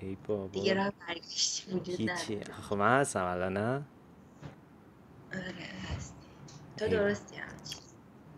ای 0.00 0.16
بابا. 0.26 0.46
دیگه 0.46 0.74
راه 0.74 0.90
برگشتی 1.08 1.72
وجود 1.72 2.10
نداره. 2.10 2.44
خب 2.44 2.76
من 2.76 3.00
هستم 3.00 3.24
الان 3.24 3.52
نه؟ 3.52 3.82
آره 5.32 5.68
هستی. 5.96 6.14
تو 6.76 6.88
درستی 6.88 7.36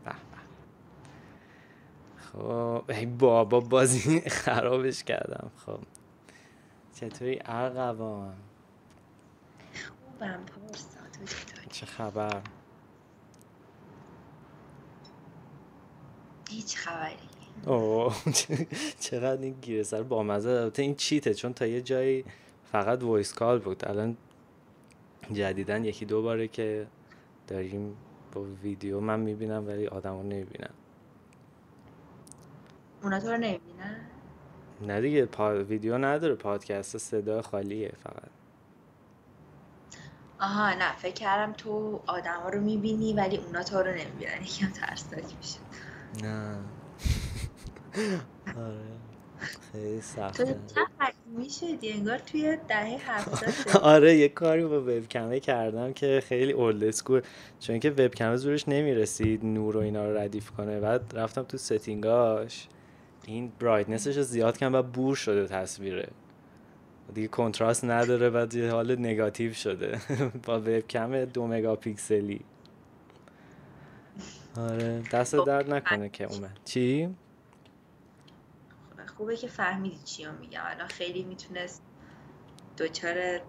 به 0.05 0.15
خب 2.17 2.85
ای 2.89 3.07
بابا 3.07 3.61
بازی 3.61 4.21
خرابش 4.21 5.05
کردم. 5.05 5.51
خب. 5.67 5.81
چطوری 6.95 7.39
ارغوان؟ 7.45 8.37
خوبم 9.75 10.45
پارسا 10.47 11.01
تو 11.13 11.25
چطوری؟ 11.25 11.67
چه 11.71 11.87
خبر؟ 11.87 12.43
هیچ 16.51 16.77
خبری. 16.77 17.40
چقدر 19.01 19.43
این 19.43 19.55
گیره 19.61 19.83
سر 19.83 20.03
بامزه 20.03 20.51
البته 20.51 20.83
این 20.83 20.95
چیته؟ 20.95 21.35
چون 21.35 21.53
تا 21.53 21.67
یه 21.67 21.81
جایی 21.81 22.25
فقط 22.65 23.03
voice 23.03 23.35
call 23.35 23.59
بود. 23.59 23.89
الان 23.89 24.17
جدیدن 25.33 25.85
یکی 25.85 26.05
دو 26.05 26.23
باره 26.23 26.49
که 26.49 26.87
داریم 27.47 27.97
با 28.33 28.43
ویدیو 28.63 29.01
من 29.01 29.21
می‌بینم 29.21 29.67
ولی 29.67 29.87
آدمو 29.87 30.23
نمی‌بینم. 30.23 30.75
اونا 33.03 33.21
تو 33.21 33.29
رو 33.29 33.37
نمی‌بینن؟ 33.37 33.97
نه 34.81 35.01
دیگه 35.01 35.27
پا... 35.27 35.65
ویدیو 35.65 35.99
نداره. 35.99 36.35
پادکست 36.35 36.99
صدا 36.99 37.43
خالیه 37.43 37.93
فقط. 38.03 38.31
آها 40.41 40.75
نه 40.75 40.97
فکر 40.97 41.15
کردم 41.15 41.53
تو 41.53 42.01
آدما 42.07 42.49
رو 42.49 42.61
می‌بینی 42.61 43.13
ولی 43.13 43.37
اونا 43.37 43.63
تو 43.63 43.77
رو 43.77 43.91
نمی‌بینن. 43.91 44.43
یکم 44.43 44.71
ترسناک 44.71 45.25
میشه. 45.39 45.59
نه. 46.23 46.59
آره. 48.47 49.01
خیلی 49.73 50.01
سخته. 50.01 50.57
شدی؟ 51.61 51.93
انگار 51.93 52.19
توی 52.19 52.59
دهه 52.69 52.99
هفتاد 53.01 53.83
آره 53.95 54.17
یه 54.17 54.29
کاری 54.29 54.65
با 54.65 54.81
وبکمه 54.81 55.41
کردم 55.41 55.93
که 55.93 56.23
خیلی 56.29 56.53
old 56.53 56.85
school 56.85 57.21
چون 57.61 57.79
که 57.79 57.91
وبکمه 57.91 58.37
زورش 58.37 58.69
نمی‌رسید 58.69 59.45
نور 59.45 59.77
و 59.77 59.81
اینا 59.81 60.11
رو 60.11 60.19
ردیف 60.19 60.51
کنه. 60.51 60.81
بعد 60.81 61.13
رفتم 61.15 61.43
تو 61.43 61.57
setting 61.57 62.35
اش. 62.35 62.69
این 63.27 63.53
brightness 63.61 64.07
ش 64.07 64.17
رو 64.17 64.23
زیاد 64.23 64.57
کردم 64.59 64.75
و 64.75 64.83
بور 64.83 65.17
شده 65.17 65.47
تصویره. 65.47 66.09
دیگه 67.15 67.29
کنتراست 67.29 67.85
نداره 67.85 68.31
بعد 68.31 68.55
یه 68.55 68.71
حال 68.71 68.97
نگاتیو 68.99 69.53
شده. 69.53 69.99
با 70.47 70.59
وبکم 70.61 71.25
دو 71.25 71.47
مگاپیکسلی. 71.47 72.41
آره 74.57 75.03
دست 75.13 75.35
درد 75.35 75.75
نکنه 75.75 76.09
که 76.09 76.25
اومد. 76.25 76.59
چی؟ 76.65 77.09
خوبه 79.21 79.37
که 79.37 79.49
فهمیدی 79.49 79.99
چی 80.05 80.25
رو 80.25 80.33
میگم. 80.41 80.61
الان 80.65 80.89
خیلی 80.89 81.23
می‌تونست 81.23 81.83
دوچار 82.77 83.15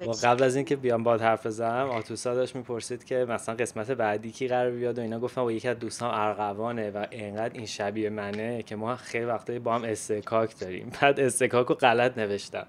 بشی 0.00 0.20
قبل 0.22 0.42
از 0.44 0.56
اینکه 0.56 0.76
بیام 0.76 1.02
با 1.02 1.16
حرف 1.16 1.46
بزنم 1.46 1.90
آتوسا 1.90 2.34
داشت 2.34 2.56
می‌پرسید 2.56 3.04
که 3.04 3.26
مثلا 3.28 3.54
قسمت 3.54 3.90
بعدی 3.90 4.30
کی 4.30 4.48
قرار 4.48 4.70
بیاد 4.70 4.98
و 4.98 5.02
اینا. 5.02 5.18
گفتم 5.18 5.42
با 5.42 5.52
یکی 5.52 5.68
از 5.68 5.78
دوستان 5.78 6.14
ارغوانه 6.14 6.90
و 6.90 7.06
انقدر 7.10 7.54
این 7.54 7.66
شبیه 7.66 8.10
منه 8.10 8.62
که 8.62 8.76
ما 8.76 8.96
خیلی 8.96 9.24
وقتایی 9.24 9.58
با 9.58 9.74
هم 9.74 9.84
استکاک 9.84 10.58
داریم. 10.58 10.92
بعد 11.00 11.20
استکاک 11.20 11.66
رو 11.66 11.74
غلط 11.74 12.18
نوشتم. 12.18 12.66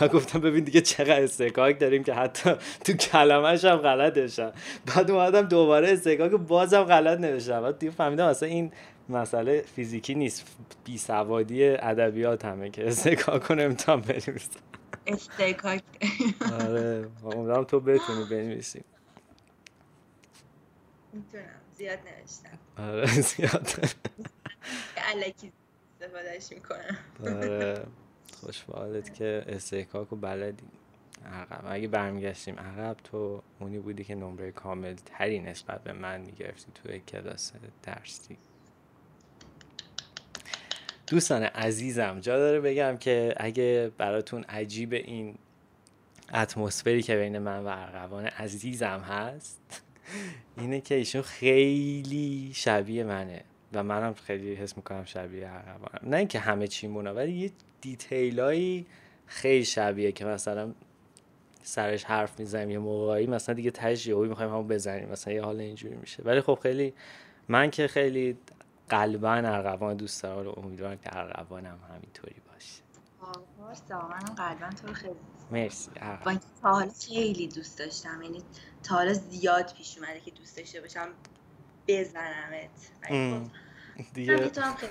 و 0.00 0.08
گفتم 0.08 0.40
ببین 0.40 0.64
دیگه 0.64 0.80
چقدر 0.80 1.22
استکاک 1.22 1.80
داریم 1.80 2.04
که 2.04 2.14
حتی 2.14 2.50
تو 2.84 2.92
کلمش 2.92 3.64
هم 3.64 3.76
غلط 3.76 4.40
بعد 4.86 5.10
اومدم 5.10 5.42
دوباره 5.42 5.92
استکاک 5.92 6.30
بازم 6.30 6.82
غلط 6.82 7.20
نوشتم. 7.20 7.62
بعد 7.62 7.78
دیگه 7.78 7.92
فهمیدم 7.92 8.26
اصلا 8.26 8.48
این 8.48 8.72
مسئله 9.10 9.60
فیزیکی 9.60 10.14
نیست. 10.14 10.56
بی 10.84 10.98
سوادی 10.98 11.64
ادبیات 11.64 12.44
همه 12.44 12.70
که 12.70 12.88
استکاک 12.88 13.42
رو 13.42 13.54
نمی‌تونم 13.54 14.00
بنویسم. 14.00 14.60
استیکاک 15.06 15.82
آره 16.60 17.08
امیدوارم 17.24 17.64
تو 17.64 17.80
بتونی 17.80 18.24
بنویسی. 18.30 18.84
می‌تونم. 21.12 21.44
زیاد 21.76 21.98
نوشتم. 21.98 22.58
آره 22.78 23.20
زیاد. 23.20 23.68
که 24.94 25.00
علکی 25.00 25.52
استفادهش 26.00 26.52
می‌کنم. 26.52 26.98
آره 28.74 29.02
که 29.02 29.44
استحکاک 29.48 30.12
و 30.12 30.16
بلدی. 30.16 30.66
عقب. 31.24 31.64
اگه 31.68 31.88
برمیگشتیم 31.88 32.58
عقب 32.58 32.96
تو 33.04 33.42
اونی 33.60 33.78
بودی 33.78 34.04
که 34.04 34.14
نمره 34.14 34.52
کامل 34.52 34.94
تری 34.94 35.38
نسبت 35.40 35.82
به 35.84 35.92
من 35.92 36.20
می‌گرفتی 36.20 36.72
توی 36.74 37.00
کلاس 37.00 37.52
درسی. 37.82 38.38
دوستان 41.10 41.42
عزیزم 41.42 42.20
جا 42.20 42.38
داره 42.38 42.60
بگم 42.60 42.96
که 42.96 43.34
اگه 43.36 43.90
براتون 43.98 44.44
عجیب 44.44 44.92
این 44.92 45.34
اتمسفری 46.34 47.02
که 47.02 47.16
بین 47.16 47.38
من 47.38 47.64
و 47.64 47.66
ارغوان 47.66 48.26
عزیزم 48.26 49.00
هست 49.00 49.82
اینه 50.56 50.80
که 50.80 50.94
ایشون 50.94 51.22
خیلی 51.22 52.50
شبیه 52.54 53.04
منه 53.04 53.44
و 53.72 53.82
منم 53.82 54.14
خیلی 54.14 54.54
حس 54.54 54.76
می‌کنم 54.76 55.04
شبیه 55.04 55.48
ارغوانم. 55.50 56.00
نه 56.02 56.16
اینکه 56.16 56.38
همه 56.38 56.66
چیمونه 56.66 57.10
ولی 57.10 57.32
یه 57.32 57.50
دیتیلایی 57.80 58.86
خیلی 59.26 59.64
شبیه 59.64 60.12
که 60.12 60.24
مثلا 60.24 60.72
سرش 61.62 62.04
حرف 62.04 62.40
می‌زنیم 62.40 62.70
یه 62.70 62.78
موقعی 62.78 63.26
مثلا 63.26 63.54
دیگه 63.54 63.72
یهویی 64.06 64.28
می‌خوایم 64.28 64.50
همون 64.50 64.68
بزنیم 64.68 65.08
مثلا 65.08 65.34
یه 65.34 65.42
حال 65.42 65.60
اینجوری 65.60 65.96
میشه. 65.96 66.22
ولی 66.22 66.40
خب 66.40 66.58
خیلی 66.62 66.94
من 67.48 67.70
که 67.70 67.86
خیلی 67.88 68.36
قلبا 68.88 69.32
ارغوان 69.32 69.96
دوست 69.96 70.22
دارم 70.22 70.48
و 70.48 70.58
امیدوارم 70.58 70.98
که 70.98 71.16
ارغوانم 71.16 71.78
همینطوری 71.90 72.36
باشه. 72.52 72.82
پارسا 73.58 74.08
منم 74.08 74.34
قلبا 74.34 74.70
تو 74.70 74.92
خیلی 74.92 75.14
مرسی. 75.50 75.90
با 75.90 76.06
ارغوان 76.06 76.28
اینکه 76.28 76.46
تا 76.62 76.70
حالا 76.70 76.90
خیلی 77.08 77.48
دوست 77.48 77.78
داشتم 77.78 78.22
یعنی 78.22 78.42
تا 78.82 78.94
حالا 78.94 79.12
زیاد 79.12 79.72
پیش 79.74 79.98
اومده 79.98 80.20
که 80.20 80.30
دوست 80.30 80.56
داشته 80.56 80.80
باشم 80.80 81.08
بزنمت. 81.88 82.90
خب 83.02 84.04
دیگه 84.14 84.50
هم. 84.56 84.74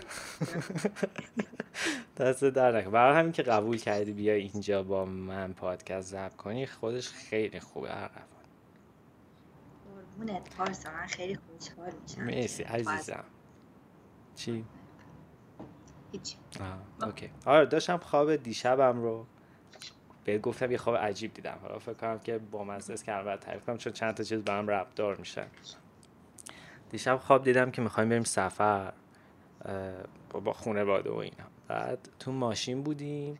دست 2.17 2.43
در 2.43 2.71
نکن. 2.71 2.91
برای 2.91 3.19
همین 3.19 3.31
که 3.31 3.43
قبول 3.43 3.77
کردی 3.77 4.11
بیای 4.11 4.41
اینجا 4.41 4.83
با 4.83 5.05
من 5.05 5.53
پادکست 5.53 6.07
ضبط 6.07 6.35
کنی 6.35 6.65
خودش 6.65 7.09
خیلی 7.09 7.59
خوبه. 7.59 7.97
ارغوان 8.01 8.23
قربونت. 9.85 10.55
پارسا 10.55 10.91
من 10.91 11.07
خیلی 11.07 11.35
خوشحال 11.35 11.91
میشم 12.01 12.21
مرسی 12.23 12.63
عزیزم. 12.63 13.25
چی؟ 14.37 14.65
هیچی. 16.11 16.37
آه 16.61 17.07
اوکی. 17.07 17.29
آره 17.45 17.65
داشتم 17.65 17.97
خواب 17.97 18.35
دیشبم 18.35 19.01
رو. 19.01 19.25
بهت 20.23 20.41
گفتم 20.41 20.71
یه 20.71 20.77
خواب 20.77 20.95
عجیب 20.95 21.33
دیدم. 21.33 21.57
حالا 21.61 21.79
فکر 21.79 21.93
کنم 21.93 22.19
که 22.19 22.37
با 22.37 22.73
است 22.73 23.05
که 23.05 23.11
اول 23.11 23.35
تعریف 23.35 23.65
کنم 23.65 23.77
چون 23.77 23.93
چند 23.93 24.13
تا 24.13 24.23
چیز 24.23 24.41
به 24.41 24.51
هم 24.51 24.67
ربط 24.67 24.95
دار 24.95 25.15
میشن 25.15 25.47
دیشب 26.89 27.17
خواب 27.17 27.43
دیدم 27.43 27.71
که 27.71 27.81
می‌خوایم 27.81 28.09
بریم 28.09 28.23
سفر 28.23 28.93
با 30.29 30.39
با 30.39 30.53
خانواده 30.53 31.09
و 31.09 31.15
اینا. 31.15 31.45
بعد 31.67 32.09
تو 32.19 32.31
ماشین 32.31 32.83
بودیم. 32.83 33.39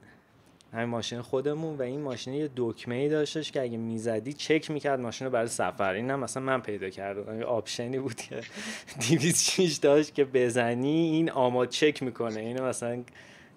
همین 0.73 0.85
ماشین 0.85 1.22
خودمون 1.22 1.78
و 1.78 1.81
این 1.81 2.01
ماشین 2.01 2.33
یه 2.33 2.50
دکمه 2.55 2.95
ای 2.95 3.09
داشتش 3.09 3.51
که 3.51 3.61
اگه 3.61 3.78
می‌زدی 3.78 4.33
چک 4.33 4.72
می‌کرد 4.72 5.00
ماشین 5.00 5.28
رو 5.28 5.33
برای 5.33 5.47
سفر. 5.47 5.94
این 5.94 6.11
هم 6.11 6.19
مثلا 6.19 6.44
من 6.44 6.61
پیدا 6.61 6.89
کردم. 6.89 7.39
یه 7.39 7.45
آپشنی 7.45 8.00
بود 8.00 8.16
که 8.16 8.41
206 9.09 9.75
داشت 9.75 10.13
که 10.13 10.25
بزنی 10.25 10.88
این 10.89 11.31
آماد 11.31 11.69
چک 11.69 12.03
می‌کنه. 12.03 12.39
اینو 12.39 12.66
مثلا 12.66 13.03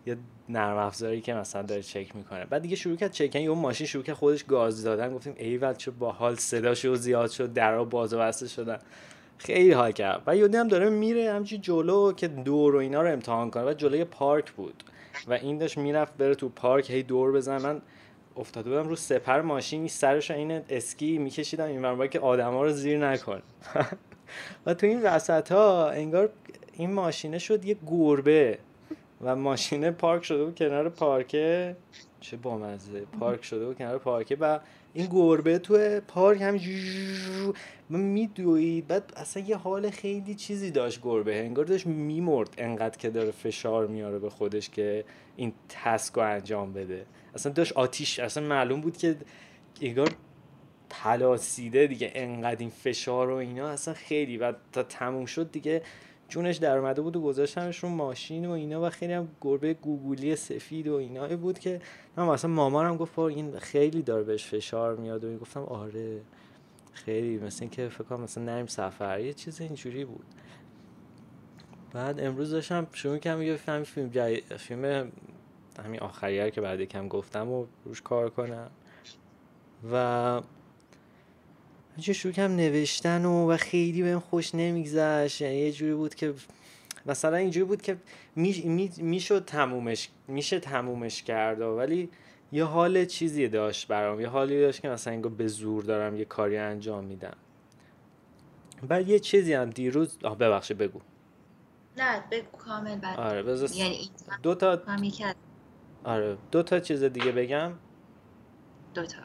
یه 0.06 0.16
نرم 0.48 0.76
افزاری 0.76 1.20
که 1.20 1.34
مثلا 1.34 1.62
داره 1.62 1.82
چک 1.82 2.16
می‌کنه. 2.16 2.44
بعد 2.44 2.62
دیگه 2.62 2.76
شروع 2.76 2.96
کرد 2.96 3.12
چکن 3.12 3.38
یه 3.38 3.50
ماشین 3.50 3.86
شروع 3.86 4.04
کرد 4.04 4.16
خودش 4.16 4.44
گاز 4.44 4.82
دادن. 4.84 5.14
گفتیم 5.14 5.34
ایول 5.36 5.74
چه 5.74 5.90
باحال 5.90 6.36
صداشو 6.36 6.94
زیاد 6.94 7.30
شد 7.30 7.52
درا 7.52 7.84
باز 7.84 8.14
و 8.14 8.18
بسته 8.18 8.48
شدن. 8.48 8.78
خیلی 9.44 9.72
حال 9.72 9.92
کرد. 9.92 10.22
و 10.26 10.36
یادی 10.36 10.56
هم 10.56 10.68
داره 10.68 10.90
میره 10.90 11.32
همچی 11.32 11.58
جلو 11.58 12.12
که 12.12 12.28
دور 12.28 12.74
و 12.74 12.78
اینا 12.78 13.02
رو 13.02 13.12
امتحان 13.12 13.50
کنه. 13.50 13.64
و 13.64 13.72
جلوی 13.72 14.04
پارک 14.04 14.52
بود. 14.52 14.84
و 15.28 15.32
این 15.32 15.58
داشت 15.58 15.78
می‌رفت 15.78 16.16
بره 16.16 16.34
تو 16.34 16.48
پارک 16.48 16.90
هی 16.90 17.02
دور 17.02 17.32
بزن. 17.32 17.62
من 17.62 17.82
افتاده 18.36 18.70
بودم 18.70 18.88
رو 18.88 18.96
سپر 18.96 19.40
ماشین 19.40 19.88
سرش 19.88 20.30
این 20.30 20.60
اسکی 20.68 21.18
میکشیدم 21.18 21.64
این 21.64 22.08
که 22.08 22.20
آدما 22.20 22.64
رو 22.64 22.72
زیر 22.72 22.98
نکن 22.98 23.42
و 24.66 24.74
تو 24.74 24.86
این 24.86 25.02
وسط 25.02 25.52
ها 25.52 25.90
انگار 25.90 26.30
این 26.72 26.92
ماشینه 26.92 27.38
شد 27.38 27.64
یه 27.64 27.76
گربه. 27.86 28.58
و 29.22 29.36
ماشینه 29.36 29.90
پارک 29.90 30.24
شده 30.24 30.44
بود 30.44 30.54
کنار 30.58 30.88
پارکه 30.88 31.76
چه 32.20 32.36
بامزه. 32.36 33.00
پارک 33.20 33.44
شده 33.44 33.66
بود 33.66 33.78
کنار 33.78 33.98
پارکه 33.98 34.36
و 34.40 34.58
این 34.94 35.06
گربه 35.06 35.58
تو 35.58 36.00
پارک 36.08 36.42
هم 36.42 36.56
میدوید 37.98 38.86
بعد 38.86 39.12
اصلا 39.16 39.42
یه 39.42 39.56
حال 39.56 39.90
خیلی 39.90 40.34
چیزی 40.34 40.70
داشت 40.70 41.00
گربه. 41.02 41.36
انگار 41.36 41.64
داشت 41.64 41.86
میمرد 41.86 42.54
انقدر 42.58 42.98
که 42.98 43.10
داره 43.10 43.30
فشار 43.30 43.86
میاره 43.86 44.18
به 44.18 44.30
خودش 44.30 44.70
که 44.70 45.04
این 45.36 45.52
تسک 45.68 46.14
رو 46.14 46.22
انجام 46.22 46.72
بده. 46.72 47.06
اصلا 47.34 47.52
داشت 47.52 47.72
آتیش 47.72 48.18
اصلا 48.18 48.46
معلوم 48.46 48.80
بود 48.80 48.96
که 48.96 49.16
انگار 49.80 50.08
پلاسیده 50.90 51.86
دیگه. 51.86 52.12
انقدر 52.14 52.60
این 52.60 52.70
فشار 52.70 53.30
و 53.30 53.34
اینا 53.34 53.68
اصلا 53.68 53.94
خیلی. 53.94 54.36
و 54.36 54.52
تا 54.72 54.82
تموم 54.82 55.26
شد 55.26 55.52
دیگه 55.52 55.82
جونش 56.28 56.56
در 56.56 56.78
اومده 56.78 57.02
بود 57.02 57.16
و 57.16 57.20
گذاشتمش 57.20 57.78
رو 57.78 57.88
ماشین 57.88 58.46
و 58.46 58.50
اینا 58.50 58.82
و 58.82 58.90
خیلی 58.90 59.12
هم 59.12 59.28
گربه 59.40 59.74
گوگولی 59.74 60.36
سفید 60.36 60.88
و 60.88 60.94
اینا 60.94 61.36
بود 61.36 61.58
که 61.58 61.80
من 62.16 62.26
مثلا 62.26 62.50
مامانم 62.50 62.96
گفت 62.96 63.18
این 63.18 63.58
خیلی 63.58 64.02
داره 64.02 64.22
بهش 64.22 64.46
فشار 64.46 64.96
میاد. 64.96 65.24
و 65.24 65.38
گفتم 65.38 65.62
آره. 65.62 66.20
خیلی 66.92 67.38
مثل 67.38 67.58
اینکه 67.60 67.88
فکر 67.88 68.04
کنم 68.04 68.20
مثلا 68.20 68.44
نریم 68.44 68.66
سفر 68.66 69.20
یه 69.20 69.32
چیز 69.32 69.60
اینجوری 69.60 70.04
بود. 70.04 70.24
بعد 71.92 72.20
امروز 72.20 72.50
داشتم 72.50 72.86
شروع 72.92 73.18
کردم 73.18 73.42
یه 73.42 73.56
فیلم 73.56 73.84
فیلم 73.84 74.08
جای... 74.08 74.40
فیلم 74.40 75.12
همین 75.84 76.00
آخریه 76.00 76.50
که 76.50 76.60
بعد 76.60 76.80
یکم 76.80 77.08
گفتم 77.08 77.48
و 77.48 77.66
روش 77.84 78.02
کار 78.02 78.30
کنم. 78.30 78.70
و 79.92 79.94
اینجا 81.96 82.12
شروع 82.12 82.34
کردم 82.34 82.56
نوشتن 82.56 83.24
و, 83.24 83.52
و 83.52 83.56
خیلی 83.56 84.02
بهم 84.02 84.20
خوش 84.20 84.54
نمیگذشت. 84.54 85.40
یعنی 85.40 85.56
یه 85.56 85.72
جوری 85.72 85.94
بود 85.94 86.14
که 86.14 86.34
مثلا 87.06 87.36
اینجوری 87.36 87.64
بود 87.64 87.82
که 87.82 87.96
می‌شد 88.98 89.44
تمومش 89.44 90.08
میشه 90.28 90.60
تمومش 90.60 91.22
کرد. 91.22 91.60
ولی 91.60 92.08
یه 92.52 92.64
حال 92.64 93.04
چیزی 93.04 93.48
داشت 93.48 93.88
برام 93.88 94.20
یه 94.20 94.28
حالی 94.28 94.60
داشت 94.60 94.82
که 94.82 94.88
مثلا 94.88 95.12
انگار 95.12 95.32
به 95.32 95.46
زور 95.46 95.82
دارم 95.82 96.16
یه 96.16 96.24
کاری 96.24 96.56
انجام 96.56 97.04
میدم. 97.04 97.36
بعد 98.88 99.08
یه 99.08 99.18
چیزی 99.18 99.52
هم 99.52 99.70
دیروز 99.70 100.18
آه 100.24 100.38
ببخشید 100.38 100.78
بگو. 100.78 101.00
نه 101.96 102.24
بگو 102.30 102.58
کامل 102.58 102.96
بعد. 102.96 103.18
آره 103.18 103.68
یعنی 103.74 104.10
دو 104.42 104.54
تا 104.54 104.82
آره 106.04 106.36
دو 106.50 106.62
تا 106.62 106.80
چیز 106.80 107.04
دیگه 107.04 107.32
بگم. 107.32 107.72
دو 108.94 109.06
تا 109.06 109.18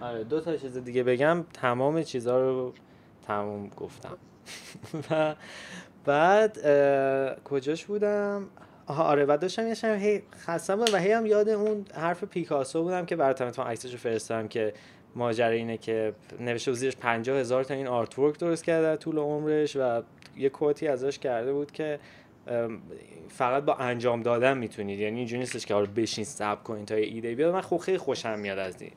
آره 0.00 0.24
دو 0.24 0.40
تا 0.40 0.56
چیز 0.56 0.76
دیگه 0.78 1.02
بگم. 1.02 1.44
تمام 1.54 2.02
چیزها 2.02 2.40
رو 2.40 2.72
تمام 3.26 3.68
گفتم. 3.68 4.18
و 5.10 5.34
بعد 6.04 6.58
کجاش 7.44 7.84
بودم؟ 7.84 8.48
آره. 9.00 9.26
بعد 9.26 9.40
داشتم 9.40 9.66
یه 9.66 9.94
هی 9.96 10.22
خستم 10.36 10.80
و 10.80 10.96
هی 10.96 11.12
هم 11.12 11.26
یاد 11.26 11.48
اون 11.48 11.84
حرف 11.94 12.24
پیکاسو 12.24 12.82
بودم 12.82 13.06
که 13.06 13.16
براتون 13.16 13.50
تو 13.50 13.62
عکسشو 13.62 13.96
فرستادم 13.96 14.48
که 14.48 14.74
ماجرا 15.16 15.48
اینه 15.48 15.76
که 15.76 16.12
نوشته 16.40 16.72
زیرش 16.72 16.96
50 16.96 17.38
هزار 17.38 17.64
تا 17.64 17.74
این 17.74 17.86
آرت 17.86 18.18
ورک 18.18 18.38
درست 18.38 18.64
کرده 18.64 18.82
در 18.82 18.96
طول 18.96 19.18
عمرش 19.18 19.76
و 19.76 20.02
یه 20.36 20.48
کوتی 20.48 20.88
ازش 20.88 21.18
کرده 21.18 21.52
بود 21.52 21.70
که 21.70 21.98
فقط 23.28 23.64
با 23.64 23.74
انجام 23.74 24.22
دادن 24.22 24.58
می‌تونید. 24.58 24.98
یعنی 24.98 25.18
اینجوری 25.18 25.40
نیستش 25.40 25.66
که 25.66 25.74
حالا 25.74 25.86
بشین 25.96 26.24
سب 26.24 26.62
کنید 26.62 26.88
تا 26.88 26.98
یه 26.98 27.06
ایده 27.06 27.34
بیاد. 27.34 27.54
من 27.54 27.60
خب 27.60 27.76
خیلی 27.76 27.98
خوشم 27.98 28.38
میاد 28.38 28.58
از 28.58 28.82
این. 28.82 28.92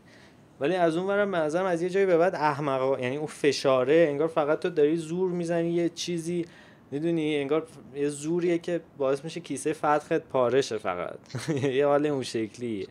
ولی 0.59 0.75
از 0.75 0.97
اون 0.97 1.23
منظرم 1.23 1.65
از 1.65 1.81
یه 1.81 1.89
جایی 1.89 2.05
به 2.05 2.17
بعد 2.17 2.35
احمقا 2.35 2.99
یعنی 2.99 3.17
اون 3.17 3.27
فشاره 3.27 4.05
انگار 4.09 4.27
فقط 4.27 4.59
تو 4.59 4.69
داری 4.69 4.97
زور 4.97 5.31
می‌زنی 5.31 5.69
یه 5.69 5.89
چیزی 5.89 6.45
می‌دونی 6.91 7.35
انگار 7.35 7.67
یه 7.95 8.09
زوریه 8.09 8.57
که 8.57 8.81
باعث 8.97 9.23
میشه 9.23 9.39
کیسه 9.39 9.73
فتحت 9.73 10.21
پارشه 10.21 10.77
فقط. 10.77 11.19
یه 11.49 11.87
حال 11.87 12.05
اون 12.05 12.23
شکلیه. 12.23 12.87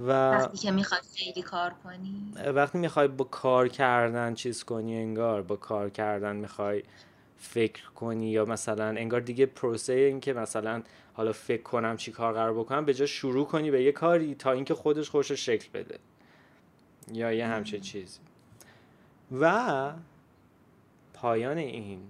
و 0.00 0.30
وقتی 0.30 0.58
که 0.58 0.70
می‌خوای 0.70 1.00
خیلی 1.16 1.42
کار 1.42 1.74
کنی؟ 1.84 2.32
وقتی 2.54 2.78
می‌خوای 2.78 3.08
با 3.08 3.24
کار 3.24 3.68
کردن 3.68 4.34
چیز 4.34 4.64
کنی 4.64 4.96
انگار 4.96 5.42
با 5.42 5.56
کار 5.56 5.90
کردن 5.90 6.36
می‌خوای 6.36 6.82
فکر 7.36 7.90
کنی 7.90 8.30
یا 8.30 8.44
مثلا 8.44 8.84
انگار 8.84 9.20
دیگه 9.20 9.46
پروسه 9.46 9.92
این 9.92 10.20
که 10.20 10.32
مثلا 10.32 10.82
حالا 11.12 11.32
فکر 11.32 11.62
کنم 11.62 11.96
چی 11.96 12.12
کار 12.12 12.32
قرار 12.32 12.54
بکنم 12.54 12.84
به 12.84 12.94
جا 12.94 13.06
شروع 13.06 13.46
کنی 13.46 13.70
به 13.70 13.82
یه 13.82 13.92
کاری 13.92 14.34
تا 14.34 14.52
اینکه 14.52 14.74
خودش 14.74 15.10
خوش 15.10 15.32
شکل 15.32 15.68
بده. 15.74 15.98
یا 17.12 17.32
یه 17.32 17.46
همچه 17.46 17.80
چیزی. 17.80 18.18
و 19.40 19.92
پایان 21.14 21.58
این 21.58 22.00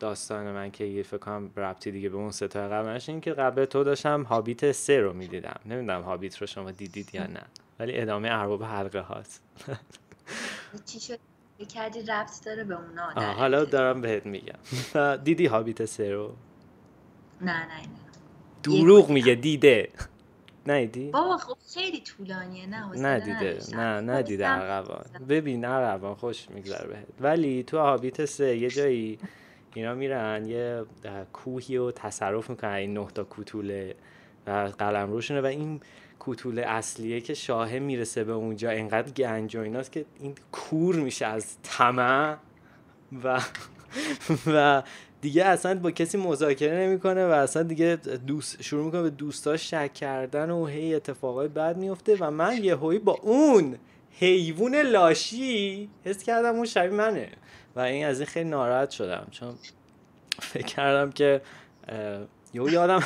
داستان 0.00 0.52
من 0.52 0.70
که 0.70 0.84
یه 0.84 1.02
فکر 1.02 1.18
کنم 1.18 1.50
ربطی 1.56 1.90
دیگه 1.90 2.08
به 2.08 2.16
اون 2.16 2.30
ستای 2.30 2.68
قبلش 2.68 3.08
این 3.08 3.20
که 3.20 3.32
قبل 3.32 3.64
تو 3.64 3.84
داشتم 3.84 4.22
هابیت 4.22 4.72
سه 4.72 5.00
رو 5.00 5.12
می‌دیدم. 5.12 5.60
نمی‌دونم 5.66 6.02
هابیت 6.02 6.36
رو 6.38 6.46
شما 6.46 6.70
دیدید 6.70 7.14
یا 7.14 7.26
نه 7.26 7.42
ولی 7.78 8.00
ادامه 8.00 8.28
ارباب 8.32 8.62
حلقه 8.64 9.00
هاست. 9.00 9.42
چی 10.86 11.00
شد؟ 11.00 11.18
کردی؟ 11.68 12.02
ربط 12.02 12.44
داره 12.44 12.64
به 12.64 12.74
اونا 12.76 13.32
حالا 13.32 13.64
دارم 13.64 14.00
بهت 14.00 14.26
میگم. 14.26 14.58
دیدی 15.24 15.46
هابیت 15.46 15.84
سه 15.84 16.12
رو؟ 16.12 16.34
نه 17.40 17.52
نه 17.52 17.66
نه. 17.66 17.88
دروغ 18.62 19.10
میگه 19.10 19.34
دیده. 19.34 19.88
ندیدی؟ 20.66 21.10
بابا 21.10 21.36
خب 21.36 21.56
خیلی 21.74 22.00
طولانیه 22.00 22.66
نه 22.66 22.86
ندیده 23.06 23.58
نه 23.72 24.00
ندیده 24.00 24.46
عقبان. 24.46 25.04
ببین 25.28 25.64
عقبان 25.64 26.14
خوش 26.14 26.50
میگذره 26.50 26.88
بهت. 26.88 27.06
ولی 27.20 27.62
تو 27.62 27.78
هابیت 27.78 28.24
سه 28.24 28.56
یه 28.56 28.70
جایی 28.70 29.18
اینا 29.74 29.94
میرن 29.94 30.46
یه 30.46 30.84
کوهی 31.32 31.76
رو 31.76 31.92
تصرف 31.92 32.50
می‌کنن 32.50 32.70
این 32.70 32.98
نه 32.98 33.06
تا 33.14 33.24
کوتوله 33.24 33.94
و 34.46 34.50
قلم 34.78 35.10
روشونه 35.10 35.40
و 35.40 35.46
این 35.46 35.80
کوتوله 36.18 36.62
اصلیه 36.62 37.20
که 37.20 37.34
شاهه 37.34 37.78
می‌رسه 37.78 38.24
به 38.24 38.32
اونجا. 38.32 38.70
انقدر 38.70 39.10
گنج 39.12 39.56
و 39.56 39.60
ایناست 39.60 39.92
که 39.92 40.04
این 40.20 40.34
کور 40.52 40.96
میشه 40.96 41.26
از 41.26 41.56
طمع 41.62 42.36
و 43.24 43.40
و 44.46 44.82
دیگه 45.20 45.44
اصلا 45.44 45.78
با 45.78 45.90
کسی 45.90 46.18
مذاکره 46.18 46.76
نمی‌کنه 46.76 47.26
و 47.26 47.30
اصلا 47.30 47.62
دیگه 47.62 47.96
دوست 48.26 48.62
شروع 48.62 48.84
می‌کنه 48.84 49.02
به 49.02 49.10
دوستاش 49.10 49.70
شک 49.70 49.94
کردن 49.94 50.50
و 50.50 50.66
هی 50.66 50.94
اتفاقای 50.94 51.48
بد 51.48 51.76
میفته 51.76 52.16
و 52.20 52.30
من 52.30 52.64
یه 52.64 52.74
هایی 52.74 52.98
با 52.98 53.12
اون 53.12 53.76
حیوان 54.10 54.76
لاشی 54.76 55.88
حس 56.04 56.22
کردم 56.22 56.54
اون 56.54 56.64
شبیه 56.64 56.96
منه. 56.96 57.28
و 57.78 57.80
این 57.80 58.06
از 58.06 58.20
این 58.20 58.26
خیلی 58.26 58.50
ناراحت 58.50 58.90
شدم 58.90 59.26
چون 59.30 59.54
فکر 60.40 60.66
کردم 60.66 61.10
که 61.10 61.40
یهو 62.54 62.70
یادم 62.70 63.02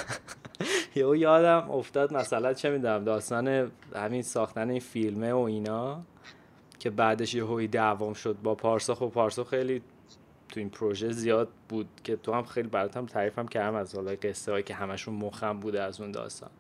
یهو 0.96 1.16
یادم 1.16 1.70
افتاد 1.70 2.14
مثلا 2.14 2.54
چه 2.54 2.70
می‌دونم 2.70 3.04
داستان 3.04 3.72
همین 3.96 4.22
ساختن 4.22 4.70
این 4.70 4.80
فیلمه 4.80 5.32
و 5.32 5.38
اینا 5.38 6.02
که 6.78 6.90
بعدش 6.90 7.34
یه 7.34 7.44
هوی 7.44 7.68
دعوام 7.68 8.14
شد 8.14 8.36
با 8.42 8.54
پارسا. 8.54 8.94
خب 8.94 9.08
پارسا 9.08 9.44
خیلی 9.44 9.82
تو 10.48 10.60
این 10.60 10.70
پروژه 10.70 11.12
زیاد 11.12 11.48
بود 11.68 11.88
که 12.04 12.16
تو 12.16 12.32
هم 12.32 12.44
خیلی 12.44 12.68
براتم 12.68 13.06
تعریفم 13.06 13.46
کردم 13.46 13.76
از 13.76 13.94
حالا 13.94 14.16
قصه 14.22 14.52
هایی 14.52 14.64
که 14.64 14.74
همشون 14.74 15.14
مخم 15.14 15.60
بوده 15.60 15.82
از 15.82 16.00
اون 16.00 16.12
داستان. 16.12 16.50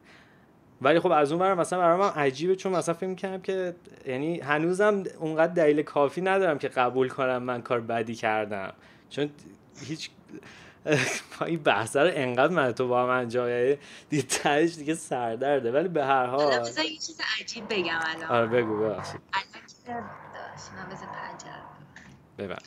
ولی 0.82 1.00
خب 1.00 1.10
از 1.10 1.32
اون 1.32 1.40
برم 1.40 1.58
مثلا 1.58 1.78
برام 1.78 2.02
عجیبه 2.02 2.56
چون 2.56 2.72
مثلا 2.72 2.94
فکر 2.94 3.14
کردم 3.14 3.40
که 3.42 3.74
یعنی 4.06 4.40
هنوزم 4.40 5.02
اونقدر 5.18 5.52
دلیل 5.52 5.82
کافی 5.82 6.20
ندارم 6.20 6.58
که 6.58 6.68
قبول 6.68 7.08
کنم 7.08 7.42
من 7.42 7.62
کار 7.62 7.80
بدی 7.80 8.14
کردم. 8.14 8.72
چون 9.10 9.30
هیچ 9.80 10.10
این 11.46 11.62
بحث 11.62 11.96
رو 11.96 12.10
انقدر 12.14 12.54
من 12.54 12.72
تو 12.72 12.88
با 12.88 13.02
هم 13.02 13.08
انجام 13.08 13.48
یعنی 13.48 13.76
دیگه 14.76 14.94
سردرده. 14.94 15.72
ولی 15.72 15.88
به 15.88 16.04
هر 16.04 16.26
حال 16.26 16.52
یه 16.52 16.96
چیز 16.96 17.20
عجیب 17.40 17.64
بگم 17.70 18.00
الان. 18.02 18.30
آره 18.30 18.46
بگو 18.46 18.78
ببخشید. 18.78 19.20
الان 22.38 22.58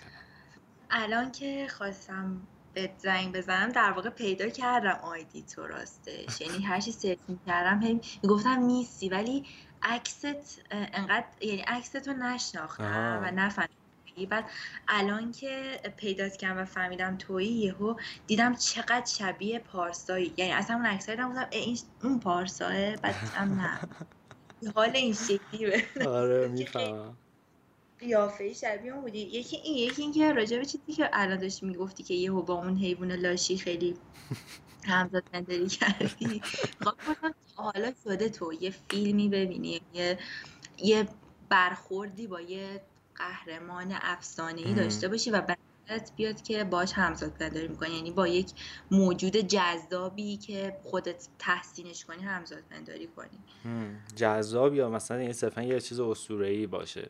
الان 0.90 1.32
که 1.32 1.68
خواستم 1.70 2.42
به 2.76 2.96
زنگ 2.98 3.36
بزنم 3.36 3.70
در 3.72 3.92
واقع 3.92 4.10
پیدا 4.10 4.50
کردم 4.50 5.00
آیدی 5.04 5.44
تو 5.44 5.68
راستش. 5.68 6.42
یعنی 6.42 6.64
هر 6.64 6.80
چی 6.80 6.92
سرچ 6.92 7.20
می‌کردم 7.28 7.80
هم 7.82 8.02
می‌گفتم 8.24 8.60
نیستی 8.60 9.10
ولی 9.10 9.48
عکست 9.82 10.26
انقدر 10.72 11.26
یعنی 11.42 11.62
عکست 11.62 12.08
رو 12.08 12.14
نشناختم 12.14 13.20
و 13.24 13.32
نفهمیدم. 13.32 13.76
بعد 14.30 14.50
الان 14.88 15.32
که 15.32 15.82
پیدات 15.98 16.38
کردم 16.38 16.62
و 16.62 16.66
فهمیدم 16.66 17.18
تویی 17.18 17.52
یهو 17.52 17.96
دیدم 18.28 18.56
چقدر 18.56 19.06
شبیه 19.06 19.60
پارسایی. 19.60 20.34
یعنی 20.38 20.52
اصلا 20.52 20.76
اون 20.76 20.86
عکسای 20.86 21.16
دیدم 21.16 21.48
این 21.52 21.78
اون 22.04 22.20
پارساه؟ 22.20 22.98
بعد 22.98 23.16
هم 23.34 23.62
نه. 23.62 23.80
حال 24.76 24.90
این 24.96 25.14
شکلی 25.14 25.84
آره 26.08 26.48
می‌فهمم. 26.58 27.20
قیافه 28.00 28.54
شبیه 28.54 28.94
اون 28.94 29.02
بودی. 29.02 29.20
یکی 29.20 29.58
این 29.58 29.78
یکی 29.78 30.02
این 30.02 30.12
که 30.12 30.34
راجع 30.34 30.58
به 30.58 30.66
چیزی 30.66 30.94
که 30.96 31.10
الان 31.14 31.40
داشتی 31.40 31.66
می‌گفتی 31.66 32.04
که 32.04 32.14
یهو 32.14 32.42
با 32.42 32.54
اون 32.54 32.78
حیوان 32.78 33.12
لاشی 33.12 33.58
خیلی 33.58 33.96
همزاد 34.86 35.24
نظری 35.34 35.68
کردی. 35.68 36.42
خب 36.86 36.94
حالا 37.56 37.94
شده 38.04 38.30
تو 38.30 38.54
یه 38.54 38.74
فیلمی 38.90 39.30
ببینی 39.30 39.82
یه 39.94 40.20
یه 40.78 41.08
برخوردی 41.50 42.28
با 42.28 42.42
یه 42.42 42.82
قهرمان 43.16 43.96
افسانه 44.02 44.62
ای 44.62 44.74
داشته 44.74 45.08
باشی 45.08 45.32
و 45.32 45.42
بعدت 45.42 46.12
بیاد 46.16 46.42
که 46.42 46.64
باش 46.64 46.94
همزاد 46.94 47.32
پنداری 47.32 47.68
می‌کنی. 47.68 47.96
یعنی 47.96 48.12
با 48.12 48.28
یک 48.28 48.52
موجود 48.92 49.38
جذابی 49.38 50.38
که 50.38 50.78
خودت 50.84 51.28
تحسینش 51.40 52.06
کنی 52.06 52.24
همزاد 52.24 52.64
پنداری 52.70 53.08
کنی. 53.08 53.40
جذاب 54.16 54.74
یا 54.74 54.90
مثلا 54.90 55.18
این 55.18 55.34
صرفا 55.34 55.62
یه 55.64 55.80
چیز 55.80 56.00
اسطوره‌ای 56.00 56.68
باشه. 56.68 57.10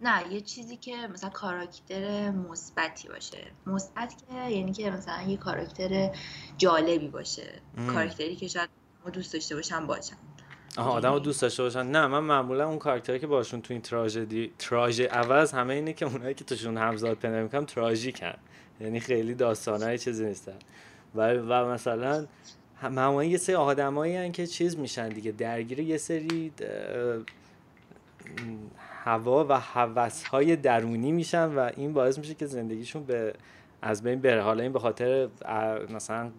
نه 0.00 0.32
یه 0.32 0.40
چیزی 0.40 0.76
که 0.76 0.96
مثلا 1.14 1.30
کاراکتر 1.30 2.30
مثبتی 2.30 3.08
باشه. 3.08 3.46
مثبت 3.66 4.14
که 4.18 4.50
یعنی 4.50 4.72
که 4.72 4.90
مثلا 4.90 5.22
یه 5.22 5.36
کاراکتر 5.36 6.10
جالبی 6.58 7.08
باشه. 7.08 7.60
کاراکتری 7.94 8.36
که 8.36 8.48
شاید 8.48 8.68
ما 9.04 9.10
دوست 9.10 9.32
داشته 9.32 9.54
باشم 9.54 9.86
باشم 9.86 10.16
آها 10.76 10.90
آدم 10.90 11.12
رو 11.12 11.18
دوست 11.18 11.42
داشته 11.42 11.62
باشن. 11.62 11.86
نه 11.86 12.06
من 12.06 12.18
معمولا 12.18 12.68
اون 12.68 12.78
کاراکتری 12.78 13.18
که 13.18 13.26
باشون 13.26 13.62
تو 13.62 13.74
این 13.74 13.82
تراژدی 13.82 14.52
تراژ 14.58 15.00
عوض 15.00 15.52
همه 15.52 15.74
اینه 15.74 15.92
که 15.92 16.06
اونایی 16.06 16.34
که 16.34 16.44
توشون 16.44 16.76
همزاد 16.76 17.16
پیدا 17.16 17.42
می‌کنم 17.42 17.64
تراژیکن. 17.64 18.34
یعنی 18.80 19.00
خیلی 19.00 19.34
داستانای 19.34 19.98
چیزی 19.98 20.24
نیستن. 20.24 20.58
و, 21.14 21.32
و 21.32 21.68
مثلا 21.68 22.26
معمولا 22.82 23.24
یه 23.24 23.38
سری 23.38 23.54
آدمایی 23.54 24.30
که 24.30 24.46
چیز 24.46 24.78
میشن 24.78 25.08
دیگه. 25.08 25.32
درگیر 25.32 25.80
یه 25.80 25.98
سری 25.98 26.52
هوا 29.06 29.46
و 29.48 29.60
حوث 29.60 30.24
های 30.24 30.56
درونی 30.56 31.12
میشن 31.12 31.44
و 31.44 31.70
این 31.76 31.92
باعث 31.92 32.18
میشه 32.18 32.34
که 32.34 32.46
زندگیشون 32.46 33.04
به 33.04 33.34
از 33.82 34.02
بین 34.02 34.20
بره. 34.20 34.42
حالا 34.42 34.62
این 34.62 34.72
به 34.72 34.78
خاطر 34.78 35.28
مثلا 35.94 36.30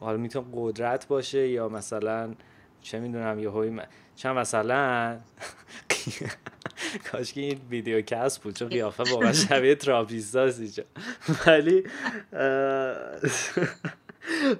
حالا 0.00 0.18
می‌تونه 0.18 0.46
قدرت 0.54 1.08
باشه 1.08 1.48
یا 1.48 1.68
مثلا 1.68 2.34
چه 2.82 3.00
می‌دونم 3.00 3.38
یه 3.38 3.48
هایی 3.48 3.80
چند 4.16 4.36
مثلا 4.36 5.18
کاش 7.12 7.32
که 7.32 7.40
این 7.40 7.60
ویدیو 7.70 8.00
کس 8.00 8.38
بود 8.38 8.54
چون 8.54 8.68
قیافه 8.68 9.02
واقعا 9.02 9.32
شبیه 9.48 9.74
تراپیستاست 9.74 10.60
اینجا. 10.60 10.84
ولی 11.46 11.84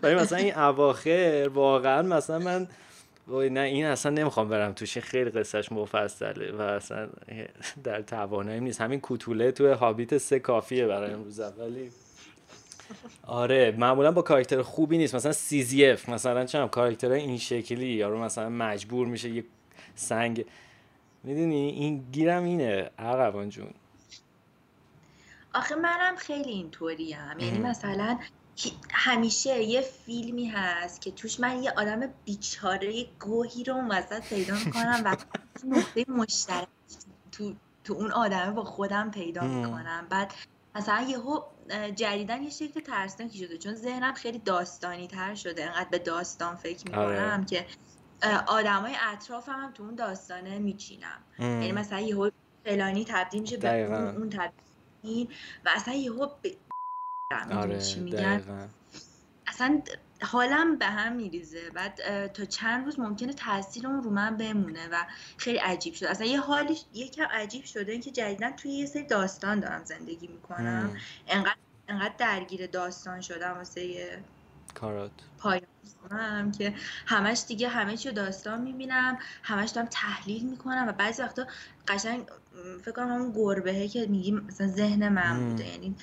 ولی 0.03 0.15
مثلا 0.15 0.39
این 0.39 0.59
اواخر 0.59 1.51
واقعا 1.55 2.03
مثلا 2.03 2.39
من 2.39 2.69
نه 3.29 3.61
این 3.61 3.85
اصلا 3.85 4.13
نمی‌خوام 4.13 4.49
برم 4.49 4.73
توش 4.73 4.99
خیلی 4.99 5.31
قصهش 5.31 5.73
مفصله 5.73 6.53
و 6.53 6.61
اصلا 6.61 7.09
در 7.85 8.03
توانایی 8.03 8.61
نیست. 8.61 8.81
همین 8.81 9.01
کوتوله 9.01 9.53
تو 9.53 9.75
هابیت 9.75 10.19
سه 10.19 10.39
کافیه 10.39 10.87
برای 10.87 11.13
امروز. 11.13 11.41
ولی 11.41 11.91
آره 13.27 13.75
معمولا 13.79 14.13
با 14.13 14.23
کاراکتر 14.23 14.63
خوبی 14.63 14.99
نیست. 14.99 15.15
مثلا 15.15 15.33
سیزیف 15.33 16.09
مثلا 16.09 16.45
چم 16.45 16.69
کاراکتر 16.69 17.11
این 17.11 17.39
شکلی 17.39 17.87
یارو 17.87 18.19
مثلا 18.19 18.49
مجبور 18.49 19.07
میشه 19.07 19.31
یه 19.31 19.45
سنگ. 19.95 20.45
می‌دونی؟ 21.23 21.69
این 21.71 22.05
گیرم 22.13 22.45
اینه 22.45 22.91
عقبان 22.99 23.49
جون. 23.49 23.71
آخه 25.55 25.75
منم 25.75 26.17
خیلی 26.17 26.51
اینطوری 26.51 27.13
هم 27.13 27.39
یعنی 27.39 27.59
مثلا 27.59 28.19
همیشه 28.91 29.63
یه 29.63 29.81
فیلمی 29.81 30.47
هست 30.47 31.01
که 31.01 31.11
توش 31.11 31.41
من 31.41 31.63
یه 31.63 31.73
آدم 31.77 32.01
بیچاره 32.25 33.07
گوهی 33.21 33.65
رو 33.65 33.75
وسط 33.75 34.29
پیدا 34.29 34.55
می‌کنم 34.65 35.03
و 35.05 35.17
نقطه 35.65 36.05
مشترک 36.09 36.69
تو, 37.33 37.55
تو 37.85 37.95
اون 37.95 38.13
آدمه 38.13 38.51
با 38.51 38.65
خودم 38.65 39.11
پیدا 39.11 39.45
می‌کنم. 39.45 40.07
بعد 40.11 40.33
مثلا 40.75 41.07
یهو 41.09 41.41
جدیدن 41.95 42.43
یه 42.43 42.51
شکل 42.51 42.81
ترسناکی 42.81 43.39
شده 43.39 43.59
چون 43.59 43.75
ذهنم 43.75 44.15
خیلی 44.15 44.39
داستانی 44.39 45.09
تر 45.09 45.35
شده. 45.35 45.65
انقدر 45.65 45.89
به 45.91 45.99
داستان 45.99 46.57
فکر 46.57 46.85
می‌کنم 46.85 47.05
آره. 47.05 47.45
که 47.45 47.67
آدمای 48.47 48.95
اطرافم 49.13 49.53
هم 49.53 49.73
تو 49.73 49.83
اون 49.83 49.95
داستانه 49.95 50.59
میچینم. 50.59 51.19
یعنی 51.39 51.73
مثلا 51.73 52.01
یهو 52.01 52.31
فلانی 52.65 53.05
تبدیل 53.05 53.41
میشه 53.41 53.57
به 53.57 53.99
اون 54.17 54.31
تبدیل. 54.31 55.29
و 55.65 55.71
اصلا 55.77 55.95
یهو 55.95 56.29
آره 57.33 57.97
میگن؟ 57.97 58.43
اصلا 59.47 59.83
حالم 60.23 60.79
به 60.79 60.87
هم 60.87 61.13
میریزه. 61.13 61.71
بعد 61.71 62.27
تا 62.27 62.45
چند 62.45 62.85
روز 62.85 63.01
ممکنه 63.01 63.33
تاثیر 63.33 63.87
اون 63.87 64.03
رو 64.03 64.11
من 64.11 64.37
بمونه 64.37 64.89
و 64.89 65.05
خیلی 65.37 65.59
عجیب 65.59 65.95
شده 65.95 66.11
اصلا 66.11 66.27
یه 66.27 66.41
حالی 66.41 66.77
یکم 66.95 67.25
عجیب 67.25 67.65
شده 67.65 67.93
اینکه 67.93 68.11
جدیدا 68.11 68.51
توی 68.51 68.71
یه 68.71 68.87
سری 68.87 69.03
داستان 69.07 69.61
دارم 69.61 69.85
زندگی 69.85 70.27
می‌کنم. 70.27 70.97
انقدر 71.29 71.57
انقدر 71.89 72.15
درگیر 72.19 72.67
داستان 72.67 73.21
شدم 73.21 73.53
واسه 73.53 73.85
یه 73.85 74.25
کارات 74.75 75.11
پایان 75.39 76.53
که 76.53 76.75
همش 77.07 77.45
دیگه 77.49 77.69
همه 77.69 77.97
چی 77.97 78.13
داستان 78.13 78.61
می‌بینم 78.61 79.19
همش 79.43 79.71
دارم 79.71 79.87
تحلیل 79.91 80.45
می‌کنم 80.45 80.85
و 80.89 80.93
بعضی 80.93 81.23
وقتا 81.23 81.47
قشنگ 81.89 82.27
فکر 82.83 82.93
کنم 82.93 83.13
همون 83.13 83.33
گربهه 83.33 83.89
که 83.89 84.07
میگیم 84.07 84.41
مثلا 84.41 84.69
ذهن 84.69 85.09
من 85.09 85.51
بوده. 85.51 85.69
یعنی 85.69 85.97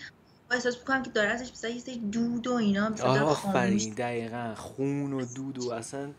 احساس 0.51 0.77
می‌کنم 0.77 1.03
که 1.03 1.09
داره 1.09 1.29
ازش 1.29 1.51
مثلا 1.51 1.69
یه 1.69 1.79
سری 1.79 1.97
دود 1.97 2.47
و 2.47 2.53
اینا 2.53 2.89
مثلا 2.89 3.25
آفرین 3.25 3.93
دقیقا. 3.93 4.55
خون 4.55 5.13
و 5.13 5.25
دود 5.25 5.59
و 5.59 5.71
اصلا 5.71 6.13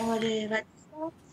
آره 0.00 0.48
و 0.48 0.60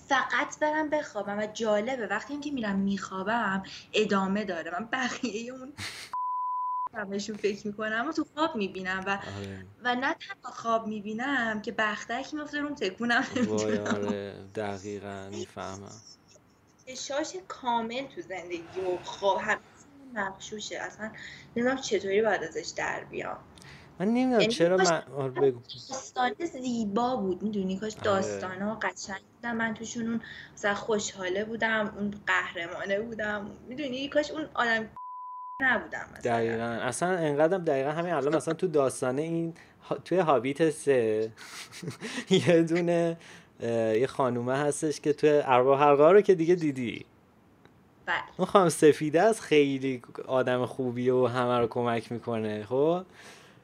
فقط 0.07 0.59
برم 0.61 0.89
بخوابم 0.89 1.39
و 1.39 1.47
جالبه. 1.53 2.07
وقتی 2.07 2.39
که 2.39 2.51
میرم 2.51 2.79
میخوابم 2.79 3.63
ادامه 3.93 4.45
داره. 4.45 4.71
من 4.71 4.85
بقیه 4.85 5.53
اون 5.53 5.73
همشون 6.93 7.37
فکر 7.37 7.67
می‌کنم 7.67 8.05
و 8.09 8.11
تو 8.11 8.25
خواب 8.33 8.55
می‌بینم 8.55 9.03
و 9.07 9.09
آره. 9.09 9.65
و 9.83 9.95
نه 9.95 10.13
تنها 10.13 10.51
خواب 10.53 10.87
می‌بینم 10.87 11.61
که 11.61 11.71
بختک 11.71 12.33
میفته 12.33 12.59
روم 12.59 12.75
تکونم 12.75 13.25
آره 13.95 14.33
دقیقا 14.55 15.29
می‌فهمم. 15.31 16.01
شاش 16.97 17.35
کامل 17.47 18.07
تو 18.15 18.21
زندگی 18.21 18.81
و 18.81 18.97
خواب 19.03 19.41
مخشوشه. 20.13 20.77
اصلا 20.77 21.11
نمی‌دونم 21.55 21.81
چطوری 21.81 22.21
باید 22.21 22.43
ازش 22.43 22.73
در 22.77 23.03
بیام. 23.03 23.37
من 23.99 24.07
نمی‌دونم 24.07 24.41
یعنی 24.41 24.53
چرا 24.53 24.77
من 24.77 25.33
بگو. 25.33 25.59
داستان 25.89 26.33
زیبا 26.39 27.15
بود. 27.15 27.43
می‌دونی؟ 27.43 27.79
کاش 27.79 27.93
آره. 27.93 28.03
داستان 28.03 28.61
ها 28.61 28.75
قشنگ 28.75 29.21
بودم. 29.35 29.55
من 29.55 29.73
توشون 29.73 30.07
اون 30.07 30.21
مثلا 30.53 30.75
خوشحاله 30.75 31.45
بودم 31.45 31.93
اون 31.97 32.13
قهرمانه 32.27 32.99
بودم. 32.99 33.51
می‌دونی؟ 33.69 34.09
کاش 34.09 34.31
اون 34.31 34.49
آدم 34.53 34.89
نبودم 35.61 36.07
مثلا. 36.13 36.33
دقیقا. 36.33 36.63
اصلا 36.63 37.09
انقدرم 37.09 37.63
دقیقا 37.63 37.91
همین 37.91 38.13
الان 38.13 38.35
مثلا 38.35 38.53
تو 38.53 38.67
داستانه 38.67 39.21
این 39.21 39.53
توی 40.05 40.17
هابیت 40.19 40.69
سه 40.69 41.31
یه 42.47 42.63
دونه 42.63 43.17
یه 43.99 44.07
خانومه 44.07 44.57
هستش 44.57 44.99
که 44.99 45.13
توی 45.13 45.41
ارواح 45.45 46.11
رو 46.11 46.21
که 46.21 46.35
دیگه 46.35 46.55
دیدی. 46.55 47.05
بله. 48.09 48.17
اون 48.37 48.45
خانم 48.45 48.69
سفیده 48.69 49.21
است 49.21 49.41
خیلی 49.41 50.01
آدم 50.27 50.65
خوبیه 50.65 51.13
و 51.13 51.25
همه 51.25 51.59
رو 51.59 51.67
کمک 51.67 52.11
می‌کنه 52.11 52.65
خب؟ 52.65 53.01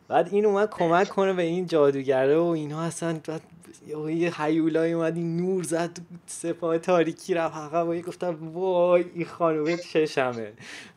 بعد 0.08 0.30
این 0.32 0.46
اومد 0.46 0.70
کمک 0.70 1.08
کنه 1.10 1.34
به 1.34 1.44
این 1.44 1.68
جادوگره 1.68 2.38
و 2.38 2.44
اینا 2.44 2.82
اصلا 2.82 3.20
یه 4.08 4.42
حیولای 4.42 4.94
اومد 4.94 5.16
این 5.16 5.38
نور 5.38 5.64
زد 5.64 5.98
سپاه 6.26 6.78
تاریکی 6.78 7.34
رفت 7.34 7.56
حقا 7.56 7.88
و 7.88 7.96
گفتم 7.96 8.38
وای 8.54 9.06
این 9.16 9.26
خانومه 9.26 9.78
چشمه. 9.78 10.52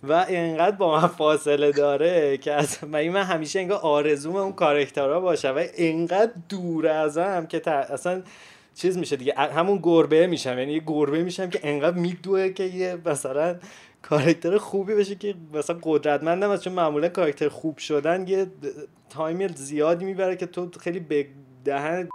و 0.09 0.26
انقدر 0.28 0.76
با 0.76 1.00
من 1.00 1.07
فاصله 1.07 1.73
داره 1.73 2.37
که 2.37 2.52
از 2.52 2.85
من, 2.85 3.09
من 3.09 3.23
همیشه 3.23 3.61
انگار 3.61 3.78
آرزوم 3.78 4.37
اون 4.37 4.52
کارکترها 4.52 5.21
باشه 5.21 5.50
و 5.50 5.64
انقدر 5.76 6.33
دور 6.49 6.87
ازم 6.87 7.47
که 7.47 7.71
اصلا 7.71 8.23
چیز 8.78 8.99
میشه 8.99 9.16
دیگه 9.16 9.35
همون 9.35 9.80
گربه 9.82 10.26
میشم. 10.26 10.58
یعنی 10.58 10.73
یه 10.73 10.82
گربه 10.87 11.23
میشم 11.23 11.50
که 11.50 11.61
انقدر 11.62 11.99
میدوه 11.99 12.49
که 12.49 12.64
یه 12.64 12.99
مثلا 13.06 13.56
کارکتر 14.02 14.58
خوبی 14.58 14.94
بشه 14.94 15.14
که 15.14 15.35
مثلا 15.52 15.78
قدرتمندم 15.82 16.56
چون 16.56 16.73
معمولا 16.73 17.08
کارکتر 17.08 17.49
خوب 17.49 17.78
شدن 17.78 18.28
یه 18.28 18.47
تایم 19.11 19.49
زیادی 19.49 20.04
می‌بره 20.04 20.37
که 20.37 20.47
تو 20.47 20.70
خیلی 20.80 21.00
به 21.00 21.26
دهن 21.64 22.08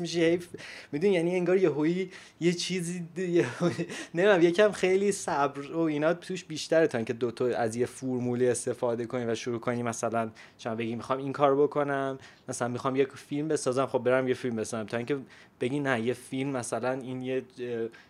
میشه 0.00 0.20
حیف 0.20 0.48
می‌دونی 0.92 1.14
یعنی 1.14 1.34
انگار 1.34 1.56
یه 1.56 1.70
هوی 1.70 2.10
یه 2.40 2.52
چیزی 2.52 3.08
نمی‌دونم 4.14 4.42
یکم 4.42 4.72
خیلی 4.72 5.12
صبر 5.12 5.72
و 5.72 5.78
اینا 5.78 6.14
توش 6.14 6.44
بیشتره 6.44 6.86
تا 6.86 6.98
اینکه 6.98 7.12
دو 7.12 7.30
تا 7.30 7.46
از 7.46 7.76
یه 7.76 7.86
فرمولی 7.86 8.48
استفاده 8.48 9.06
کنی 9.06 9.24
و 9.24 9.34
شروع 9.34 9.60
کنی 9.60 9.82
مثلا 9.82 10.30
چون 10.58 10.74
بگی 10.74 10.96
می‌خوام 10.96 11.18
این 11.18 11.32
کار 11.32 11.62
بکنم 11.62 12.18
مثلا 12.48 12.68
می‌خوام 12.68 12.96
یک 12.96 13.08
فیلم 13.08 13.48
بسازم 13.48 13.86
خب 13.86 13.98
برم 13.98 14.28
یه 14.28 14.34
فیلم 14.34 14.56
بسازم. 14.56 14.86
تا 14.86 14.96
اینکه 14.96 15.18
بگی 15.60 15.80
نه 15.80 16.00
یه 16.00 16.12
فیلم 16.14 16.50
مثلا 16.50 16.92
این 16.92 17.22
یه 17.22 17.42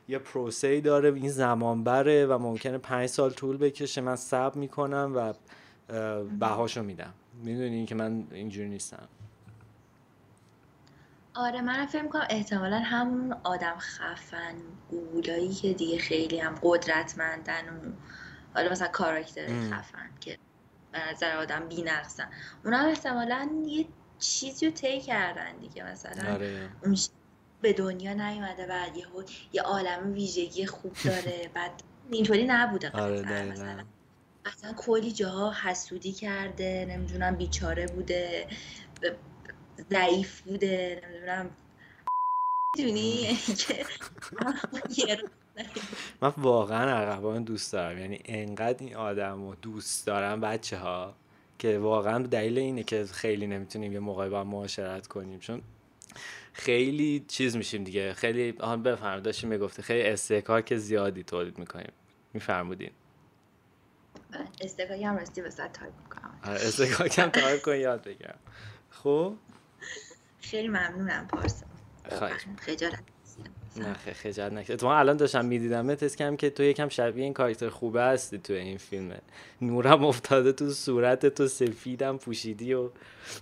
یه 0.08 0.18
پروسه 0.18 0.80
داره 0.80 1.14
این 1.14 1.30
زمان 1.30 1.84
بره 1.84 2.26
و 2.26 2.38
ممکنه 2.38 2.78
پنج 2.78 3.06
سال 3.06 3.30
طول 3.30 3.56
بکشه 3.56 4.00
من 4.00 4.16
صبر 4.16 4.58
می‌کنم 4.58 5.12
و 5.16 5.34
بهاشو 6.40 6.82
میدم. 6.82 7.12
می‌دونی 7.44 7.86
که 7.86 7.94
من 7.94 8.24
اینجوری 8.32 8.68
نیستم. 8.68 9.08
آره 11.34 11.60
من 11.60 11.86
فکر 11.86 12.08
کنم 12.08 12.26
احتمالا 12.30 12.78
همون 12.78 13.36
آدم 13.44 13.78
خفن 13.78 14.54
گولایی 14.90 15.54
که 15.54 15.72
دیگه 15.72 15.98
خیلی 15.98 16.40
هم 16.40 16.54
قدرتمندن 16.62 17.68
و 17.68 17.92
حالا 18.54 18.70
مثلا 18.70 18.88
کاراکتر 18.88 19.46
خفن 19.70 20.10
که 20.20 20.38
به 20.92 21.10
نظر 21.10 21.36
آدم 21.36 21.68
بی 21.68 21.82
نقصن 21.82 22.28
اونا 22.64 22.78
هم 22.78 22.88
احتمالا 22.88 23.48
یه 23.66 23.86
چیزی 24.18 24.66
رو 24.66 24.72
طی 24.72 25.00
کردن 25.00 25.56
دیگه. 25.56 25.84
مثلا 25.84 26.34
آره. 26.34 26.70
اون 26.84 26.96
به 27.60 27.72
دنیا 27.72 28.12
نیومده 28.12 28.66
بعد 28.66 28.96
یه 28.96 29.06
یه 29.52 29.62
عالم 29.62 30.12
ویژگی 30.12 30.66
خوب 30.66 30.92
داره. 31.04 31.50
بعد 31.54 31.82
اینطوری 32.10 32.44
نبوده 32.44 32.90
آره 32.92 33.44
مثلا 33.44 33.84
اصلا 34.44 34.72
کلی 34.72 35.12
جاها 35.12 35.52
حسودی 35.52 36.12
کرده 36.12 36.86
نمی‌دونم 36.88 37.36
بیچاره 37.36 37.86
بوده. 37.86 38.46
ضعیف 39.90 40.40
بوده 40.40 41.02
نمی‌دونم. 41.04 41.50
می‌دونی؟ 42.78 43.38
من 46.22 46.32
واقعا 46.36 46.90
عقبان 46.90 47.44
دوست 47.44 47.72
دارم. 47.72 47.98
یعنی 47.98 48.20
انقدر 48.24 48.84
این 48.84 48.96
آدم 48.96 49.48
رو 49.48 49.54
دوست 49.54 50.06
دارم 50.06 50.40
بچه 50.40 50.78
ها 50.78 51.14
که 51.58 51.78
واقعا 51.78 52.18
دلیل 52.18 52.58
اینه 52.58 52.82
که 52.82 53.04
خیلی 53.04 53.46
نمی‌تونیم 53.46 53.92
یه 53.92 53.98
موقعی 53.98 54.28
با 54.28 54.44
معاشرت 54.44 55.06
کنیم. 55.06 55.38
چون 55.38 55.62
خیلی 56.52 57.24
چیز 57.28 57.56
میشیم 57.56 57.84
دیگه. 57.84 58.12
خیلی 58.12 58.54
آن 58.60 58.82
بفرم 58.82 59.20
داشتیم 59.20 59.50
می‌گفته 59.50 59.82
خیلی 59.82 60.02
استحکاک 60.08 60.76
زیادی 60.76 61.22
تولید 61.22 61.58
می‌کنیم. 61.58 61.92
میفرمودین. 62.32 62.90
استحکاک 64.60 65.02
هم 65.02 65.16
راستی 65.16 65.40
وسط 65.40 65.72
تایپ 65.72 65.92
می‌کنم. 66.04 66.38
آره، 66.44 66.54
استحکاک 66.54 67.18
هم 67.18 67.28
تایپ 67.28 67.62
کن 67.62 67.76
یاد 67.76 68.02
بگیرم. 68.02 68.38
خب؟ 68.90 69.34
خیلی 70.42 70.68
ممنونم 70.68 71.28
پارسا. 71.28 71.66
خجالت 72.60 73.02
نه 73.76 73.94
خجالت 73.94 74.52
نکشه 74.52 74.76
تو 74.76 74.86
الان 74.86 75.16
داشتم 75.16 75.44
می‌دیدم 75.44 75.94
کم 75.94 76.36
که 76.36 76.50
تو 76.50 76.62
یکم 76.62 76.88
شبیه 76.88 77.24
این 77.24 77.32
کاراکتر 77.32 77.68
خوبه 77.68 78.02
هستی 78.02 78.38
تو 78.38 78.52
این 78.52 78.78
فیلمه 78.78 79.18
نورم 79.60 80.04
افتاده 80.04 80.52
تو 80.52 80.70
صورت 80.70 81.26
تو 81.26 81.48
سفیدم 81.48 82.18
پوشیدی 82.18 82.74
و 82.74 82.90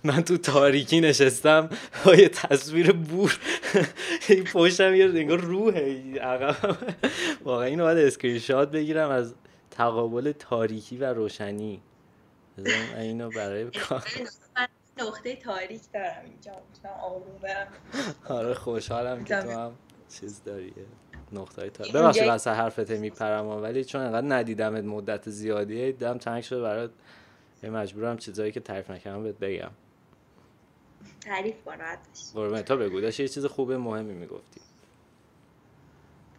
من 0.03 0.23
تو 0.23 0.37
تاریکی 0.37 1.01
نشستم. 1.01 1.69
یه 2.17 2.29
تصویر 2.29 2.91
بور. 2.91 3.39
این 4.29 4.43
پشتم 4.43 4.95
یه 4.95 5.05
انگار 5.05 5.39
روحه 5.39 6.19
عقب. 6.19 6.77
واقعا 7.43 7.65
اینو 7.65 7.83
باید 7.83 7.97
اسکرین 7.97 8.39
شات 8.39 8.71
بگیرم 8.71 9.09
از 9.09 9.33
تقابل 9.71 10.31
تاریکی 10.31 10.97
و 10.97 11.13
روشنی. 11.13 11.81
اینو 12.97 13.29
برای 13.29 13.71
کار. 13.71 14.03
نقطه 14.97 15.35
تاریک 15.35 15.81
دارم 15.93 16.25
اینجا. 16.25 16.51
آروم 17.01 17.37
برم. 17.41 17.67
آره 18.29 18.53
خوشحالم 18.53 19.23
که 19.23 19.35
تو 19.35 19.49
هم 19.49 19.71
چیز 20.09 20.43
داری 20.43 20.73
نقطه 21.31 21.69
تا 21.69 21.83
ببخشید 21.93 22.27
واسه 22.27 22.51
حرفت 22.51 22.91
میپرم 22.91 23.47
ولی 23.47 23.85
چون 23.85 24.01
انقدر 24.01 24.35
ندیدمت 24.35 24.83
مدت 24.83 25.29
زیادیه 25.29 25.91
دیدم 25.91 26.17
تنگ 26.17 26.43
شده 26.43 26.61
برات. 26.61 26.91
مجبورم 27.63 28.17
چیزایی 28.17 28.51
که 28.51 28.59
تعریف 28.59 28.91
نکردم 28.91 29.23
بهت 29.23 29.39
بگم. 29.39 29.71
تعریف 31.21 31.55
کن 31.65 32.61
تا 32.61 32.75
بگو 32.75 33.01
داشت 33.01 33.19
یه 33.19 33.27
چیز 33.27 33.45
خوبه 33.45 33.77
مهمی 33.77 34.13
می‌گفتی. 34.13 34.61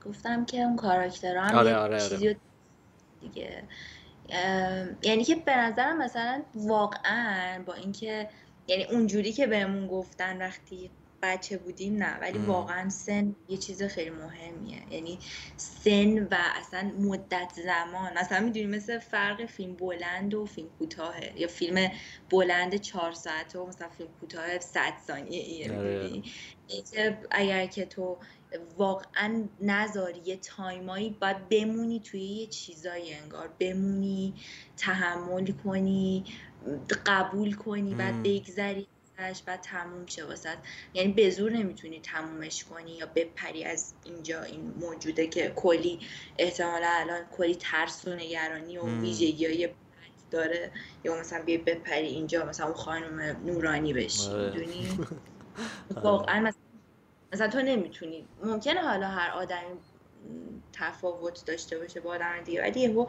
گفتم 0.07 0.45
که 0.45 0.57
اون 0.63 0.77
کاراکترها 0.77 1.43
هم 1.45 1.55
آره 1.55 1.77
آره 1.77 2.05
آره. 2.05 2.37
دیگه 3.21 3.65
یعنی 5.03 5.25
که 5.25 5.35
به 5.35 5.57
نظرم 5.57 5.99
مثلا 5.99 6.43
واقعا 6.55 7.63
با 7.67 7.75
اینکه 7.75 8.29
یعنی 8.67 8.85
اونجوری 8.85 9.33
که 9.33 9.47
بهمون 9.47 9.87
گفتن 9.87 10.39
وقتی 10.39 10.91
بچه 11.23 11.59
بودیم 11.59 11.97
نه 11.97 12.21
ولی 12.21 12.39
واقعا 12.39 12.89
سن 12.89 13.37
یه 13.49 13.57
چیز 13.57 13.83
خیلی 13.83 14.11
مهمیه. 14.11 14.83
یعنی 14.91 15.19
سن 15.57 16.23
و 16.23 16.35
اصلا 16.61 16.93
مدت 16.99 17.53
زمان. 17.65 18.19
مثلا 18.19 18.41
می‌دونی 18.41 18.67
مثل 18.67 18.99
فرق 18.99 19.47
فیلم 19.47 19.77
بلند 19.77 20.35
و 20.35 20.47
فیلم 20.47 20.69
کوتاهه 20.79 21.33
یا 21.37 21.49
فیلم 21.49 21.91
بلند 22.31 22.77
چهار 22.77 23.13
ساعته 23.13 23.59
و 23.59 23.67
مثلا 23.67 23.89
فیلم 23.89 24.11
کوتاه 24.21 24.59
صد 24.59 24.93
ثانیه 25.07 25.79
آره. 25.79 26.23
اگر 27.31 27.67
که 27.67 27.87
تو 27.87 28.19
واقعا 28.77 29.49
نذاری 29.61 30.21
یه 30.25 30.37
تایمایی 30.37 31.11
باید 31.21 31.49
بمونی 31.49 32.01
توی 32.01 32.21
یه 32.21 32.47
چیزایی 32.47 33.15
انگار. 33.15 33.51
بمونی 33.59 34.35
تحمل 34.77 35.53
کنی 35.65 36.25
قبول 37.07 37.55
کنی 37.55 37.95
بعد 37.95 38.23
بگذری 38.23 38.87
بعد 39.47 39.61
تموم 39.61 40.07
شه 40.07 40.25
واسه 40.25 40.51
یعنی 40.95 41.13
به 41.13 41.31
زور 41.31 41.53
نمی‌تونی 41.53 42.01
تمومش 42.01 42.65
کنی 42.65 42.93
یا 42.93 43.07
بپری 43.07 43.65
از 43.65 43.95
اینجا 44.05 44.43
این 44.43 44.75
موجوده 44.81 45.27
که 45.27 45.53
کلی 45.57 45.99
احتمالا 46.39 46.89
الان 46.91 47.25
کلی 47.37 47.55
ترس 47.55 48.09
و 48.09 48.15
نگرانی 48.15 48.79
و 48.79 49.01
ویژگی 49.01 49.47
های 49.47 49.69
داره. 50.31 50.73
یا 51.05 51.21
مثلا 51.21 51.43
بیا 51.43 51.61
بپری 51.67 52.07
اینجا 52.07 52.45
مثلا 52.45 52.67
اون 52.67 52.75
خانم 52.75 53.21
نورانی 53.47 53.93
بشی. 53.93 54.29
آره. 54.29 54.45
می‌دونی؟ 54.45 54.89
واقعا 56.05 56.41
مثلا 56.41 56.72
مثلا 57.33 57.49
تو 57.49 57.63
نمی‌تونی. 57.63 58.25
ممکنه 58.45 58.81
حالا 58.81 59.09
هر 59.09 59.31
آدمی 59.31 59.79
تفاوت 60.73 61.45
داشته 61.47 61.79
باشه 61.79 62.01
با 62.01 62.15
آدم 62.15 62.41
دیگه 62.45 62.63
ولی 62.63 63.07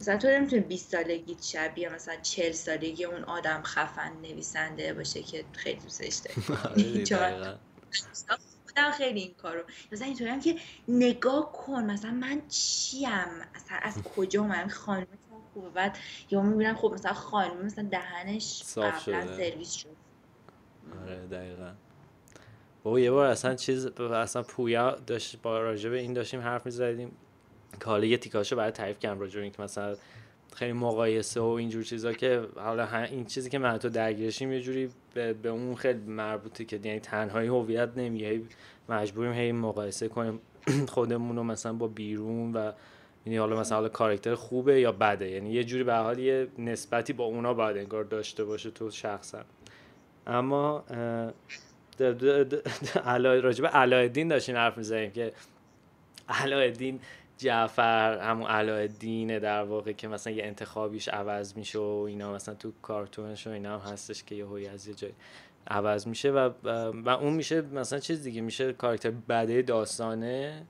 مثلا 0.00 0.16
تو 0.16 0.28
نمی‌تونی 0.28 0.62
20 0.62 0.92
سالگی 0.92 1.36
شبیه 1.42 1.88
مثلا 1.88 2.16
40 2.16 2.52
سالگی 2.52 3.04
اون 3.04 3.24
آدم 3.24 3.62
خفن 3.62 4.12
نویسنده 4.22 4.94
باشه 4.94 5.22
که 5.22 5.44
خیلی 5.52 5.80
دوستش 5.80 6.14
داری. 6.14 7.14
آره، 7.14 7.58
خودم 8.66 8.90
خیلی 8.90 9.20
این 9.20 9.34
کارو. 9.34 9.62
مثلا 9.92 10.06
اینطوری 10.06 10.30
هم 10.30 10.40
که 10.40 10.56
نگاه 10.88 11.52
کن 11.52 11.84
مثلا 11.84 12.10
من 12.10 12.42
چیم؟ 12.48 13.08
اصلا 13.54 13.78
از 13.82 14.02
کجا 14.02 14.42
من 14.42 14.68
خانم 14.68 15.06
خوبه. 15.54 15.68
بعد 15.68 15.98
یا 16.30 16.42
می‌بینم 16.42 16.74
خب 16.74 16.92
مثلا 16.94 17.12
خانم 17.12 17.64
مثلا 17.64 17.88
دهنش 17.90 18.62
قبلا 18.76 19.36
سرویس 19.36 19.72
شد 19.72 19.96
آره 21.02 21.26
دقیقا. 21.26 21.72
بابا 22.86 23.00
یه 23.00 23.10
بار 23.10 23.26
اصلا 23.26 23.54
چیز 23.54 23.86
اصلا 23.86 24.42
پویا 24.42 24.96
داشت 25.06 25.42
با 25.42 25.60
راجب 25.60 25.92
این 25.92 26.12
داشتیم 26.12 26.40
حرف 26.40 26.66
می‌زدیم. 26.66 27.10
که 27.80 27.86
حالا 27.86 28.04
یه 28.04 28.16
تیکاشو 28.16 28.56
برای 28.56 28.70
تعریف 28.70 28.98
کردم 28.98 29.20
راجع 29.20 29.40
اینکه 29.40 29.62
مثلا 29.62 29.96
خیلی 30.54 30.72
مقایسه 30.72 31.40
و 31.40 31.44
اینجور 31.44 31.82
چیزا 31.82 32.12
که 32.12 32.42
حالا 32.56 33.02
این 33.02 33.24
چیزی 33.24 33.50
که 33.50 33.58
من 33.58 33.78
تو 33.78 33.88
درگیرشیم 33.88 34.52
یه 34.52 34.60
جوری 34.60 34.90
به, 35.14 35.32
به 35.32 35.48
اون 35.48 35.74
خیلی 35.74 35.98
مربوطه 35.98 36.64
که 36.64 36.80
یعنی 36.84 37.00
تنهایی 37.00 37.48
هویت 37.48 37.88
نمیگه. 37.96 38.40
مجبوریم 38.88 39.32
هی 39.32 39.52
مقایسه 39.52 40.08
کنیم 40.08 40.40
خودمون 40.94 41.36
رو 41.36 41.42
مثلا 41.42 41.72
با 41.72 41.86
بیرون 41.86 42.52
و 42.52 42.72
یعنی 43.26 43.36
حالا 43.36 43.60
مثلا 43.60 43.76
حالا 43.76 43.88
کاراکتر 43.88 44.34
خوبه 44.34 44.80
یا 44.80 44.92
بده. 44.92 45.30
یعنی 45.30 45.50
یه 45.50 45.64
جوری 45.64 45.84
به 45.84 45.94
حال 45.94 46.18
یه 46.18 46.48
نسبتی 46.58 47.12
با 47.12 47.24
اونا 47.24 47.54
باید 47.54 47.76
انگار 47.76 48.04
داشته 48.04 48.44
باشه 48.44 48.70
تو 48.70 48.90
شخصا. 48.90 49.38
اما 50.26 50.84
راجب 53.42 53.66
علایالدین 53.66 54.28
داشتیم 54.28 54.56
حرف 54.56 54.78
می‌زنیم 54.78 55.10
که 55.10 55.32
علایالدین 56.28 57.00
جعفر 57.38 58.18
همون 58.18 58.46
علایالدین 58.46 59.38
در 59.38 59.62
واقع 59.62 59.92
که 59.92 60.08
مثلا 60.08 60.32
یه 60.32 60.44
انتخابیش 60.44 61.08
عوض 61.08 61.56
میشه 61.56 61.78
و 61.78 62.04
اینا 62.08 62.32
مثلا 62.32 62.54
تو 62.54 62.72
کارتونش 62.82 63.46
و 63.46 63.50
اینا 63.50 63.78
هم 63.78 63.92
هستش 63.92 64.24
که 64.24 64.34
یه 64.34 64.70
از 64.70 64.88
یه 64.88 64.94
جای 64.94 65.12
عوض 65.68 66.06
میشه 66.06 66.30
و, 66.30 66.50
و 67.04 67.08
اون 67.08 67.32
میشه 67.32 67.60
مثلا 67.62 67.98
چیز 67.98 68.22
دیگه 68.22 68.40
میشه 68.40 68.72
کارکتر 68.72 69.10
بده 69.10 69.62
داستانه 69.62 70.62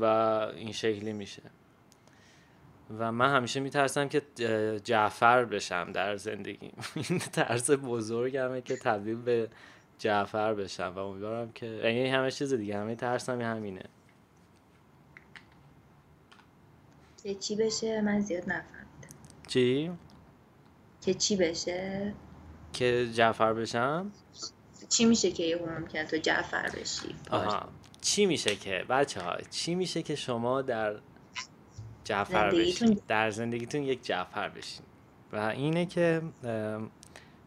و 0.00 0.04
این 0.04 0.72
شکلی 0.72 1.12
میشه. 1.12 1.42
و 2.98 3.12
من 3.12 3.36
همیشه 3.36 3.60
میترسم 3.60 4.08
که 4.08 4.22
جعفر 4.84 5.44
بشم 5.44 5.92
در 5.92 6.16
زندگی 6.16 6.72
این 7.08 7.18
ترس 7.18 7.70
بزرگمه 7.70 8.60
که 8.60 8.76
تبدیل 8.76 9.16
به 9.16 9.48
جعفر 10.02 10.54
بشم 10.54 10.92
و 10.96 10.98
امیدوارم 10.98 11.52
که 11.52 11.66
یعنی 11.66 12.08
همه 12.08 12.30
چیز 12.30 12.54
دیگه 12.54 12.78
همه 12.78 12.94
ترسم 12.94 13.40
همینه. 13.40 13.82
که 17.22 17.34
چی 17.34 17.56
بشه؟ 17.56 18.00
من 18.00 18.20
زیاد 18.20 18.42
نفهمیدم. 18.42 19.16
چی؟ 19.46 19.90
که 21.00 21.14
چی 21.14 21.36
بشه؟ 21.36 22.14
که 22.72 23.08
جعفر 23.14 23.52
بشم؟ 23.52 24.12
چی 24.88 25.04
میشه 25.04 25.30
که 25.30 25.42
یه 25.42 25.56
ممکنه 25.56 26.04
تو 26.04 26.16
جعفر 26.16 26.68
بشی؟ 26.68 27.14
آها. 27.30 27.68
چی 28.00 28.26
میشه 28.26 28.56
که؟ 28.56 28.84
بچه 28.88 29.20
ها 29.20 29.36
چی 29.50 29.74
میشه 29.74 30.02
که 30.02 30.16
شما 30.16 30.62
در 30.62 30.96
جعفر 32.04 32.50
بشین 32.50 33.00
در 33.08 33.30
زندگیتون 33.30 33.82
یک 33.82 34.04
جعفر 34.04 34.48
بشین. 34.48 34.84
و 35.32 35.36
اینه 35.36 35.86
که 35.86 36.22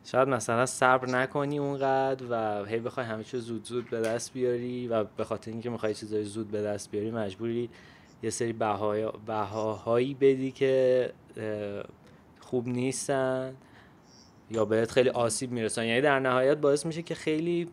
شاید 0.05 0.27
مثلا 0.27 0.65
صبر 0.65 1.09
نکنی 1.09 1.59
اونقدر 1.59 2.25
و 2.29 2.65
هی 2.65 2.79
بخوای 2.79 3.05
همه 3.05 3.23
چیز 3.23 3.41
زود 3.41 3.65
زود 3.65 3.89
به 3.89 4.01
دست 4.01 4.33
بیاری 4.33 4.87
و 4.87 5.03
به 5.03 5.23
خاطر 5.23 5.51
اینکه 5.51 5.69
می‌خوای 5.69 5.93
چیزای 5.93 6.23
زود 6.23 6.51
به 6.51 6.61
دست 6.61 6.91
بیاری 6.91 7.11
مجبوری 7.11 7.69
یه 8.23 8.29
سری 8.29 8.53
بهاهایی 9.25 10.13
بدی 10.13 10.51
که 10.51 11.13
خوب 12.39 12.67
نیستن. 12.67 13.55
یا 14.51 14.65
بهت 14.65 14.91
خیلی 14.91 15.09
آسیب 15.09 15.51
می‌رسن. 15.51 15.85
یعنی 15.85 16.01
در 16.01 16.19
نهایت 16.19 16.57
باعث 16.57 16.85
میشه 16.85 17.01
که 17.01 17.15
خیلی 17.15 17.69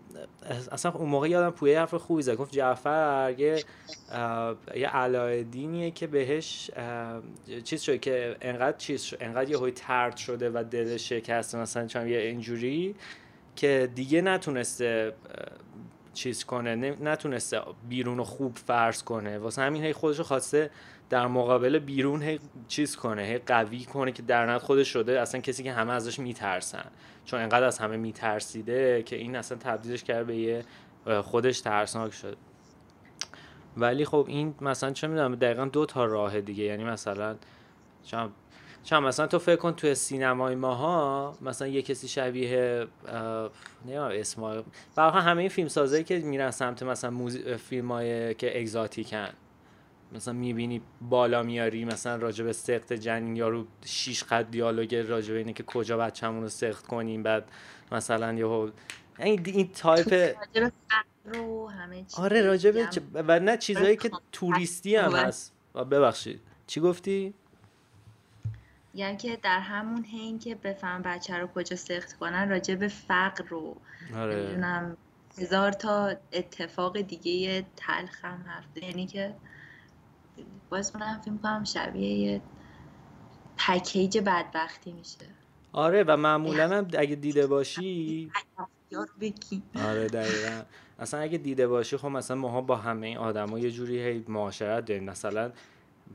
اصلا 0.72 0.92
اون 0.92 1.08
موقع 1.08 1.28
یادم 1.28 1.50
پویه 1.50 1.78
حرف 1.78 1.94
خوبی 1.94 2.22
زد. 2.22 2.34
گفت 2.34 2.52
جعفر 2.52 3.34
یه 3.38 3.64
یه 4.76 4.88
علایدینیه 4.88 5.90
که 5.90 6.06
بهش 6.06 6.70
چیز 7.64 7.80
شده 7.80 7.98
که 7.98 8.36
انقدر 8.40 8.76
چیز 8.76 9.02
شد 9.02 9.16
انقدر 9.20 9.50
یه 9.50 9.58
های 9.58 9.72
ترد 9.72 10.16
شده 10.16 10.50
و 10.50 10.64
دل 10.70 10.96
شکسته 10.96 11.58
مثلا 11.58 11.86
چون 11.86 12.08
یه 12.08 12.18
اینجوری 12.18 12.94
که 13.56 13.90
دیگه 13.94 14.22
نتونسته 14.22 15.12
چیز 16.14 16.44
کنه 16.44 16.76
نتونسته 17.00 17.60
بیرون 17.88 18.18
رو 18.18 18.24
خوب 18.24 18.56
فرض 18.56 19.02
کنه. 19.02 19.38
واسه 19.38 19.62
همین 19.62 19.84
هی 19.84 19.92
خودش 19.92 20.20
خواسته 20.20 20.70
در 21.10 21.26
مقابل 21.26 21.78
بیرون 21.78 22.22
هی 22.22 22.40
چیز 22.68 22.96
کنه 22.96 23.22
هی 23.22 23.38
قوی 23.38 23.84
کنه 23.84 24.12
که 24.12 24.22
در 24.22 24.46
نهایت 24.46 24.62
خودش 24.62 24.88
شده 24.88 25.20
اصلا 25.20 25.40
کسی 25.40 25.62
که 25.62 25.72
همه 25.72 25.92
ازش 25.92 26.18
میترسن. 26.18 26.90
چون 27.24 27.40
انقدر 27.40 27.64
از 27.64 27.78
همه 27.78 27.96
میترسیده 27.96 29.02
که 29.02 29.16
این 29.16 29.36
اصلا 29.36 29.58
تبدیلش 29.58 30.04
کرده 30.04 30.24
به 30.24 30.36
یه 30.36 30.64
خودش 31.22 31.60
ترسناک 31.60 32.12
شد 32.12 32.36
ولی 33.76 34.04
خب 34.04 34.24
این 34.28 34.54
مثلا 34.60 34.90
چه 34.90 35.06
می‌دونم 35.06 35.34
دقیقا 35.34 35.64
دو 35.64 35.86
تا 35.86 36.04
راه 36.04 36.40
دیگه. 36.40 36.64
یعنی 36.64 36.84
مثلا 36.84 37.36
چون 38.84 39.04
مثلا 39.04 39.26
تو 39.26 39.38
فکر 39.38 39.56
کن 39.56 39.72
توی 39.72 39.94
سینمای 39.94 40.54
ماها 40.54 41.34
مثلا 41.40 41.68
یه 41.68 41.82
کسی 41.82 42.08
شبیه 42.08 42.86
نمی‌دونم 43.84 44.10
اسم 44.12 44.64
برای 44.96 45.22
همه 45.22 45.40
این 45.40 45.48
فیلم 45.48 45.68
سازایی 45.68 46.04
که 46.04 46.18
میرن 46.18 46.50
سمت 46.50 46.82
مثلا 46.82 47.10
موزی... 47.10 47.56
فیلم 47.56 47.92
های 47.92 48.34
که 48.34 48.60
اگزاتیکن 48.60 49.28
مثلا 50.12 50.34
می‌بینی 50.34 50.82
بالا 51.00 51.42
میاری 51.42 51.84
مثلا 51.84 52.16
راجب 52.16 52.52
سخت 52.52 52.92
جنین 52.92 53.36
یارو 53.36 53.66
شیش 53.84 54.24
خط 54.24 54.50
دیالوگ 54.50 54.94
راجب 54.94 55.34
اینه 55.34 55.52
که 55.52 55.62
کجا 55.62 55.98
بچه‌مون 55.98 56.42
رو 56.42 56.48
سخت 56.48 56.86
کنیم 56.86 57.22
بعد 57.22 57.48
مثلا 57.92 58.32
یهو 58.32 58.70
این 59.18 59.42
این 59.46 59.68
تایپ 59.68 60.36
رو 61.24 61.68
همه 61.68 62.04
آره 62.18 62.42
راجب 62.42 62.74
و 63.14 63.40
نه 63.40 63.56
چیزایی 63.56 63.96
که 63.96 64.10
توریستی 64.32 64.96
هم 64.96 65.12
هست. 65.12 65.52
ببخشید. 65.74 66.40
چی 66.66 66.80
گفتی؟ 66.80 67.34
یعنی 68.94 69.16
که 69.16 69.38
در 69.42 69.60
همون 69.60 70.04
حین 70.04 70.38
که 70.38 70.54
بفهم 70.54 71.02
بچه 71.02 71.38
رو 71.38 71.46
کجا 71.46 71.76
سخت 71.76 72.12
کنن 72.12 72.48
راجع 72.48 72.74
به 72.74 72.88
فقر 72.88 73.44
رو 73.44 73.76
آره. 74.16 74.58
هزار 75.38 75.72
تا 75.72 76.16
اتفاق 76.32 77.00
دیگه 77.00 77.66
تلخ 77.76 78.24
هم 78.24 78.44
هست 78.46 78.82
یعنی 78.82 79.06
که 79.06 79.34
باز 80.70 80.96
من 80.96 81.20
فیلم 81.20 81.38
کنم 81.38 81.64
شبیه 81.64 82.18
یه 82.18 82.40
پکیج 83.56 84.18
بدبختی 84.18 84.92
میشه. 84.92 85.26
آره 85.72 86.04
و 86.04 86.16
معمولا 86.16 86.76
هم 86.76 86.88
اگه 86.98 87.16
دیده 87.16 87.46
باشی 87.46 88.30
آره 89.74 90.06
دقیقا. 90.06 90.62
اصلا 90.98 91.20
اگه 91.20 91.38
دیده 91.38 91.68
باشی 91.68 91.96
خب 91.96 92.08
مثلا 92.08 92.36
ماها 92.36 92.60
با 92.60 92.76
همه 92.76 93.06
این 93.06 93.16
آدم 93.16 93.48
ها 93.48 93.58
یه 93.58 93.70
جوری 93.70 94.02
هی 94.02 94.24
معاشرت 94.28 94.84
داریم. 94.84 95.04
مثلا 95.04 95.52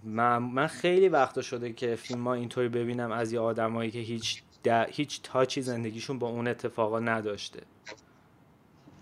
من, 0.03 0.37
من 0.37 0.67
خیلی 0.67 1.09
وقتا 1.09 1.41
شده 1.41 1.73
که 1.73 1.95
فیلم 1.95 2.27
ها 2.27 2.33
اینطوری 2.33 2.69
ببینم 2.69 3.11
از 3.11 3.33
یه 3.33 3.39
آدمایی 3.39 3.91
که 3.91 3.99
هیچ 3.99 4.43
هیچ 4.89 5.21
تاچی 5.23 5.61
زندگیشون 5.61 6.19
با 6.19 6.27
اون 6.29 6.47
اتفاقا 6.47 6.99
نداشته. 6.99 7.61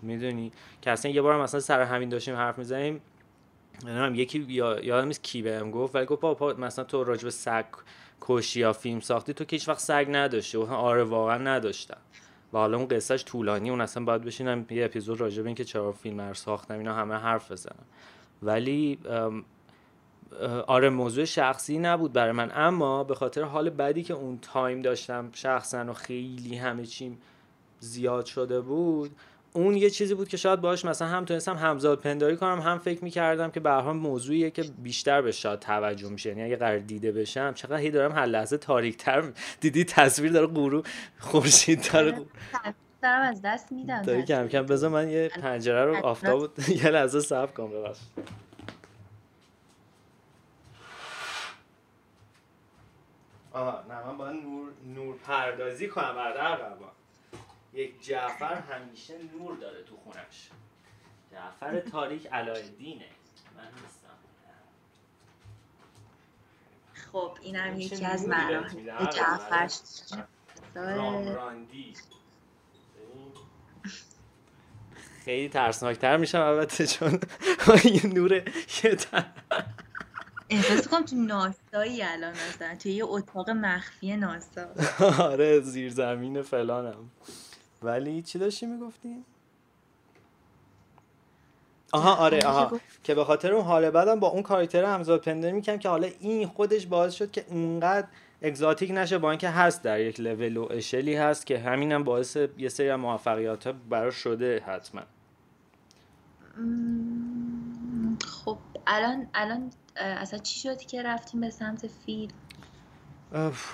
می‌دونی؟ 0.02 0.52
که 0.82 0.90
اصلا 0.90 1.10
یه 1.10 1.22
بار 1.22 1.42
مثلا 1.42 1.60
سر 1.60 1.80
همین 1.82 2.08
داشتیم 2.08 2.34
حرف 2.34 2.58
می‌زنیم. 2.58 3.00
نمی‌دونم 3.84 4.14
یکی 4.14 4.38
یا 4.48 4.80
یادم 4.84 5.06
نیست 5.06 5.22
کی 5.22 5.42
بهم 5.42 5.70
گفت 5.70 5.94
ولی 5.94 6.06
گفت 6.06 6.20
بابا 6.20 6.52
مثلا 6.52 6.84
تو 6.84 7.04
راجب 7.04 7.28
سگ 7.28 7.64
کشی 8.20 8.60
یا 8.60 8.72
فیلم 8.72 9.00
ساختی 9.00 9.32
تو 9.32 9.44
که 9.44 9.56
هیچ 9.56 9.68
وقت 9.68 9.78
سگ 9.78 10.06
نداشته 10.10 10.58
و 10.58 10.72
آره 10.72 11.04
واقعا 11.04 11.38
نداشتم. 11.38 11.98
و 12.52 12.58
حالا 12.58 12.76
اون 12.76 12.88
قصهش 12.88 13.24
طولانی 13.24 13.70
اون 13.70 13.80
اصلا 13.80 14.04
باید 14.04 14.22
بشینم 14.22 14.66
یه 14.70 14.84
اپیزود 14.84 15.20
راجع 15.20 15.42
به 15.42 15.46
اینکه 15.48 15.64
چرا 15.64 15.92
فیلم 15.92 16.20
رو 16.20 16.34
ساختم 16.34 16.78
اینا 16.78 16.94
همه 16.94 17.14
حرف 17.14 17.52
بزنم. 17.52 17.84
ولی 18.42 18.98
آره 20.66 20.90
موضوع 20.90 21.24
شخصی 21.24 21.78
نبود 21.78 22.12
برای 22.12 22.32
من. 22.32 22.50
اما 22.54 23.04
به 23.04 23.14
خاطر 23.14 23.42
حال 23.42 23.70
بدی 23.70 24.02
که 24.02 24.14
اون 24.14 24.38
تایم 24.42 24.82
داشتم 24.82 25.28
شخصا 25.32 25.84
و 25.84 25.92
خیلی 25.92 26.56
همه 26.56 26.86
چیم 26.86 27.18
زیاد 27.80 28.26
شده 28.26 28.60
بود 28.60 29.10
اون 29.52 29.76
یه 29.76 29.90
چیزی 29.90 30.14
بود 30.14 30.28
که 30.28 30.36
شاید 30.36 30.60
باش 30.60 30.84
مثلا 30.84 31.08
هم 31.08 31.24
تونستم 31.24 31.56
همزاد 31.56 32.00
پنداری 32.00 32.36
کنم 32.36 32.60
هم 32.60 32.78
فکر 32.78 33.04
می‌کردم 33.04 33.50
که 33.50 33.60
به 33.60 33.82
موضوعیه 33.82 34.50
که 34.50 34.64
بیشتر 34.82 35.22
به 35.22 35.32
شاید 35.32 35.60
توجه 35.60 36.08
میشه. 36.08 36.28
یعنی 36.28 36.42
اگه 36.42 36.56
قرار 36.56 36.78
دیده 36.78 37.12
بشم 37.12 37.52
چقدر 37.54 37.76
هی 37.76 37.90
دارم 37.90 38.12
هر 38.12 38.26
لحظه 38.26 38.56
تاریک 38.56 38.96
تر 38.96 39.32
دیدی 39.60 39.84
تصویر 39.84 40.32
داره 40.32 40.46
غروب 40.46 40.86
خورشید 41.18 41.88
داره 41.92 42.12
دارم 43.02 43.22
از 43.22 43.40
دست 43.44 43.72
میدم. 43.72 44.02
داری 44.02 44.22
کم 44.22 44.48
کم. 44.48 44.62
بذار 44.66 44.90
من 44.90 45.10
یه 45.10 45.28
پنجره 45.28 45.84
رو 45.84 46.06
آفتاب 46.06 46.50
یه 46.84 46.90
لحظه 46.90 47.20
صبر 47.20 47.52
کنم 47.52 47.70
ببخش 47.70 47.98
آها 53.56 53.84
نه 53.88 54.06
من 54.06 54.16
باید 54.16 54.42
نور, 54.42 54.72
نور 54.84 55.16
پردازی 55.16 55.88
کنم 55.88 56.14
بعد 56.14 56.36
عقبا 56.36 56.92
یک 57.72 58.02
جعفر 58.02 58.54
همیشه 58.54 59.14
نور 59.22 59.56
داره 59.56 59.82
تو 59.82 59.96
خونش. 59.96 60.50
جعفر 61.32 61.80
تاریک 61.80 62.26
علایدینه. 62.26 63.04
من 63.56 63.64
نیستم. 63.82 64.08
خب 67.12 67.38
این 67.42 67.56
هم 67.56 67.80
یکی 67.80 68.04
از 68.04 68.28
مراحل 68.28 69.06
جعفر 69.06 69.70
رامراندی. 70.74 71.94
خیلی 75.24 75.48
ترسناکتر 75.48 76.16
میشم 76.16 76.40
البته 76.40 76.86
چون 76.86 77.20
یه 77.94 78.06
نور 78.06 78.32
یه 78.84 78.96
احساس 80.50 80.88
کنم 80.88 81.04
تو 81.04 81.16
ناسایی 81.16 82.02
الان 82.02 82.34
هستن 82.34 82.74
توی 82.74 82.92
یه 82.92 83.04
اتاق 83.04 83.50
مخفی 83.50 84.16
ناسا. 84.16 84.66
آره 85.32 85.60
زیر 85.60 85.92
زمین 85.92 86.42
فلانم. 86.42 87.10
ولی 87.82 88.22
چی 88.22 88.38
داشتی 88.38 88.66
می‌گفتی؟ 88.66 89.24
آها 91.92 92.14
آره 92.14 92.40
آها. 92.46 92.80
که 93.04 93.14
به 93.14 93.24
خاطر 93.24 93.52
اون 93.52 93.64
حال 93.64 93.90
بعدم 93.90 94.20
با 94.20 94.28
اون 94.28 94.42
کاراکتر 94.42 94.84
همزاد 94.84 95.20
پندر 95.20 95.52
می‌کنم 95.52 95.78
که 95.78 95.88
حالا 95.88 96.08
این 96.20 96.46
خودش 96.46 96.86
باعث 96.86 97.14
شد 97.14 97.30
که 97.30 97.44
اونقدر 97.48 98.06
اگزاتیک 98.42 98.90
نشه 98.90 99.18
با 99.18 99.30
اینکه 99.30 99.48
هست 99.48 99.82
در 99.82 100.00
یک 100.00 100.20
لول 100.20 100.56
و 100.56 100.68
اشلی 100.70 101.14
هست 101.14 101.46
که 101.46 101.58
همینم 101.58 102.04
باعث 102.04 102.36
یه 102.58 102.68
سری 102.68 102.94
موفقیت 102.94 103.66
ها 103.66 103.72
براش 103.90 104.14
شده 104.14 104.62
حتما. 104.66 105.02
خب 108.44 108.58
الان 108.86 109.28
الان 109.34 109.70
اصلا 109.98 110.38
چی 110.38 110.58
شد 110.58 110.78
که 110.78 111.02
رفتیم 111.02 111.40
به 111.40 111.50
سمت 111.50 111.86
فیلم؟ 112.06 112.34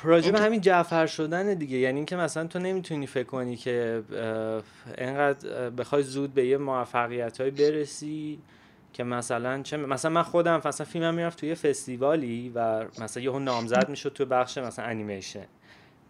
راجع 0.02 0.30
به 0.30 0.40
همین 0.40 0.60
جعفر 0.60 1.06
شدن 1.06 1.54
دیگه. 1.54 1.78
یعنی 1.78 1.96
اینکه 1.96 2.16
مثلا 2.16 2.46
تو 2.46 2.58
نمی‌تونی 2.58 3.06
فکر 3.06 3.26
کنی 3.26 3.56
که 3.56 4.02
انقدر 4.98 5.70
بخوای 5.70 6.02
زود 6.02 6.34
به 6.34 6.46
یه 6.46 6.56
موفقیت 6.56 7.40
های 7.40 7.50
برسی 7.50 8.38
که 8.92 9.04
مثلا 9.04 9.62
چه 9.62 9.76
مثلا 9.76 10.10
من 10.10 10.22
خودم 10.22 10.60
مثلا 10.64 10.86
فیلمم 10.86 11.14
می‌رفت 11.14 11.38
توی 11.38 11.54
فستیوالی 11.54 12.52
و 12.54 12.84
مثلا 13.00 13.22
یهو 13.22 13.38
نامزد 13.38 13.88
می‌شد 13.88 14.12
تو 14.12 14.26
بخش 14.26 14.58
مثلا 14.58 14.84
انیمیشن. 14.84 15.46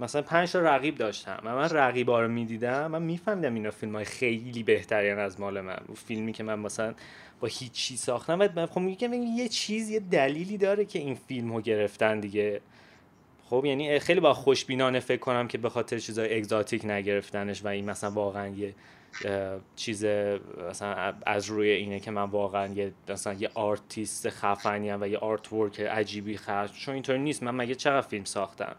مثلا 0.03 0.23
پنج 0.23 0.53
تا 0.53 0.61
رقیب 0.61 0.95
داشتم 0.95 1.43
و 1.45 1.55
من 1.55 1.69
رقیبا 1.69 2.23
رو 2.23 2.29
می‌دیدم 2.29 2.91
من 2.91 3.03
میفهمیدم 3.03 3.55
اینا 3.55 3.71
فیلم 3.71 3.95
های 3.95 4.05
خیلی 4.05 4.63
بهترین 4.63 5.19
از 5.19 5.41
مال 5.41 5.61
من. 5.61 5.79
فیلمی 6.07 6.33
که 6.33 6.43
من 6.43 6.59
مثلا 6.59 6.95
با 7.41 7.49
هیچی 7.49 7.97
ساختم 7.97 8.41
و 8.57 8.67
خب 8.67 8.81
میگم 8.81 9.13
یه 9.13 9.49
چیز 9.49 9.91
یه 9.91 10.01
دلیلی 10.01 10.59
داره 10.59 10.85
که 10.85 10.99
این 10.99 11.15
فیلم 11.15 11.55
رو 11.55 11.61
گرفتن 11.61 12.21
دیگه. 12.21 12.61
خب 13.51 13.65
یعنی 13.65 13.99
خیلی 13.99 14.21
با 14.21 14.35
خوشبینانه 14.35 15.01
فکر 15.01 15.21
کنم 15.21 15.49
که 15.49 15.59
به 15.59 15.69
خاطر 15.69 15.99
چیزای 15.99 16.37
exotic 16.37 16.85
نگرفتنش 16.85 17.65
و 17.65 17.69
این 17.69 17.91
مثلا 17.91 18.11
واقعا 18.11 18.49
یه 18.49 18.75
چیز 19.77 20.05
مثلا 20.71 21.15
از 21.27 21.47
روی 21.47 21.71
اینه 21.71 22.01
که 22.01 22.11
من 22.11 22.23
واقعا 22.23 22.73
یه 22.75 22.93
مثلا 23.09 23.33
یه 23.33 23.51
آرتیست 23.55 24.29
خفنی 24.29 24.93
و 24.93 25.09
یه 25.09 25.19
artwork 25.19 25.81
عجیبی 25.81 26.37
خرج 26.37 26.73
چون 26.73 26.95
اینطوری 26.95 27.19
نیست. 27.19 27.43
من 27.43 27.55
مگه 27.55 27.75
چقدر 27.75 28.07
فیلم 28.07 28.25
ساختم؟ 28.25 28.77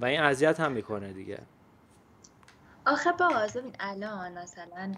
و 0.00 0.04
این 0.04 0.20
اذیت 0.20 0.60
هم 0.60 0.72
می‌کنه 0.72 1.12
دیگه. 1.12 1.38
آخه 2.86 3.12
باز 3.12 3.56
این 3.56 3.72
الان 3.80 4.38
مثلا 4.38 4.92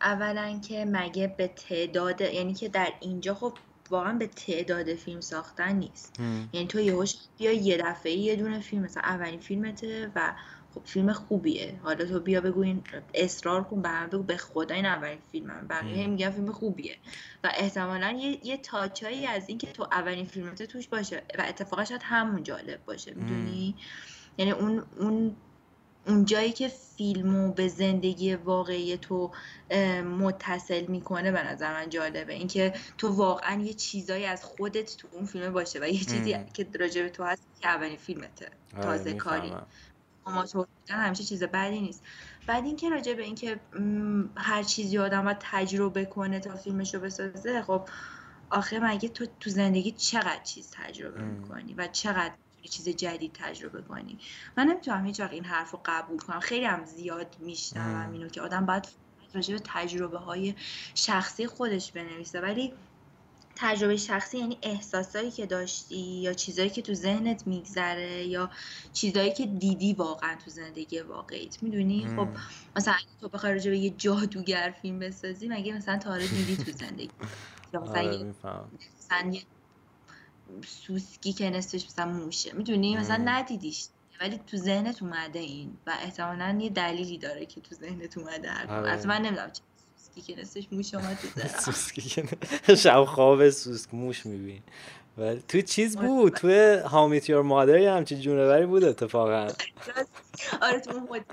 اولا 0.00 0.60
که 0.68 0.84
مگه 0.84 1.34
به 1.38 1.48
تعداد 1.48 2.20
یعنی 2.20 2.54
که 2.54 2.68
در 2.68 2.92
اینجا 3.00 3.34
خب 3.34 3.52
واقعا 3.90 4.12
به 4.12 4.26
تعداد 4.26 4.94
فیلم 4.94 5.20
ساختن 5.20 5.72
نیست. 5.72 6.20
یعنی 6.52 6.66
تو 6.66 6.80
یهوش 6.80 7.14
بیا 7.38 7.52
یه 7.52 7.76
دفعه 7.76 8.12
یه 8.12 8.36
دونه 8.36 8.60
فیلم 8.60 8.82
مثلا 8.82 9.02
اولین 9.02 9.40
فیلمته 9.40 10.12
و 10.14 10.32
خب 10.76 10.82
فیلم 10.84 11.12
خوبیه. 11.12 11.80
حالا 11.82 12.04
تو 12.04 12.20
بیا 12.20 12.40
بگو 12.40 12.62
این 12.62 12.82
اصرار 13.14 13.64
کن 13.64 13.82
به 13.82 14.06
بگو. 14.06 14.22
به 14.22 14.36
خدا 14.36 14.74
این 14.74 14.86
اولین 14.86 15.18
فیلمم 15.32 15.66
بقیه 15.70 16.06
میگن 16.06 16.30
فیلم 16.30 16.52
خوبیه. 16.52 16.96
و 17.44 17.50
احتمالا 17.54 18.18
یه, 18.20 18.46
یه 18.46 18.56
تاچایی 18.56 19.26
از 19.26 19.48
این 19.48 19.58
که 19.58 19.72
تو 19.72 19.82
اولین 19.92 20.24
فیلمته 20.24 20.66
توش 20.66 20.88
باشه 20.88 21.22
و 21.38 21.44
اتفاقا 21.48 21.84
شاید 21.84 22.02
همون 22.04 22.42
جالب 22.42 22.84
باشه. 22.84 23.14
می‌دونی؟ 23.14 23.74
یعنی 24.38 24.50
اون 24.50 24.82
اون 24.98 25.36
اون 26.06 26.24
جایی 26.24 26.52
که 26.52 26.68
فیلمو 26.68 27.52
به 27.52 27.68
زندگی 27.68 28.34
واقعی 28.34 28.96
تو 28.96 29.30
متصل 30.18 30.86
می‌کنه 30.86 31.32
به 31.32 31.42
نظر 31.42 31.72
من 31.72 31.90
جالبه. 31.90 32.34
اینکه 32.34 32.74
تو 32.98 33.08
واقعا 33.08 33.62
یه 33.62 33.72
چیزایی 33.72 34.24
از 34.24 34.44
خودت 34.44 34.96
تو 34.96 35.08
اون 35.12 35.26
فیلم 35.26 35.52
باشه 35.52 35.78
و 35.82 35.88
یه 35.88 35.98
چیزی 35.98 36.36
که 36.54 36.66
راجع 36.80 37.08
تو 37.08 37.24
هست 37.24 37.42
که 37.60 37.68
اولین 37.68 37.96
فیلمته. 37.96 38.48
آره، 38.76 38.84
تازه 38.84 39.14
کاری. 39.14 39.52
اما 40.26 40.44
تو 40.44 40.66
همیشه 40.88 41.24
چیز 41.24 41.42
بدی 41.42 41.80
نیست. 41.80 42.02
بعد 42.46 42.64
اینکه 42.64 42.90
راجع 42.90 43.14
به 43.14 43.22
اینکه 43.22 43.60
هر 44.36 44.62
چیزی 44.62 44.98
آدم 44.98 45.24
باید 45.24 45.36
تجربه 45.40 46.04
کنه 46.04 46.40
تا 46.40 46.56
فیلمش 46.56 46.94
رو 46.94 47.00
بسازه 47.00 47.62
خب 47.62 47.88
آخه 48.50 48.78
مگه 48.78 49.08
تو 49.08 49.26
تو 49.40 49.50
زندگی 49.50 49.92
چقدر 49.92 50.42
چیز 50.42 50.70
تجربه 50.72 51.22
می‌کنی 51.22 51.74
و 51.74 51.86
چقدر 51.86 52.34
چیز 52.70 52.88
جدید 52.88 53.32
تجربه 53.32 53.82
کنی؟ 53.82 54.18
من 54.56 54.66
نمی‌تونم 54.66 55.06
هیچ 55.06 55.20
وقت 55.20 55.32
این 55.32 55.44
حرف 55.44 55.70
رو 55.70 55.80
قبول 55.84 56.18
کنم. 56.18 56.40
خیلی 56.40 56.64
هم 56.64 56.84
زیاد 56.84 57.36
میشنوم 57.40 58.12
اینو 58.12 58.28
که 58.28 58.40
آدم 58.40 58.66
باید 58.66 58.88
راجع 59.34 59.54
به 59.54 59.60
تجربه 59.64 60.18
های 60.18 60.54
شخصی 60.94 61.46
خودش 61.46 61.92
بنویسه. 61.92 62.40
ولی 62.40 62.72
تجربه 63.56 63.96
شخصی 63.96 64.38
یعنی 64.38 64.58
احساسایی 64.62 65.30
که 65.30 65.46
داشتی 65.46 65.98
یا 65.98 66.32
چیزایی 66.32 66.70
که 66.70 66.82
تو 66.82 66.94
ذهنت 66.94 67.46
میگذره 67.46 68.26
یا 68.26 68.50
چیزایی 68.92 69.32
که 69.32 69.46
دیدی 69.46 69.92
واقعا 69.92 70.36
تو 70.44 70.50
زندگی 70.50 71.00
واقعیت. 71.00 71.62
می‌دونی؟ 71.62 72.06
خب 72.16 72.28
مثلا 72.76 72.94
تو 73.20 73.28
بخوای 73.28 73.52
راجع 73.52 73.70
به 73.70 73.78
یه 73.78 73.90
جادوگر 73.90 74.74
فیلم 74.82 74.98
بسازی 74.98 75.48
مگه 75.48 75.72
مثلا 75.72 75.98
تا 75.98 76.18
دیدی 76.18 76.56
تو 76.56 76.72
زندگی؟ 76.72 77.10
یا 77.74 77.80
مثلا 77.80 78.00
آره، 78.00 79.34
یه 79.34 79.42
سوسکی 80.64 81.32
که 81.32 81.50
نصفش 81.50 81.86
مثلا 81.86 82.12
موشه. 82.12 82.52
می‌دونی؟ 82.52 82.96
مثلا 82.96 83.22
ندیدیش. 83.24 83.88
ولی 84.20 84.38
تو 84.46 84.56
ذهنت 84.56 85.02
اومده 85.02 85.38
این 85.38 85.78
و 85.86 85.90
احتمالا 86.02 86.58
یه 86.60 86.70
دلیلی 86.70 87.18
داره 87.18 87.46
که 87.46 87.60
تو 87.60 87.74
ذهنت 87.74 88.18
اومده 88.18 88.66
آره. 88.68 88.90
از 88.90 89.06
من 89.06 89.22
نمی‌دونم 89.22 89.50
نصفش 90.38 90.66
موش 90.72 90.94
اومد 90.94 91.18
تو 92.66 92.76
شب 92.76 93.04
خواب 93.04 93.50
سوسک 93.50 93.94
موش 93.94 94.26
میبین 94.26 94.62
ولی 95.18 95.42
تو 95.48 95.60
چیز. 95.60 95.96
بود 95.96 96.32
تو 96.32 96.48
هامیت 96.88 97.30
یور 97.30 97.42
مادر 97.42 97.78
یه 97.78 97.92
همچین 97.92 98.20
جونوری 98.20 98.66
بود 98.66 98.84
اتفاقا 98.84 99.48
آره 100.62 100.80
تو 100.80 101.00
بود 101.00 101.24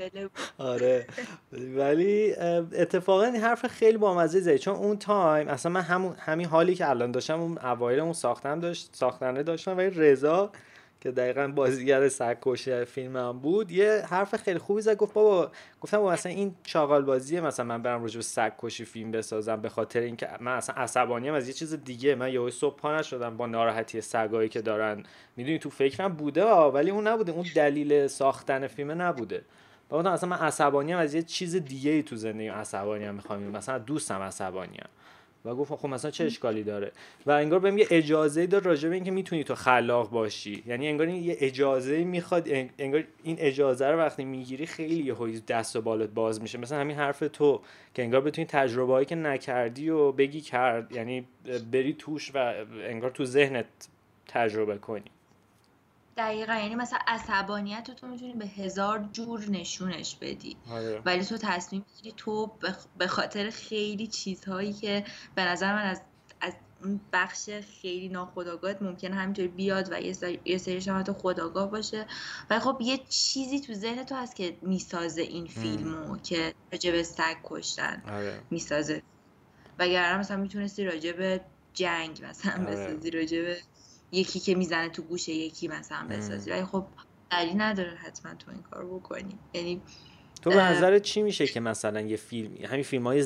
آره 0.58 1.08
ولی 1.52 2.34
اتفاقا 2.74 3.24
این 3.24 3.36
حرف 3.36 3.68
خیلی 3.68 3.98
بامزه 3.98 4.40
زدی 4.40 4.60
چون 4.60 4.76
اون 4.76 4.98
تایم 4.98 5.48
اصلا 5.48 5.72
من 5.72 5.82
همون 5.82 6.16
همین 6.20 6.46
حالی 6.46 6.76
که 6.76 6.90
الان 6.90 7.12
داشتم 7.12 7.40
اون 7.40 7.58
اوایل 7.58 8.00
اون 8.00 8.14
ساختم 8.14 8.60
داشت 8.60 8.90
ساختنه 8.92 9.44
داشتم 9.44 9.78
ولی 9.78 9.90
رضا 9.90 10.52
که 11.04 11.12
دقیقا 11.12 11.48
بازیگر 11.48 12.10
سگکشی 12.10 12.86
فیلم 12.86 13.18
هم 13.18 13.40
بود 13.40 13.72
یه 13.72 14.04
حرف 14.10 14.36
خیلی 14.36 14.60
خوبی 14.60 14.82
زد 14.82 14.98
گفت 14.98 15.14
بابا 15.14 15.52
گفتم 15.82 15.98
بابا 15.98 16.12
مثلا 16.12 16.32
این 16.32 16.56
چاقال 16.64 17.02
بازیه 17.02 17.42
مثلا 17.42 17.66
من 17.66 17.82
برم 17.82 18.02
راجع 18.02 18.16
به 18.16 18.22
سگکشی 18.22 18.86
فیلم 18.86 19.12
بسازم 19.12 19.62
به 19.62 19.70
خاطر 19.70 20.00
اینکه 20.00 20.30
من 20.40 20.52
اصلا 20.52 20.76
عصبانی 20.76 21.30
از 21.30 21.48
یه 21.48 21.54
چیز 21.54 21.74
دیگه. 21.74 22.16
من 22.16 22.34
یهو 22.34 22.50
صبح 22.50 22.76
پا 22.76 22.98
نشدم 22.98 23.38
با 23.38 23.48
ناراحتی 23.48 24.02
سگایی 24.02 24.50
که 24.50 24.62
دارن. 24.62 25.04
می‌دونی 25.38 25.60
تو 25.60 25.70
فکرم 25.70 26.14
بوده 26.14 26.46
ولی 26.46 26.92
اون 26.92 27.08
نبوده. 27.08 27.32
اون 27.32 27.46
دلیل 27.56 28.08
ساختن 28.08 28.68
فیلم 28.68 29.02
نبوده. 29.02 29.42
گفتم 29.92 30.12
اصلا 30.12 30.30
من 30.30 30.38
عصبانی 30.38 30.94
از 30.94 31.14
یه 31.14 31.22
چیز 31.22 31.56
دیگه 31.56 31.92
ای 31.92 32.04
تو 32.04 32.16
زندگی 32.16 32.48
عصبانی 32.48 33.06
هم 33.06 33.16
می‌خوام 33.16 33.44
مثلا 33.44 33.78
دوستم 33.78 34.22
عصبانی 34.22 34.78
و 35.46 35.56
گفت 35.56 35.76
خب 35.76 35.88
مثلا 35.88 36.12
چه 36.12 36.24
اشکالی 36.24 36.64
داره؟ 36.64 36.92
و 37.26 37.32
انگار 37.32 37.60
بهم 37.60 37.78
یه 37.78 37.88
اجازه 37.90 38.48
داد 38.48 38.66
راجع 38.66 38.90
به 38.90 38.96
اینکه 38.96 39.12
می‌تونی 39.12 39.44
تو 39.44 39.56
خلاق 39.56 40.10
باشی. 40.10 40.64
یعنی 40.68 40.88
انگار 40.88 41.08
این 41.08 41.24
یه 41.24 41.38
اجازه 41.40 42.04
می‌خواد 42.04 42.50
انگار 42.80 43.04
این 43.24 43.36
اجازه 43.40 43.88
رو 43.88 43.98
وقتی 43.98 44.26
می‌گیری 44.26 44.66
خیلی 44.66 45.04
یه 45.04 45.40
دست 45.48 45.76
و 45.76 45.82
بالت 45.82 46.10
باز 46.10 46.42
میشه. 46.42 46.58
مثلا 46.58 46.80
همین 46.80 46.98
حرف 46.98 47.24
تو 47.34 47.62
که 47.94 48.04
انگار 48.04 48.22
بتونی 48.22 48.48
تجربه 48.48 48.94
هایی 48.94 49.06
که 49.06 49.16
نکردی 49.16 49.90
و 49.90 50.12
بگی 50.12 50.42
کرد 50.42 50.92
یعنی 50.92 51.28
بری 51.72 51.94
توش 51.94 52.32
و 52.36 52.54
انگار 52.84 53.12
تو 53.12 53.26
ذهنت 53.26 53.66
تجربه 54.28 54.78
کنی. 54.78 55.12
دقیقا 56.18 56.54
یعنی 56.54 56.76
مثلا 56.76 57.00
عصبانیت 57.08 57.92
تو 57.92 58.08
می‌تونی 58.08 58.34
به 58.34 58.46
هزار 58.46 59.10
جور 59.12 59.50
نشونش 59.50 60.16
بدی 60.16 60.58
آره. 60.72 61.02
ولی 61.06 61.26
تو 61.26 61.38
تصمیم 61.38 61.86
می‌گیری 61.88 62.14
تو 62.18 62.52
به 62.98 63.08
خاطر 63.08 63.50
خیلی 63.50 64.08
چیزهایی 64.08 64.74
که 64.74 65.06
به 65.36 65.46
نظر 65.46 65.76
من 65.76 65.86
از 65.86 66.02
از 66.42 66.54
اون 66.84 67.02
بخش 67.14 67.50
خیلی 67.82 68.10
ناخداگاهت 68.10 68.82
ممکنه 68.82 69.16
همینطوری 69.16 69.48
بیاد 69.48 69.88
و 69.92 70.02
یه 70.46 70.58
سری 70.58 70.82
شما 70.82 71.04
تو 71.04 71.14
خداگاه 71.14 71.72
باشه 71.72 72.06
و 72.50 72.60
خب 72.60 72.78
یه 72.82 72.98
چیزی 72.98 73.60
تو 73.60 73.74
ذهن 73.74 74.04
تو 74.04 74.16
هست 74.16 74.36
که 74.36 74.58
می‌سازه 74.62 75.22
این 75.22 75.48
فیلمو 75.48 76.18
که 76.18 76.54
راجع 76.72 76.92
به 76.92 77.04
سگ 77.04 77.36
کشتن 77.44 78.04
آره. 78.08 78.42
می‌سازه 78.50 79.04
وگرنه 79.80 80.20
مثلا 80.20 80.38
می‌تونستی 80.38 80.86
راجع 80.86 81.12
به 81.12 81.42
جنگ 81.74 82.26
مثلا 82.30 82.64
آره. 82.64 82.76
بسازی 82.76 83.12
راجع 83.12 83.42
به 83.42 83.58
یکی 84.14 84.40
که 84.40 84.56
می‌زنه 84.56 84.90
تو 84.90 85.02
گوشه 85.02 85.32
یکی 85.32 85.68
مثلا 85.68 86.08
بسازی. 86.10 86.52
ولی 86.52 86.66
خب 86.66 86.86
دلیل 87.32 87.62
نداره 87.62 87.90
حتما 87.90 88.36
تو 88.36 88.52
این 88.52 88.62
کار 88.62 88.86
بکنی. 88.86 89.40
یعنی 89.54 89.82
تو 90.42 90.50
به 90.50 90.56
نظر 90.56 91.00
چی 91.00 91.22
میشه 91.22 91.48
که 91.48 91.60
مثلا 91.60 92.02
یه 92.02 92.18
فیلم 92.18 92.56
همین 92.66 92.84
فیلم 92.84 93.08
های 93.08 93.26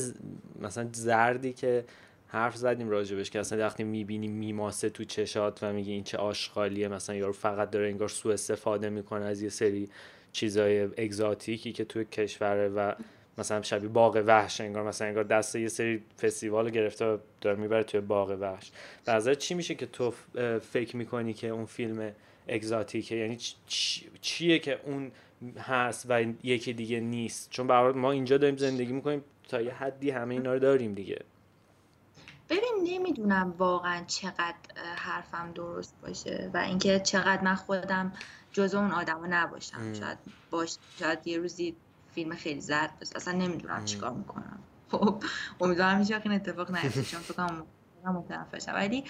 مثلا 0.60 0.89
زردی 0.91 1.54
که 1.54 1.86
حرف 2.28 2.56
زدیم 2.56 2.89
راجبش 2.89 3.30
که 3.30 3.39
اصلا 3.39 3.60
وقتی 3.60 3.84
می‌بینی 3.84 4.28
میماسه 4.28 4.89
تو 4.89 5.04
چشات 5.04 5.63
و 5.63 5.73
میگی 5.73 5.91
این 5.91 6.04
چه 6.04 6.17
آشغالیه 6.17 6.88
مثلا 6.88 7.15
یارو 7.15 7.34
فقط 7.34 7.69
داره 7.69 7.88
انگار 7.89 8.10
سوء 8.10 8.34
استفاده 8.34 8.89
می‌کنه 8.89 9.26
از 9.26 9.41
یه 9.41 9.50
سری 9.50 9.89
چیزای 10.32 10.82
اگزاتیکی 10.82 11.71
که 11.71 11.86
تو 11.86 12.04
کشوره 12.04 12.69
و 12.69 12.93
مثلا 13.38 13.62
شبیه 13.62 13.89
باغ 13.89 14.23
وحش 14.26 14.62
انگار 14.62 14.84
مثلا 14.84 15.08
انگار 15.08 15.23
دست 15.23 15.56
یه 15.56 15.67
سری 15.67 16.04
فستیوال 16.21 16.69
گرفته 16.69 17.19
داره 17.41 17.60
می‌بره 17.60 17.84
توی 17.84 18.00
باغ 18.00 18.38
وحش. 18.39 18.71
به 19.06 19.36
چی 19.36 19.54
میشه 19.54 19.76
که 19.76 19.86
تو 19.86 20.13
فکر 20.60 20.97
می‌کنی 20.97 21.34
که 21.34 21.47
اون 21.47 21.65
فیلم 21.65 22.12
اگزاتیکه؟ 22.47 23.15
یعنی 23.15 23.38
چیه 24.21 24.60
که 24.60 24.80
اون 24.86 25.12
هست 25.60 26.06
و 26.10 26.21
یکی 26.43 26.73
دیگه 26.73 27.00
نیست؟ 27.00 27.50
چون 27.50 27.67
برای 27.67 27.93
ما 27.93 28.12
اینجا 28.12 28.38
داریم 28.38 28.58
زندگی 28.58 28.93
می‌کنیم 28.93 29.23
تا 29.50 29.62
یه 29.62 29.73
حدی 29.73 30.10
همه 30.10 30.34
اینا 30.34 30.54
رو 30.54 30.60
داریم 30.60 30.93
دیگه. 30.93 31.21
ببین 32.50 32.73
نمی‌دونم 32.84 33.54
واقعا 33.58 34.04
چقدر 34.08 34.56
حرفم 34.95 35.52
درست 35.56 35.95
باشه 36.02 36.52
و 36.54 36.58
اینکه 36.58 37.00
چقدر 37.00 37.41
من 37.41 37.56
خودم 37.56 38.13
جزو 38.52 38.78
اون 38.78 38.91
آدما 38.91 39.28
نباشم. 39.30 39.93
شاید 39.93 40.17
باش 40.52 40.78
شاید 41.00 41.28
یه 41.28 41.38
روزی 41.38 41.76
فیلم 42.17 42.36
خیلی 42.36 42.62
زرد 42.62 42.99
بس 42.99 43.15
اصلا 43.15 43.34
نمی‌دونم 43.34 43.86
چیکار 43.86 44.13
می‌کنم. 44.13 44.60
خب 44.91 45.23
امیدوارم 45.62 45.99
هیچ 45.99 46.12
این 46.12 46.32
اتفاق 46.32 46.71
نیفته. 46.71 47.03
چون 47.12 47.19
فکر 47.19 47.34
کنم 47.34 47.65
متنفرشم 48.06 48.73
ولی 48.73 49.03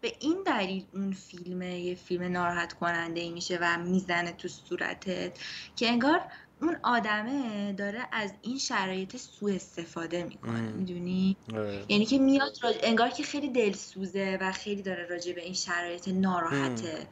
به 0.00 0.12
این 0.20 0.42
دلیل 0.46 0.84
اون 0.94 1.12
فیلم 1.12 1.62
یه 1.62 1.94
فیلم 1.94 2.22
ناراحت 2.32 2.72
کننده 2.72 3.20
ای 3.20 3.30
میشه 3.30 3.58
و 3.60 3.78
می‌زنه 3.78 4.32
تو 4.32 4.48
صورتت 4.48 5.38
که 5.76 5.88
انگار 5.88 6.20
اون 6.62 6.76
آدمه 6.82 7.72
داره 7.72 8.08
از 8.12 8.32
این 8.42 8.58
شرایط 8.58 9.16
سوء 9.16 9.54
استفاده 9.54 10.24
می‌کنه. 10.24 10.60
می‌دونی؟ 10.60 11.36
آره. 11.54 11.84
یعنی 11.88 12.04
که 12.04 12.18
میاد 12.18 12.52
انگار 12.82 13.08
که 13.08 13.22
خیلی 13.22 13.48
دلسوزه 13.48 14.38
و 14.40 14.52
خیلی 14.52 14.82
داره 14.82 15.06
راجع 15.06 15.32
به 15.32 15.42
این 15.42 15.54
شرایط 15.54 16.08
ناراحته. 16.08 17.06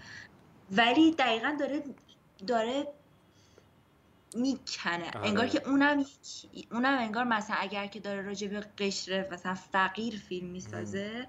ولی 0.72 1.10
دقیقا 1.10 1.56
داره 1.60 1.82
داره 2.46 2.86
می‌کنه 4.34 5.10
آره. 5.16 5.26
انگار 5.28 5.46
که 5.46 5.68
اونم 5.68 6.04
اونم 6.72 6.98
انگار 6.98 7.24
مثلا 7.24 7.56
اگر 7.58 7.86
که 7.86 8.00
داره 8.00 8.22
راجع 8.22 8.48
به 8.48 8.60
قشر 8.60 9.28
مثلا 9.32 9.54
فقیر 9.54 10.16
فیلم 10.16 10.48
می‌سازه 10.48 11.26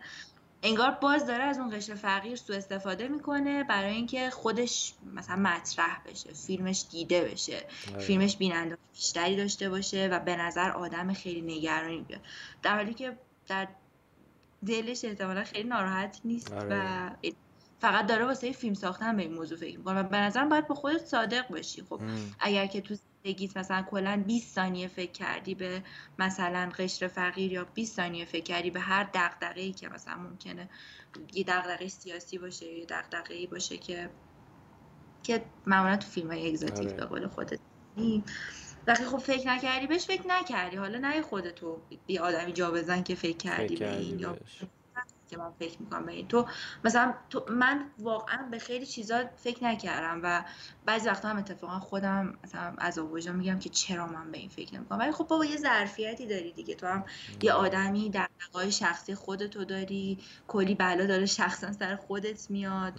انگار 0.64 0.92
باز 0.92 1.28
داره 1.28 1.44
از 1.44 1.60
اون 1.60 1.78
قشر 1.78 1.96
فقیر 1.96 2.36
سو 2.36 2.54
استفاده 2.54 3.08
می‌کنه 3.08 3.64
برای 3.64 3.94
اینکه 3.94 4.30
خودش 4.30 4.94
مثلا 5.14 5.36
مطرح 5.36 6.02
بشه 6.06 6.34
فیلمش 6.34 6.86
دیده 6.92 7.22
بشه 7.22 7.66
آره. 7.94 8.00
فیلمش 8.00 8.38
بیننده 8.38 8.78
بیشتری 8.94 9.36
داشته 9.36 9.70
باشه 9.70 10.08
و 10.12 10.20
به 10.20 10.36
نظر 10.36 10.72
آدم 10.72 11.14
خیلی 11.14 11.42
نگرانی 11.42 12.02
بیاد 12.02 12.22
در 12.64 12.76
حالی 12.76 12.94
که 12.94 13.18
در 13.48 13.68
دلش 14.68 15.06
احتمالا 15.06 15.44
خیلی 15.44 15.70
ناراحت 15.70 16.22
نیست 16.26 16.52
و 16.52 16.56
آره. 16.56 17.12
فقط 17.82 18.06
داره 18.06 18.26
واسه 18.26 18.52
فیلم 18.52 18.74
ساختن 18.74 19.18
به 19.18 19.24
این 19.24 19.34
موضوع 19.34 19.58
فکر 19.58 19.78
می‌کنه 19.78 20.00
و 20.00 20.04
به 20.04 20.18
نظرم 20.18 20.50
باید 20.50 20.68
با 20.68 20.76
خودت 20.76 21.06
صادق 21.06 21.48
باشی. 21.48 21.82
خب 21.82 22.02
اگر 22.40 22.66
که 22.66 22.82
تو 22.82 22.96
زندگیت 23.26 23.58
مثلا 23.58 23.86
کلا 23.90 24.24
20 24.28 24.56
ثانیه 24.56 24.88
فکر 24.88 25.12
کردی 25.12 25.56
به 25.56 25.84
مثلا 26.20 26.72
قشر 26.78 27.08
فقیر 27.08 27.52
یا 27.52 27.64
20 27.64 27.96
ثانیه 27.96 28.26
فکر 28.26 28.44
کردی 28.44 28.72
به 28.72 28.80
هر 28.80 29.10
دغدغه‌ای 29.14 29.74
که 29.74 29.90
مثلا 29.90 30.16
ممکنه 30.16 30.70
یه 31.34 31.44
دغدغه 31.44 31.88
سیاسی 31.88 32.38
باشه 32.38 32.66
یه 32.66 32.86
دغدغه‌ای 32.86 33.48
باشه 33.48 33.78
که 33.78 34.10
که 35.24 35.46
معمولا 35.66 35.98
تو 35.98 36.08
فیلم 36.08 36.32
های 36.32 36.50
اگزاتیک 36.50 36.88
آره. 36.88 36.98
به 36.98 37.06
قول 37.06 37.28
خودت 37.28 37.60
وقتی 38.88 39.06
خب 39.06 39.18
فکر 39.18 39.48
نکردی 39.48 39.88
بهش 39.88 40.06
فکر 40.06 40.28
نکردی. 40.28 40.78
حالا 40.78 41.00
نه 41.00 41.22
خودتو 41.22 41.82
یه 42.08 42.22
آدمی 42.22 42.54
جا 42.54 42.72
بزن 42.72 43.04
که 43.04 43.16
فکر 43.16 43.38
کردی 43.38 43.76
به 43.76 43.98
این 43.98 44.20
یا 44.20 44.38
که 45.28 45.38
من 45.38 45.52
فکر 45.60 45.82
می‌کنم 45.82 46.06
به 46.06 46.12
این 46.12 46.28
تو. 46.28 46.48
مثلا 46.84 47.14
تو 47.30 47.46
من 47.50 47.86
واقعا 48.00 48.48
به 48.52 48.60
خیلی 48.60 48.86
چیزا 48.86 49.24
فکر 49.38 49.64
نکردم 49.64 50.20
و 50.24 50.44
بعضی 50.86 51.10
وقتا 51.10 51.30
هم 51.30 51.38
اتفاقا 51.38 51.80
خودم 51.80 52.34
مثلا 52.44 52.74
از 52.78 52.98
وجدا 52.98 53.34
میگم 53.34 53.60
که 53.60 53.70
چرا 53.70 54.08
من 54.08 54.32
به 54.32 54.38
این 54.38 54.50
فکر 54.50 54.76
نمی‌کنم. 54.76 55.00
ولی 55.00 55.12
خب 55.12 55.28
بابا 55.28 55.46
یه 55.46 55.58
ظرفیتی 55.58 56.28
داری 56.28 56.52
دیگه. 56.52 56.76
تو 56.76 56.88
هم 56.88 57.04
یه 57.42 57.54
آدمی 57.54 58.10
در 58.10 58.28
نقای 58.48 58.72
شخصی 58.72 59.16
خودتو 59.16 59.66
داری 59.66 60.20
کلی 60.48 60.76
بلا 60.76 61.06
داره 61.06 61.26
شخصا 61.26 61.72
سر 61.72 61.96
خودت 61.96 62.52
میاد. 62.52 62.94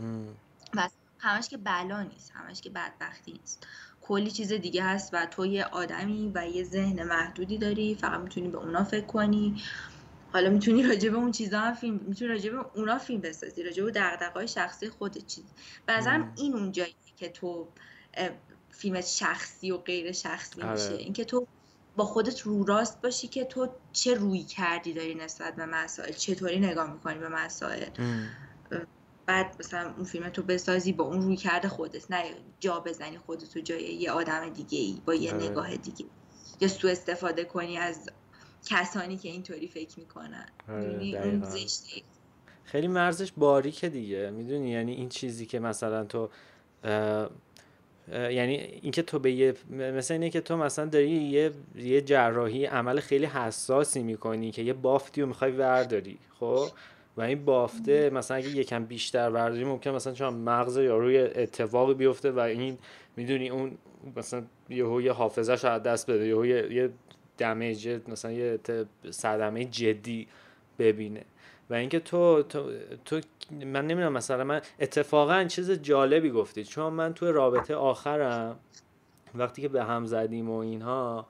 و 0.75 0.89
همش 1.19 1.49
که 1.49 1.57
بلا 1.57 2.03
نیست 2.03 2.33
همش 2.35 2.61
که 2.61 2.71
بدبختی 2.71 3.33
نیست. 3.33 3.67
کلی 4.01 4.31
چیز 4.31 4.53
دیگه 4.53 4.85
هست 4.85 5.15
و 5.15 5.27
تو 5.27 5.47
یه 5.47 5.65
آدمی 5.65 6.33
و 6.35 6.49
یه 6.49 6.65
ذهن 6.65 7.03
محدودی 7.03 7.59
داری 7.59 7.95
فقط 7.95 8.21
می‌تونی 8.21 8.49
به 8.49 8.59
اونا 8.59 8.85
فکر 8.85 9.07
کنی. 9.07 9.63
حالا 10.37 10.51
می‌تونی 10.51 10.83
راجع 10.83 11.11
به 11.11 11.17
اون 11.17 11.33
چیزا 11.33 11.61
هم 11.61 11.75
فیلم 11.75 12.01
می‌تونی 12.07 12.31
راجع 12.31 12.51
به 12.51 12.59
اونا 12.75 12.99
فیلم 12.99 13.21
بسازی 13.21 13.63
راجع 13.63 13.85
به 13.85 13.91
دغدغه‌های 13.91 14.49
شخصی 14.49 14.89
خودت 14.89 15.27
چیز 15.27 15.45
به 15.87 15.93
این 16.37 16.55
اون 16.55 16.73
جایی 16.73 16.95
که 17.17 17.29
تو 17.29 17.69
فیلم 18.71 19.01
شخصی 19.01 19.71
و 19.71 19.77
غیر 19.77 20.13
شخصی 20.13 20.63
آره. 20.63 20.73
میشه. 20.73 20.95
اینکه 20.95 21.25
تو 21.25 21.47
با 21.97 22.05
خودت 22.05 22.41
رو 22.41 22.65
راست 22.65 23.03
باشی 23.03 23.29
که 23.29 23.45
تو 23.45 23.69
چه 23.93 24.15
روی 24.15 24.43
کردی 24.43 24.93
داری 24.93 25.15
نسبت 25.15 25.57
به 25.57 25.67
مسائل 25.67 26.13
چطوری 26.13 26.61
نگاه 26.61 26.93
می‌کنی 26.93 27.19
به 27.19 27.29
مسائل. 27.29 27.87
بعد 29.27 29.57
مثلا 29.61 29.95
اون 29.97 30.05
فیلم 30.05 30.29
تو 30.29 30.43
بسازی 30.43 30.93
با 30.93 31.05
اون 31.05 31.23
روی 31.23 31.37
کرده 31.37 31.69
خودت 31.69 32.11
نه 32.11 32.25
جا 32.61 32.81
بزنی 32.81 33.19
خودت 33.19 33.59
جای 33.59 33.95
یه 33.95 34.11
آدم 34.11 34.49
دیگه 34.49 34.79
ای 34.79 35.03
با 35.07 35.15
یه 35.15 35.35
آره. 35.35 35.49
نگاه 35.49 35.77
دیگه 35.77 36.05
یا 36.61 36.69
سو 36.69 36.89
استفاده 36.89 37.45
کنی 37.45 37.79
از 37.79 38.11
کسانی 38.67 39.17
که 39.17 39.29
اینطوری 39.29 39.69
فکر 39.69 39.99
می‌کنن. 39.99 40.47
آره، 40.69 41.51
خیلی 42.65 42.89
مرزش 42.89 43.33
باریکه 43.37 43.89
دیگه. 43.89 44.31
می‌دونی؟ 44.31 44.71
یعنی 44.71 44.93
این 44.93 45.09
چیزی 45.09 45.47
که 45.47 45.61
مثلا 45.61 46.05
تو 46.05 46.29
یعنی 48.13 48.57
اینکه 48.57 49.03
تو 49.03 49.19
به 49.19 49.33
یه 49.33 49.55
مثل 49.71 50.15
اینه 50.15 50.31
که 50.31 50.41
تو 50.41 50.57
مثلا 50.57 50.85
داری 50.85 51.11
یه 51.11 51.53
یه 51.77 52.01
جراحی 52.01 52.65
عمل 52.65 53.01
خیلی 53.01 53.27
حساسی 53.27 54.03
می‌کنی 54.03 54.51
که 54.51 54.63
یه 54.63 54.73
بافتی 54.73 55.21
رو 55.21 55.27
می‌خوای 55.27 55.51
ورداری 55.51 56.19
خب؟ 56.41 56.69
و 57.17 57.21
این 57.21 57.45
بافته 57.45 58.11
مثلا 58.11 58.37
اگه 58.37 58.49
یکم 58.49 58.85
بیشتر 58.85 59.31
ورداری 59.31 59.65
ممکن 59.65 59.91
مثلا 59.91 60.13
چون 60.13 60.35
مغز 60.35 60.77
یا 60.77 60.97
روی 60.97 61.19
اتفاقی 61.19 61.95
بیفته 61.95 62.31
و 62.31 62.39
این 62.39 62.79
می‌دونی 63.17 63.49
اون 63.49 63.79
مثلا 64.17 64.43
یهو 64.69 65.03
یه 65.03 65.13
حافظه 65.13 65.53
از 65.53 65.83
دست 65.83 66.11
بده 66.11 66.27
یهو 66.27 66.47
یه, 66.47 66.73
یه 66.73 66.91
دمیج 67.39 68.01
مثلا 68.09 68.33
یه 68.33 68.59
صدمه 69.11 69.65
جدی 69.65 70.29
ببینه. 70.79 71.25
و 71.71 71.75
اینکه 71.75 72.01
تو, 72.01 72.43
تو, 72.43 72.71
تو 73.05 73.21
من 73.51 73.87
نمی‌دونم 73.87 74.13
مثلا 74.13 74.45
من 74.45 74.61
اتفاقا 74.81 75.45
چیز 75.45 75.71
جالبی 75.71 76.31
گفتی. 76.31 76.65
چون 76.65 76.93
من 76.93 77.15
تو 77.15 77.33
رابطه 77.33 77.75
آخرم 77.75 78.57
وقتی 79.35 79.63
که 79.63 79.69
به 79.69 79.85
هم 79.85 80.07
زدیم 80.07 80.51
و 80.51 80.57
اینها 80.57 81.27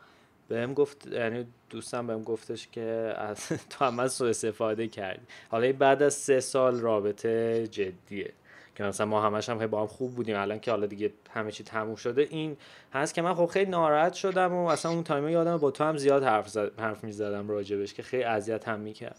بهم 0.49 0.75
گفت 0.75 1.07
یعنی 1.07 1.47
دوستم 1.71 2.07
بهم 2.07 2.23
گفتش 2.23 2.69
که 2.73 3.15
از 3.17 3.49
تو 3.71 3.85
هم 3.85 3.99
از 3.99 4.23
استفاده 4.23 4.89
کردی. 4.89 5.27
حالا 5.51 5.73
بعد 5.73 6.03
از 6.03 6.15
سه 6.15 6.41
سال 6.41 6.81
رابطه 6.81 7.67
جدیه. 7.67 8.33
که 8.77 8.85
مثلا 8.85 9.07
ما 9.07 9.23
همش 9.23 9.49
هم 9.49 9.67
با 9.67 9.81
هم 9.81 9.87
خوب 9.87 10.15
بودیم. 10.15 10.37
الان 10.37 10.61
که 10.61 10.71
حالا 10.71 10.87
دیگه 10.87 11.13
همه 11.31 11.53
چی 11.53 11.65
تموم 11.65 11.95
شده 11.95 12.27
این 12.31 12.57
هست 12.93 13.15
که 13.15 13.23
من 13.23 13.35
خب 13.35 13.47
خیلی 13.47 13.71
ناراحت 13.71 14.15
شدم 14.15 14.53
و 14.53 14.67
اصلا 14.67 14.93
اون 14.93 15.05
time 15.05 15.29
یادم 15.29 15.57
با 15.57 15.71
تو 15.71 15.85
هم 15.85 15.97
زیاد 15.97 16.25
حرف, 16.25 16.49
زد، 16.49 16.81
حرف 16.81 17.05
می‌زدم 17.05 17.49
راجبش 17.49 17.95
که 17.95 18.03
خیلی 18.03 18.25
اذیت 18.25 18.69
هم 18.69 18.81
می‌کرد. 18.81 19.17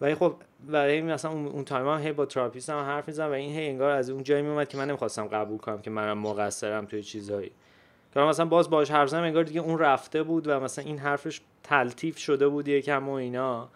ولی 0.00 0.14
خب 0.14 0.34
برای 0.68 1.02
مثلا 1.02 1.30
اون, 1.30 1.64
time 1.64 1.88
هم 1.88 1.98
هی 1.98 2.12
با 2.12 2.26
therapist 2.26 2.70
هم 2.70 2.78
حرف 2.78 3.08
می‌زدم 3.08 3.28
و 3.28 3.32
این 3.32 3.56
هی 3.58 3.68
انگار 3.68 3.90
از 3.90 4.10
اون 4.10 4.22
جایی 4.22 4.42
میومد 4.42 4.68
که 4.68 4.78
من 4.78 4.88
نمی‌خواستم 4.88 5.26
قبول 5.26 5.58
کنم 5.58 5.80
که 5.80 5.90
منم 5.90 6.18
مقصرم 6.18 6.84
توی 6.84 7.02
چیزهایی. 7.02 7.50
که 8.14 8.20
مثلا 8.20 8.46
باز 8.46 8.70
باش 8.70 8.90
حرف 8.90 9.08
زدم 9.08 9.22
انگار 9.22 9.44
دیگه 9.44 9.60
اون 9.60 9.78
رفته 9.78 10.22
بود 10.22 10.48
و 10.48 10.60
مثلا 10.60 10.84
این 10.84 10.98
حرفش 10.98 11.40
تلطیف 11.62 12.18
شده 12.18 12.48
بود 12.48 12.68
یکم 12.68 13.08
و 13.08 13.12
اینا. 13.12 13.68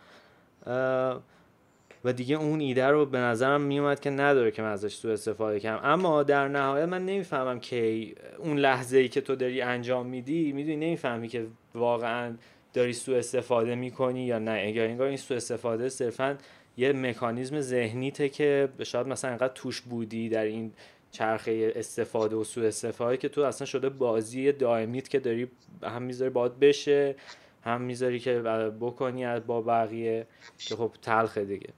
و 2.05 2.13
دیگه 2.13 2.37
اون 2.37 2.61
ایده 2.61 2.87
رو 2.87 3.07
به 3.07 3.19
نظرم 3.19 3.61
میومد 3.61 4.01
که 4.01 4.11
نداره 4.11 4.51
که 4.51 4.63
من 4.63 4.73
ازش 4.73 4.95
سوء 4.95 5.13
استفاده 5.13 5.61
کنم. 5.61 5.81
اما 5.83 6.23
در 6.23 6.49
نهایت 6.49 6.89
من 6.89 7.07
نمی‌فهمم 7.07 7.61
که 7.61 8.07
اون 8.39 8.59
لحظه 8.59 8.99
ای 8.99 9.09
که 9.09 9.21
تو 9.21 9.37
داری 9.37 9.63
انجام 9.63 10.07
میدی 10.07 10.53
می‌دونی 10.53 10.77
نمی‌فهمی 10.77 11.29
که 11.29 11.47
واقعا 11.75 12.35
داری 12.73 12.93
سوء 12.93 13.19
استفاده 13.19 13.75
می‌کنی 13.75 14.25
یا 14.25 14.39
نه. 14.39 14.65
اگر 14.67 14.85
انگار 14.85 15.07
این 15.07 15.17
سوء 15.17 15.37
استفاده 15.37 15.89
صرفا 15.89 16.39
یه 16.77 16.93
مکانیزم 16.93 17.61
ذهنیته 17.61 18.29
که 18.29 18.69
شاید 18.83 19.07
مثلا 19.07 19.31
انقدر 19.31 19.53
توش 19.55 19.81
بودی 19.81 20.29
در 20.29 20.45
این 20.45 20.73
چرخه 21.11 21.73
استفاده 21.77 22.37
و 22.37 22.45
سوء 22.45 22.67
استفاده 22.67 23.17
که 23.17 23.29
تو 23.29 23.41
اصلا 23.41 23.67
شده 23.67 23.89
بازی 23.89 24.53
دائمیت 24.53 25.09
که 25.09 25.19
داری 25.19 25.51
هم 25.83 26.03
می‌ذاری 26.03 26.31
باید 26.31 26.59
بشه 26.61 27.15
هم 27.63 27.81
می‌ذاری 27.81 28.19
که 28.19 28.39
بکنی 28.81 29.41
با 29.41 29.63
بقیه 29.63 30.27
که 30.59 30.77
خب 30.77 30.91
تلخه 31.03 31.45
دیگه. 31.45 31.69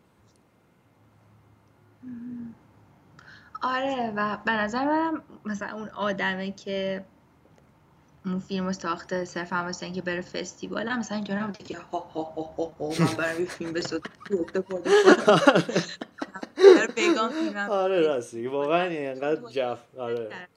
آره 3.63 4.13
و 4.17 4.39
به 4.45 4.53
نظر 4.53 4.85
منم 4.85 5.23
مثلا 5.45 5.73
اون 5.73 5.89
آدمه 5.89 6.53
که 6.53 7.05
اون 8.27 8.39
فیلم 8.39 8.73
ساخته 8.73 9.25
صرفا 9.25 9.57
واسه 9.57 9.87
اینکه 9.87 10.03
بره 10.03 10.21
فستیوال 10.21 10.89
هم 10.89 10.99
مثلا 10.99 11.17
اینجا 11.17 11.35
نبوده 11.35 11.65
که 11.65 11.79
ها 11.79 11.99
ها 11.99 12.23
ها 12.23 12.43
ها 12.43 12.73
ها 12.81 12.89
من 12.89 13.15
برم 13.19 13.41
یه 13.41 13.47
فیلم 13.47 13.73
بسازم 13.73 14.03
آره 17.71 18.01
راستی 18.01 18.47
واقعا 18.47 18.83
اینقدر 18.83 19.51
جف 19.51 19.79
آره. 19.99 20.49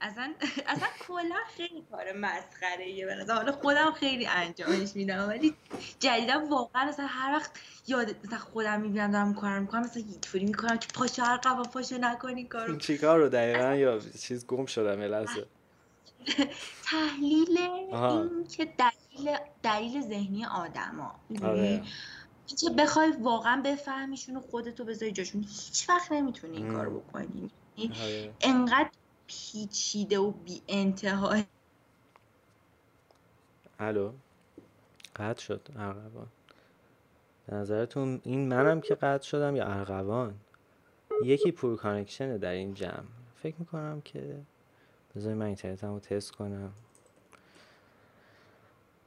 اصلا 0.00 0.34
اصلا 0.66 0.88
کلا 1.06 1.36
خیلی 1.56 1.84
کار 1.90 2.12
مسخره 2.12 2.84
ایه 2.84 3.06
به 3.06 3.34
حالا 3.34 3.52
خودم 3.52 3.92
خیلی 3.92 4.26
انجامش 4.26 4.96
میدم 4.96 5.28
ولی 5.28 5.54
جدیدا 6.00 6.46
واقعا 6.50 6.84
مثلا 6.84 7.06
هر 7.06 7.34
وقت 7.34 7.50
یاد 7.86 8.16
مثلا 8.24 8.38
خودم 8.38 8.80
می‌بینم 8.80 9.12
دارم 9.12 9.34
کار 9.34 9.58
می‌کنم 9.58 9.80
مثلا 9.80 10.02
اینطوری 10.02 10.44
می‌کنم 10.44 10.76
که 10.76 10.88
پاشو 10.94 11.22
هر 11.22 11.36
قبا 11.36 11.62
پاشو 11.62 11.98
نکنی 12.00 12.44
کارو. 12.44 12.76
چیکار 12.76 13.18
رو 13.18 13.28
دقیقا 13.28 13.74
یا 13.74 13.98
چیز 13.98 14.46
گم 14.46 14.66
شدم 14.66 15.00
لحظه. 15.00 15.46
تحلیل 16.90 17.58
این 17.58 18.44
که 18.44 18.64
دلیل 18.64 19.36
دلیل 19.62 20.00
ذهنی 20.00 20.44
آدما. 20.44 21.14
آره. 21.42 21.82
که 22.58 22.70
بخوای 22.70 23.12
واقعا 23.20 23.62
بفهمیشون 23.64 24.36
و 24.36 24.40
خودتو 24.40 24.84
بذاری 24.84 25.12
جاشون 25.12 25.42
هیچ 25.42 25.88
وقت 25.88 26.12
نمی‌تونی 26.12 26.56
این 26.56 26.72
کارو 26.72 27.00
بکنی. 27.00 27.50
آره. 27.78 28.34
انقدر 28.40 28.90
پیچیده 29.28 30.18
و 30.18 30.30
بی 30.30 30.62
انتهای. 30.68 31.44
الو؟ 33.78 34.12
قطع 35.16 35.40
شد 35.40 35.68
ارغوان. 35.76 36.26
نظرتون 37.48 38.20
این 38.24 38.48
منم 38.48 38.80
که 38.80 38.94
قطع 38.94 39.24
شدم 39.24 39.56
یا 39.56 39.64
ارغوان؟ 39.64 40.34
یکی 41.24 41.52
پور 41.52 41.76
کانکشنه 41.76 42.38
در 42.38 42.50
این 42.50 42.74
جمع. 42.74 43.04
فکر 43.42 43.56
می‌کنم 43.58 44.00
که 44.00 44.40
بذاری 45.16 45.34
من 45.34 45.46
اینترنتم 45.46 45.92
رو 45.92 46.00
تست 46.00 46.32
کنم. 46.32 46.72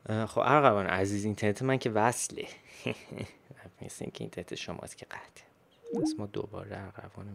خب 0.07 0.41
ارغوان 0.43 0.85
عزیز 0.85 1.25
اینترنت 1.25 1.61
من 1.61 1.77
که 1.77 1.89
وصله. 1.89 2.47
مثل 3.81 3.97
اینکه 4.05 4.23
اینترنت 4.23 4.55
شماست 4.55 4.97
که 4.97 5.05
قطعه 5.05 6.01
پس 6.01 6.13
ما 6.17 6.25
دوباره 6.25 6.77
ارغوان 6.77 7.27
رو 7.27 7.33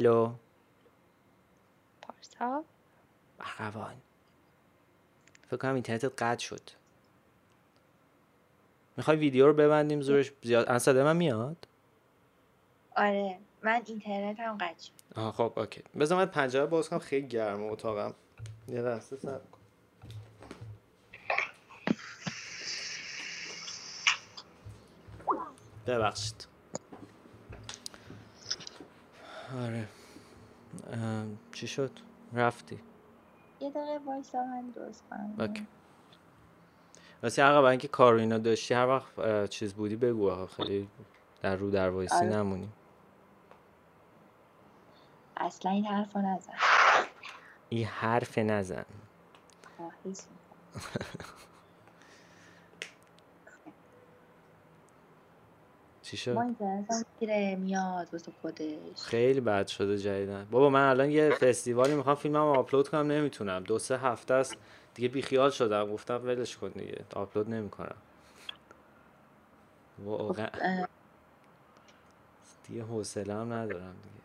هلو. 0.00 0.34
پارسا. 2.02 2.64
ارغوان 3.58 3.96
فکر 5.46 5.56
کنم 5.56 5.74
اینترنتت 5.74 6.22
قطع 6.22 6.44
شد. 6.44 6.70
می‌خوای 8.96 9.16
ویدیو 9.16 9.46
رو 9.46 9.52
ببندیم 9.52 10.00
زورش 10.00 10.32
زیاد؟ 10.42 10.68
ان 10.68 10.78
صدای 10.78 11.02
من 11.02 11.16
میاد؟ 11.16 11.68
آره 12.96 13.38
من 13.62 13.82
اینترنت 13.86 14.40
هم 14.40 14.58
قطع 14.58 14.82
شد. 14.82 14.92
آها 15.16 15.32
خب 15.32 15.58
اوکی. 15.58 15.82
بذار 16.00 16.18
من 16.18 16.26
پنجره 16.26 16.66
باز 16.66 16.88
کنم 16.88 16.98
خیلی 16.98 17.28
گرمه 17.28 17.62
اتاقم. 17.62 18.14
یه 18.68 18.80
لحظه 18.80 19.16
صبر 19.16 19.38
کن. 19.38 19.60
ببخشید. 25.86 26.49
آره. 29.58 29.88
چی 31.52 31.66
شد؟ 31.66 31.90
رفتی. 32.32 32.80
یه 33.60 33.70
دقیقه 33.70 33.98
وایسا 34.06 34.44
من 34.44 34.70
درست 34.70 35.04
کنم. 35.10 35.34
OK. 35.38 35.66
راستی 37.22 37.42
هر 37.42 37.52
اینکه 37.64 37.88
کار 37.88 38.14
اینا 38.14 38.38
داشتی 38.38 38.74
هر 38.74 38.86
وقت 38.86 39.50
چیز 39.50 39.74
بودی 39.74 39.96
بگو 39.96 40.46
خیلی 40.46 40.88
در 41.42 41.56
رودروایسی 41.56 42.14
آره. 42.14 42.26
نمونی 42.26 42.68
اصلا 45.36 45.72
این 45.72 45.86
حرف 45.86 46.16
نزن. 46.16 46.52
این 47.68 47.86
حرف 47.86 48.38
نزن. 48.38 48.84
چی 56.02 56.16
شد؟ 56.16 56.32
ما 56.32 56.54
میاد 57.56 58.08
واسه 58.12 58.32
خودش. 58.42 59.02
خیلی 59.02 59.40
بد 59.40 59.66
شده 59.66 59.98
جدیدن 59.98 60.46
بابا 60.50 60.70
من 60.70 60.88
الان 60.90 61.10
یه 61.10 61.30
فستیوالی 61.30 61.94
می‌خوام 61.94 62.16
فیلمم 62.16 62.36
آپلود 62.36 62.88
کنم 62.88 63.06
نمی‌تونم. 63.12 63.62
دو 63.64 63.78
سه 63.78 63.98
هفته 63.98 64.34
است. 64.34 64.56
دیگه 64.94 65.08
بیخیال 65.08 65.50
شدم. 65.50 65.92
گفتم 65.92 66.20
ولش 66.24 66.56
کن 66.56 66.68
دیگه. 66.68 67.04
آپلود 67.14 67.50
نمی‌کنم. 67.50 67.96
واقعا. 69.98 70.46
خب، 70.46 70.88
دیگه 72.68 72.82
حوصله 72.82 73.34
هم 73.34 73.52
ندارم 73.52 73.96
دیگه. 74.02 74.20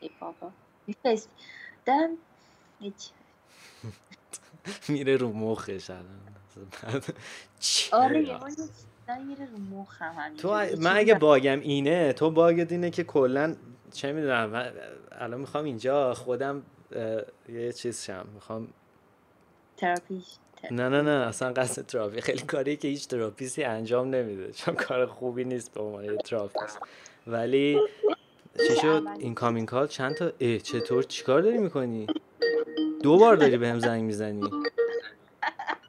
ای 0.00 0.10
بابا. 0.20 0.52
دم. 1.86 2.16
میره 4.88 5.16
رو 5.16 5.32
مخش 5.32 5.90
الان. 5.90 6.20
آره 7.92 8.38
تو 10.38 10.48
من 10.78 10.96
اگه 10.96 11.14
باگم 11.14 11.60
اینه 11.60 12.12
تو 12.12 12.30
باگت 12.30 12.72
اینه 12.72 12.90
که 12.90 13.04
کلا 13.04 13.56
چه 13.92 14.12
می‌دونم 14.12 14.72
الان 15.12 15.40
می‌خوام 15.40 15.64
اینجا 15.64 16.14
خودم 16.14 16.62
یه 17.48 17.72
چیز 17.72 18.04
شم. 18.04 18.26
می‌خوام 18.34 18.68
تراپیش 19.76 20.24
نه 20.70 20.88
نه 20.88 21.02
نه 21.02 21.10
اصلا 21.10 21.52
قصد 21.52 21.86
تراپی. 21.86 22.20
خیلی 22.20 22.42
کاری 22.42 22.76
که 22.76 22.88
هیچ 22.88 23.08
تراپیستی 23.08 23.64
انجام 23.64 24.14
نمیده. 24.14 24.52
چون 24.52 24.74
کار 24.74 25.06
خوبی 25.06 25.44
نیست 25.44 25.74
به 25.74 25.80
عنوان 25.80 26.16
تراپیست. 26.16 26.78
ولی 27.26 27.80
چی 28.68 28.76
شد؟ 28.76 29.02
این 29.18 29.34
کامین 29.34 29.66
کال 29.66 29.86
چند 29.86 30.14
تا 30.14 30.32
اه 30.40 30.58
چطور؟ 30.58 31.02
چیکار 31.02 31.42
داری 31.42 31.58
می‌کنی؟ 31.58 32.06
دو 33.02 33.18
بار 33.18 33.36
داری 33.36 33.56
بهم 33.56 33.78
زنگ 33.78 34.04
می‌زنی. 34.04 34.50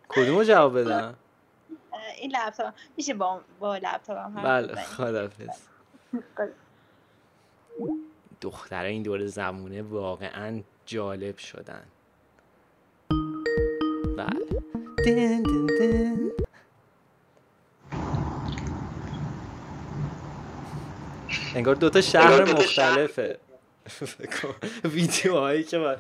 کدومو 0.10 0.44
جواب 0.44 0.80
بدم؟ 0.80 1.16
این 2.22 2.32
لپتاپ 2.36 2.74
میشه 2.98 3.14
با 3.14 3.42
با 3.60 3.78
لپتاپم 3.78 4.44
بله 4.44 4.76
خدافظ 4.76 5.50
دختره 8.42 8.90
این 8.90 9.04
دور 9.04 9.26
زمونه 9.26 9.82
واقعا 9.82 10.62
جالب 10.86 11.38
شدن. 11.38 11.84
بله. 14.18 14.46
دن 15.06 15.44
دن 15.44 15.66
دن. 15.80 16.32
انگار 21.56 21.76
دوتا 21.76 22.02
شهر 22.02 22.54
مختلفه. 22.54 23.40
ویدیوهایی 24.84 25.64
که 25.64 25.78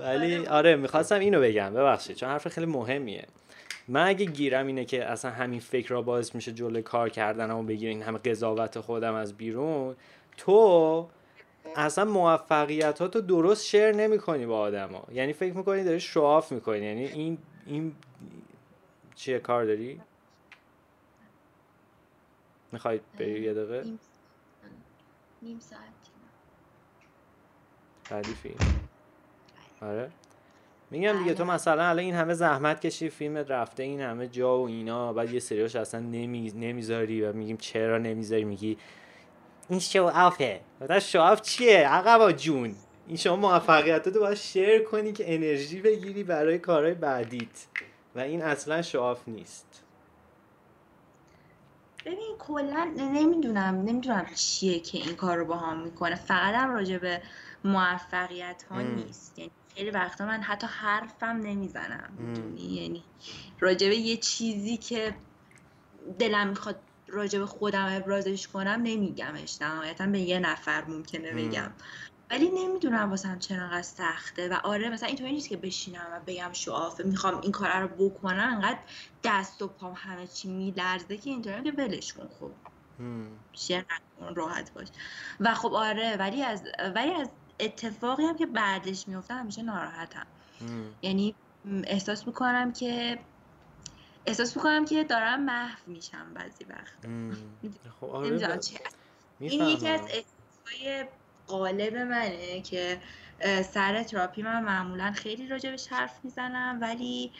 ولی 0.00 0.46
آره 0.46 0.76
می‌خواستم 0.76 1.18
اینو 1.18 1.40
بگم. 1.40 1.74
ببخشید 1.74 2.16
چون 2.16 2.28
حرف 2.28 2.48
خیلی 2.48 2.66
مهمیه. 2.66 3.26
من 3.88 4.06
اگه 4.06 4.26
گیرم 4.26 4.66
اینه 4.66 4.84
که 4.84 5.04
اصلا 5.04 5.30
همین 5.30 5.60
فکر 5.60 5.90
را 5.90 6.02
باعث 6.02 6.34
میشه 6.34 6.52
جلوی 6.52 6.82
کار 6.82 7.08
کردن 7.08 7.50
و 7.50 7.62
بگیر 7.62 7.88
این 7.88 8.02
همه 8.02 8.18
قضاوت 8.18 8.80
خودم 8.80 9.14
از 9.14 9.34
بیرون 9.36 9.96
تو 10.36 11.08
اصلا 11.76 12.04
موفقیت 12.04 12.98
ها 12.98 13.08
تو 13.08 13.20
درست 13.20 13.66
شیر 13.66 13.92
نمی 13.92 14.18
کنی 14.18 14.46
با 14.46 14.58
آدما. 14.58 15.04
یعنی 15.12 15.32
فکر 15.32 15.56
می‌کنی 15.56 15.84
داری 15.84 16.00
شواف 16.00 16.52
می‌کنی. 16.52 16.78
یعنی 16.78 17.04
این 17.06 17.38
این 17.66 17.96
چیه 19.14 19.38
کار 19.38 19.64
داری؟ 19.64 20.00
می‌خوای 22.72 23.00
بری 23.18 23.42
یه 23.42 23.54
دقیقه؟ 23.54 23.84
نیم 25.42 25.58
ساعت. 25.60 25.80
ردیفی 28.10 28.54
آره؟ 29.80 30.10
میگم 30.90 31.18
دیگه 31.18 31.34
تو 31.34 31.44
بله. 31.44 31.54
مثلا 31.54 31.84
الان 31.84 31.98
این 31.98 32.14
همه 32.14 32.34
زحمت 32.34 32.80
کشی 32.80 33.10
فیلم 33.10 33.36
رفته 33.36 33.82
این 33.82 34.00
همه 34.00 34.28
جا 34.28 34.58
و 34.58 34.66
اینا 34.66 35.12
بعد 35.12 35.32
یه 35.32 35.40
سریاش 35.40 35.76
اصلا 35.76 36.00
نمی... 36.00 36.52
نمی‌ذاری 36.56 37.22
و 37.22 37.32
میگیم 37.32 37.56
چرا 37.56 37.98
نمی‌ذاری؟ 37.98 38.44
میگی 38.44 38.78
این 39.68 39.80
شو 39.80 40.02
آفه 40.14 40.60
بعد 40.80 40.98
شو 40.98 41.18
آف 41.18 41.40
چیه 41.40 41.88
عقبا 41.88 42.32
جون. 42.32 42.74
این 43.08 43.16
شما 43.16 43.36
موفقیت 43.36 44.08
تو 44.08 44.20
باید 44.20 44.36
شیر 44.36 44.82
کنی 44.82 45.12
که 45.12 45.34
انرژی 45.34 45.80
بگیری 45.80 46.24
برای 46.24 46.58
کارهای 46.58 46.94
بعدیت. 46.94 47.66
و 48.14 48.20
این 48.20 48.42
اصلا 48.42 48.82
شو 48.82 49.00
آف 49.00 49.28
نیست. 49.28 49.82
ببین 52.06 52.36
کلا 52.38 52.94
نمی‌دونم 52.96 53.74
نمی‌دونم 53.74 54.26
چیه 54.34 54.80
که 54.80 54.98
این 54.98 55.16
کار 55.16 55.36
رو 55.36 55.44
با 55.44 55.56
هم 55.56 55.82
می‌کنه. 55.82 56.14
فقط 56.14 56.54
هم 56.54 56.74
راجع 56.74 56.98
به 56.98 57.22
موفقیت 57.64 58.64
ها 58.70 58.80
نیست. 58.82 59.38
یعنی 59.38 59.50
خیلی 59.76 59.90
وقتا 59.90 60.26
من 60.26 60.40
حتی 60.42 60.66
حرفم 60.66 61.26
نمی‌زنم. 61.26 62.34
یعنی 62.56 63.04
راجع 63.60 63.88
به 63.88 63.96
یه 63.96 64.16
چیزی 64.16 64.76
که 64.76 65.14
دلم 66.18 66.48
می‌خواد 66.48 66.80
راجع 67.08 67.38
به 67.38 67.46
خودم 67.46 67.86
ابرازش 67.96 68.48
کنم 68.48 68.80
نمیگمش. 68.82 69.62
نهایتا 69.62 70.06
به 70.06 70.20
یه 70.20 70.38
نفر 70.38 70.84
ممکنه 70.84 71.32
بگم. 71.32 71.72
ولی 72.30 72.50
نمی‌دونم 72.50 73.10
واسم 73.10 73.38
چرا 73.38 73.62
انقدر 73.62 73.82
سخته 73.82 74.48
و 74.48 74.54
آره 74.64 74.90
مثلا 74.90 75.08
اینطوری 75.08 75.32
نیست 75.32 75.48
که 75.48 75.56
بشینم 75.56 76.06
و 76.12 76.20
بگم 76.26 76.52
شعافه 76.52 77.04
می‌خوام 77.04 77.40
این 77.40 77.52
کار 77.52 77.80
رو 77.80 78.08
بکنم. 78.08 78.50
انقدر 78.54 78.78
دست 79.24 79.62
و 79.62 79.68
پام 79.68 79.92
همه 79.96 80.26
چی 80.26 80.48
میلرزه 80.48 81.16
که 81.16 81.30
اینطوری 81.30 81.62
که 81.62 81.72
ولش 81.72 82.12
کن. 82.12 82.28
خب. 82.40 82.50
شیر 83.52 83.84
راحت 84.34 84.74
باش. 84.74 84.88
و 85.40 85.54
خب 85.54 85.72
آره 85.74 86.16
ولی 86.16 86.42
از 86.42 86.62
ولی 86.94 87.14
از 87.14 87.30
اتفاقی 87.60 88.22
هم 88.22 88.36
که 88.36 88.46
بعدش 88.46 89.08
میفته 89.08 89.34
همیشه 89.34 89.62
ناراحتم. 89.62 90.26
یعنی 91.02 91.34
احساس 91.84 92.26
می‌کنم 92.26 92.72
که 92.72 93.18
احساس 94.26 94.56
می‌کنم 94.56 94.84
که 94.84 95.04
دارم 95.04 95.42
محو 95.42 95.78
میشم 95.86 96.34
بعضی 96.34 96.64
وقت 96.64 97.06
خب 98.00 98.06
آره 98.06 98.60
این 99.40 99.62
یکی 99.62 99.88
از 99.88 100.00
احساسهای 100.00 101.06
قالب 101.46 101.96
منه 101.96 102.60
که 102.60 103.00
سر 103.62 104.02
تراپی 104.02 104.42
من 104.42 104.62
معمولا 104.64 105.12
خیلی 105.12 105.48
راجبش 105.48 105.86
حرف 105.88 106.24
می‌زنم 106.24 106.78
ولی 106.80 107.32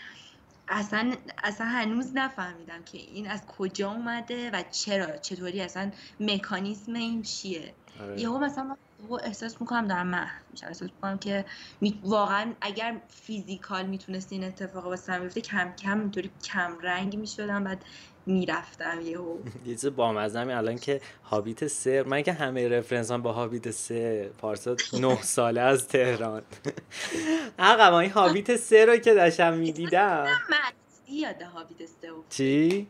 اصلا 0.68 1.14
اصلا 1.44 1.66
هنوز 1.66 2.16
نفهمیدم 2.16 2.84
که 2.84 2.98
این 2.98 3.30
از 3.30 3.46
کجا 3.46 3.90
اومده 3.90 4.50
و 4.50 4.62
چرا 4.62 5.16
چطوری 5.16 5.60
اصلا 5.60 5.90
مکانیزم 6.20 6.94
این 6.94 7.22
چیه. 7.22 7.74
آره. 8.00 8.20
یهو 8.20 8.38
مثلا 8.38 8.76
احساس 9.24 9.60
می‌کنم 9.60 9.86
دارم 9.86 10.06
محو 10.06 10.42
میشم. 10.50 10.66
احساس 10.66 10.90
می‌کنم 10.94 11.18
که 11.18 11.44
واقعا 12.04 12.52
اگر 12.60 13.00
فیزیکال 13.08 13.86
می‌تونست 13.86 14.32
این 14.32 14.44
اتفاق 14.44 14.86
واسه 14.86 15.18
بیفته 15.18 15.40
کم 15.40 15.72
کم 15.72 16.00
اینطوری 16.00 16.30
کم 16.44 16.78
رنگ 16.82 17.16
می‌شدم 17.16 17.64
بعد 17.64 17.84
می‌رفتم 18.26 19.00
یهو. 19.00 19.38
یه 19.66 19.74
چیز 19.74 19.86
بامزه 19.86 20.40
الان 20.40 20.76
که 20.76 21.00
هابیت 21.24 21.66
سه 21.66 22.02
من 22.02 22.22
که 22.22 22.32
همه 22.32 22.68
رفرنس 22.68 23.10
هم 23.10 23.22
با 23.22 23.32
هابیت 23.32 23.70
سه 23.70 24.30
پارسا 24.38 24.76
نه 24.92 25.22
ساله 25.36 25.60
از 25.60 25.88
تهران. 25.88 26.42
عقب 27.58 27.94
این 27.94 28.10
هابیت 28.10 28.56
سه 28.56 28.84
رو 28.84 28.96
که 28.96 29.14
داشتم 29.14 29.54
می‌دیدم. 29.54 30.26
یاد 31.08 31.42
هابیت 31.42 31.86
سه 31.86 32.10
چی؟ 32.30 32.86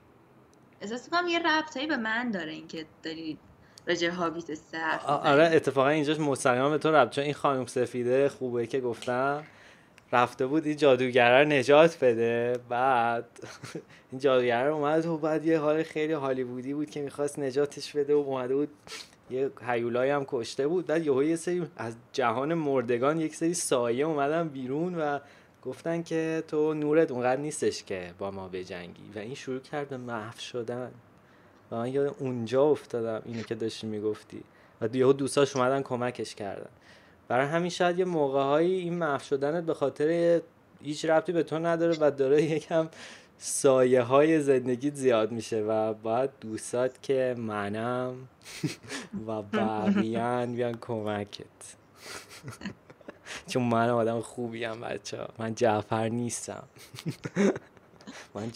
احساس 0.80 1.08
کنم 1.08 1.28
یه 1.28 1.38
ربطایی 1.38 1.86
به 1.86 1.96
من 1.96 2.30
داره 2.30 2.52
اینکه 2.52 2.86
داری 3.02 3.38
راجع 3.86 4.08
هابیت 4.08 4.54
سه 4.54 4.98
آره 5.06 5.50
اتفاقا 5.52 5.88
اینجاش 5.88 6.20
مستقیما 6.20 6.70
به 6.70 6.78
تو 6.78 6.90
ربط 6.90 7.10
چون 7.10 7.24
این 7.24 7.34
خانم 7.34 7.66
سفیده 7.66 8.28
خوبه 8.28 8.66
که 8.66 8.80
گفتم. 8.80 9.44
رفته 10.12 10.46
بود 10.46 10.66
این 10.66 10.76
جادوگر 10.76 11.42
رو 11.42 11.48
نجات 11.48 12.04
بده. 12.04 12.58
بعد 12.68 13.24
این 14.12 14.20
جادوگر 14.20 14.68
اومد 14.68 15.06
و 15.06 15.18
بعد 15.18 15.46
یه 15.46 15.58
حال 15.58 15.82
خیلی 15.82 16.12
هالیوودی 16.12 16.74
بود 16.74 16.90
که 16.90 17.02
می‌خواست 17.02 17.38
نجاتش 17.38 17.92
بده 17.92 18.14
و 18.14 18.18
اومده 18.18 18.54
بود 18.54 18.68
یه 19.30 19.50
هیولایی 19.66 20.10
هم 20.10 20.24
کشته 20.28 20.68
بود. 20.68 20.86
بعد 20.86 21.06
یهو 21.06 21.22
یه 21.22 21.36
سری 21.36 21.66
از 21.76 21.94
جهان 22.12 22.54
مردگان 22.54 23.20
یک 23.20 23.36
سری 23.36 23.54
سایه 23.54 24.04
اومدن 24.04 24.48
بیرون 24.48 24.94
و 24.94 25.18
گفتن 25.62 26.02
که 26.02 26.42
تو 26.48 26.74
نورت 26.74 27.10
اونقدر 27.10 27.40
نیستش 27.40 27.84
که 27.84 28.14
با 28.18 28.30
ما 28.30 28.48
بجنگی. 28.48 29.10
و 29.14 29.18
این 29.18 29.34
شروع 29.34 29.60
کرد 29.60 29.88
به 29.88 29.96
محو 29.96 30.38
شدن. 30.38 30.90
و 31.70 31.76
من 31.76 31.92
یاد 31.92 32.16
اونجا 32.18 32.62
افتادم 32.62 33.22
اینو 33.24 33.42
که 33.42 33.54
داشتی 33.54 33.86
می‌گفتی. 33.86 34.42
و 34.80 34.96
یهو 34.96 35.12
دوستاش 35.12 35.56
اومدن 35.56 35.82
کمکش 35.82 36.34
کردن. 36.34 36.70
برای 37.28 37.46
همین 37.46 37.70
شاید 37.70 37.98
یه 37.98 38.04
موقعهایی 38.04 38.74
این 38.74 38.94
محو 38.94 39.24
شدنت 39.24 39.64
به 39.64 39.74
خاطر 39.74 40.40
هیچ 40.82 41.04
ربطی 41.04 41.32
به 41.32 41.42
تو 41.42 41.58
نداره 41.58 41.96
و 42.00 42.10
داره 42.10 42.42
یکم 42.42 42.88
سایه 43.38 44.02
های 44.02 44.40
زندگیت 44.40 44.94
زیاد 44.94 45.32
میشه 45.32 45.60
و 45.60 45.94
باید 45.94 46.30
دوستات 46.40 47.02
که 47.02 47.34
منم 47.38 48.28
و 49.26 49.42
بقیان 49.42 50.54
بیان 50.54 50.78
کمکت. 50.80 51.44
چون 53.46 53.62
من 53.62 53.90
آدم 53.90 54.20
خوبیم 54.20 54.80
بچه 54.80 55.18
من 55.38 55.54
جعفر 55.54 56.08
نیستم. 56.08 56.62
من 58.34 58.50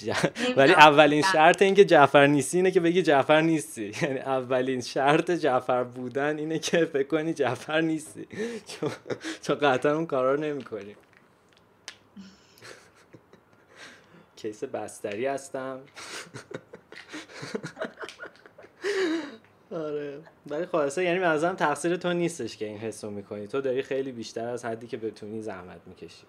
ولی 0.56 0.72
اولین 0.72 1.22
شرط 1.22 1.62
این 1.62 1.74
که 1.74 1.84
جعفر 1.84 2.26
نیستی 2.26 2.56
اینه 2.56 2.70
که 2.70 2.80
بگی 2.80 3.02
جعفر 3.02 3.40
نیستی. 3.40 3.92
یعنی 4.02 4.18
اولین 4.18 4.80
شرط 4.80 5.30
جعفر 5.30 5.84
بودن 5.84 6.38
اینه 6.38 6.58
که 6.58 6.84
فکر 6.84 7.08
کنی 7.08 7.34
جعفر 7.34 7.80
نیستی. 7.80 8.26
چون, 9.42 9.56
قطعا 9.56 9.94
اون 9.94 10.06
کارا 10.06 10.34
رو 10.34 10.40
نمی 10.40 10.64
کنی 10.64 10.96
کیس 14.36 14.64
بستری 14.64 15.26
هستم. 15.26 15.80
آره. 19.72 20.18
ولی 20.46 20.66
خلاصه 20.66 21.04
یعنی 21.04 21.18
منظرم 21.18 21.56
تقصیر 21.56 21.96
تو 21.96 22.12
نیستش 22.12 22.56
که 22.56 22.64
این 22.64 22.78
حسو 22.78 23.10
می‌کنی. 23.10 23.46
تو 23.46 23.60
داری 23.60 23.82
خیلی 23.82 24.12
بیشتر 24.12 24.48
از 24.48 24.64
حدی 24.64 24.86
که 24.86 24.96
بتونی 24.96 25.42
زحمت 25.42 25.80
می‌کشی. 25.86 26.24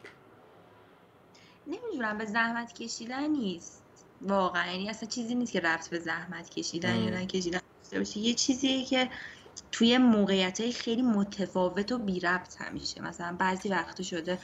نمی‌دونم 1.71 2.17
به 2.17 2.25
زحمت 2.25 2.73
کشیدن 2.73 3.29
نیست. 3.29 3.83
واقعا 4.21 4.71
یعنی 4.71 4.89
اصلا 4.89 5.09
چیزی 5.09 5.35
نیست 5.35 5.51
که 5.51 5.59
رفت 5.59 5.89
به 5.89 5.99
زحمت 5.99 6.49
کشیدن 6.49 6.95
یا 6.95 7.09
نکشیدن 7.09 7.59
باشه 7.93 8.19
یه 8.19 8.33
چیزیه 8.33 8.85
که 8.85 9.09
توی 9.71 9.97
موقعیت 9.97 10.61
های 10.61 10.71
خیلی 10.71 11.01
متفاوت 11.01 11.91
و 11.91 11.97
بی 11.97 12.19
ربط 12.19 12.61
همیشه. 12.61 13.01
مثلا 13.01 13.35
بعضی 13.39 13.69
وقت 13.69 14.01
شده 14.01 14.39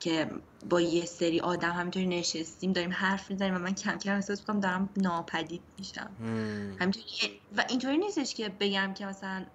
که 0.00 0.30
با 0.70 0.80
یه 0.80 1.04
سری 1.04 1.40
آدم 1.40 1.72
همینطوری 1.72 2.06
نشستیم 2.06 2.72
داریم 2.72 2.92
حرف 2.92 3.30
می‌زنیم 3.30 3.54
و 3.54 3.58
من 3.58 3.74
کم 3.74 3.98
کم 3.98 4.14
احساس 4.14 4.40
می‌کنم 4.40 4.60
دارم 4.60 4.90
ناپدید 4.96 5.62
میشم. 5.78 6.16
همینطوری 6.80 7.40
و 7.56 7.64
اینطوری 7.68 7.98
نیستش 7.98 8.34
که 8.34 8.48
بگم 8.48 8.94
که 8.94 9.06
مثلا 9.06 9.46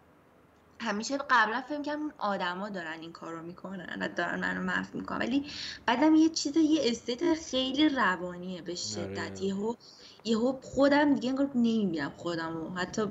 همیشه 0.79 1.17
قبلا 1.29 1.61
فکر 1.61 1.81
کنم 1.81 2.01
اون 2.01 2.13
آدما 2.17 2.69
دارن 2.69 2.99
این 2.99 3.11
کارو 3.11 3.41
می‌کنن 3.41 3.97
و 4.01 4.07
دارن 4.07 4.39
منو 4.39 4.61
محو 4.61 4.97
می‌کنن 4.97 5.19
ولی 5.19 5.45
بعدم 5.85 6.15
یه 6.15 6.29
چیز 6.29 6.57
یه 6.57 6.81
استیت 6.83 7.33
خیلی 7.33 7.89
روانیه 7.89 8.61
به 8.61 8.75
شدت. 8.75 9.19
آره. 9.19 9.43
یهو 9.43 9.75
یهو 10.23 10.59
خودم 10.61 11.15
دیگه 11.15 11.29
انگار 11.29 11.49
نمی‌بینم 11.55 12.13
خودمو. 12.17 12.69
حتی 12.75 13.01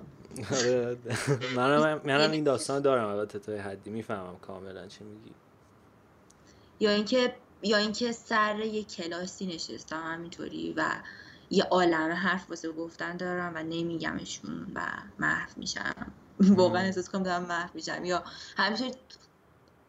آره. 0.52 0.96
منم 1.56 2.00
منم 2.04 2.30
این 2.30 2.44
داستان 2.44 2.82
دارم. 2.82 3.08
البته 3.08 3.38
تا 3.38 3.52
حدی 3.52 3.90
می‌فهمم 3.90 4.38
کاملا 4.38 4.86
چی 4.86 5.04
میگی. 5.04 5.34
یا 6.80 6.90
اینکه 6.90 7.36
یا 7.62 7.76
اینکه 7.76 8.12
سر 8.12 8.58
یه 8.58 8.84
کلاسی 8.84 9.46
نشستم 9.46 10.02
همینطوری 10.02 10.74
و 10.76 10.84
یه 11.50 11.64
عالمه 11.64 12.14
حرف 12.14 12.50
واسه 12.50 12.72
گفتن 12.72 13.16
دارم 13.16 13.52
و 13.54 13.58
نمیگمشون 13.62 14.72
و 14.74 14.80
محو 15.18 15.48
میشم. 15.56 16.12
واقعا 16.56 16.82
احساس 16.82 17.08
کنم 17.08 17.22
دارم 17.22 17.42
محو 17.42 17.70
میشم. 17.74 18.04
یا 18.04 18.24
همیشه 18.56 18.90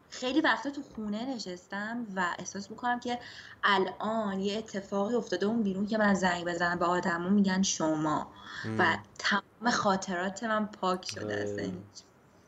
خیلی 0.09 0.41
وقتا 0.41 0.69
تو 0.69 0.81
خونه 0.83 1.35
نشستم 1.35 2.07
و 2.15 2.35
احساس 2.39 2.71
می‌کنم 2.71 2.99
که 2.99 3.19
الان 3.63 4.39
یه 4.39 4.57
اتفاقی 4.57 5.15
افتاده 5.15 5.45
اون 5.45 5.63
بیرون 5.63 5.87
که 5.87 5.97
من 5.97 6.13
زنگ 6.13 6.45
بزنم 6.45 6.79
به 6.79 6.85
آدما 6.85 7.29
میگن 7.29 7.61
شما. 7.61 8.33
و 8.77 8.97
تمام 9.19 9.71
خاطرات 9.71 10.43
من 10.43 10.65
پاک 10.65 11.05
شده 11.05 11.35
از 11.35 11.55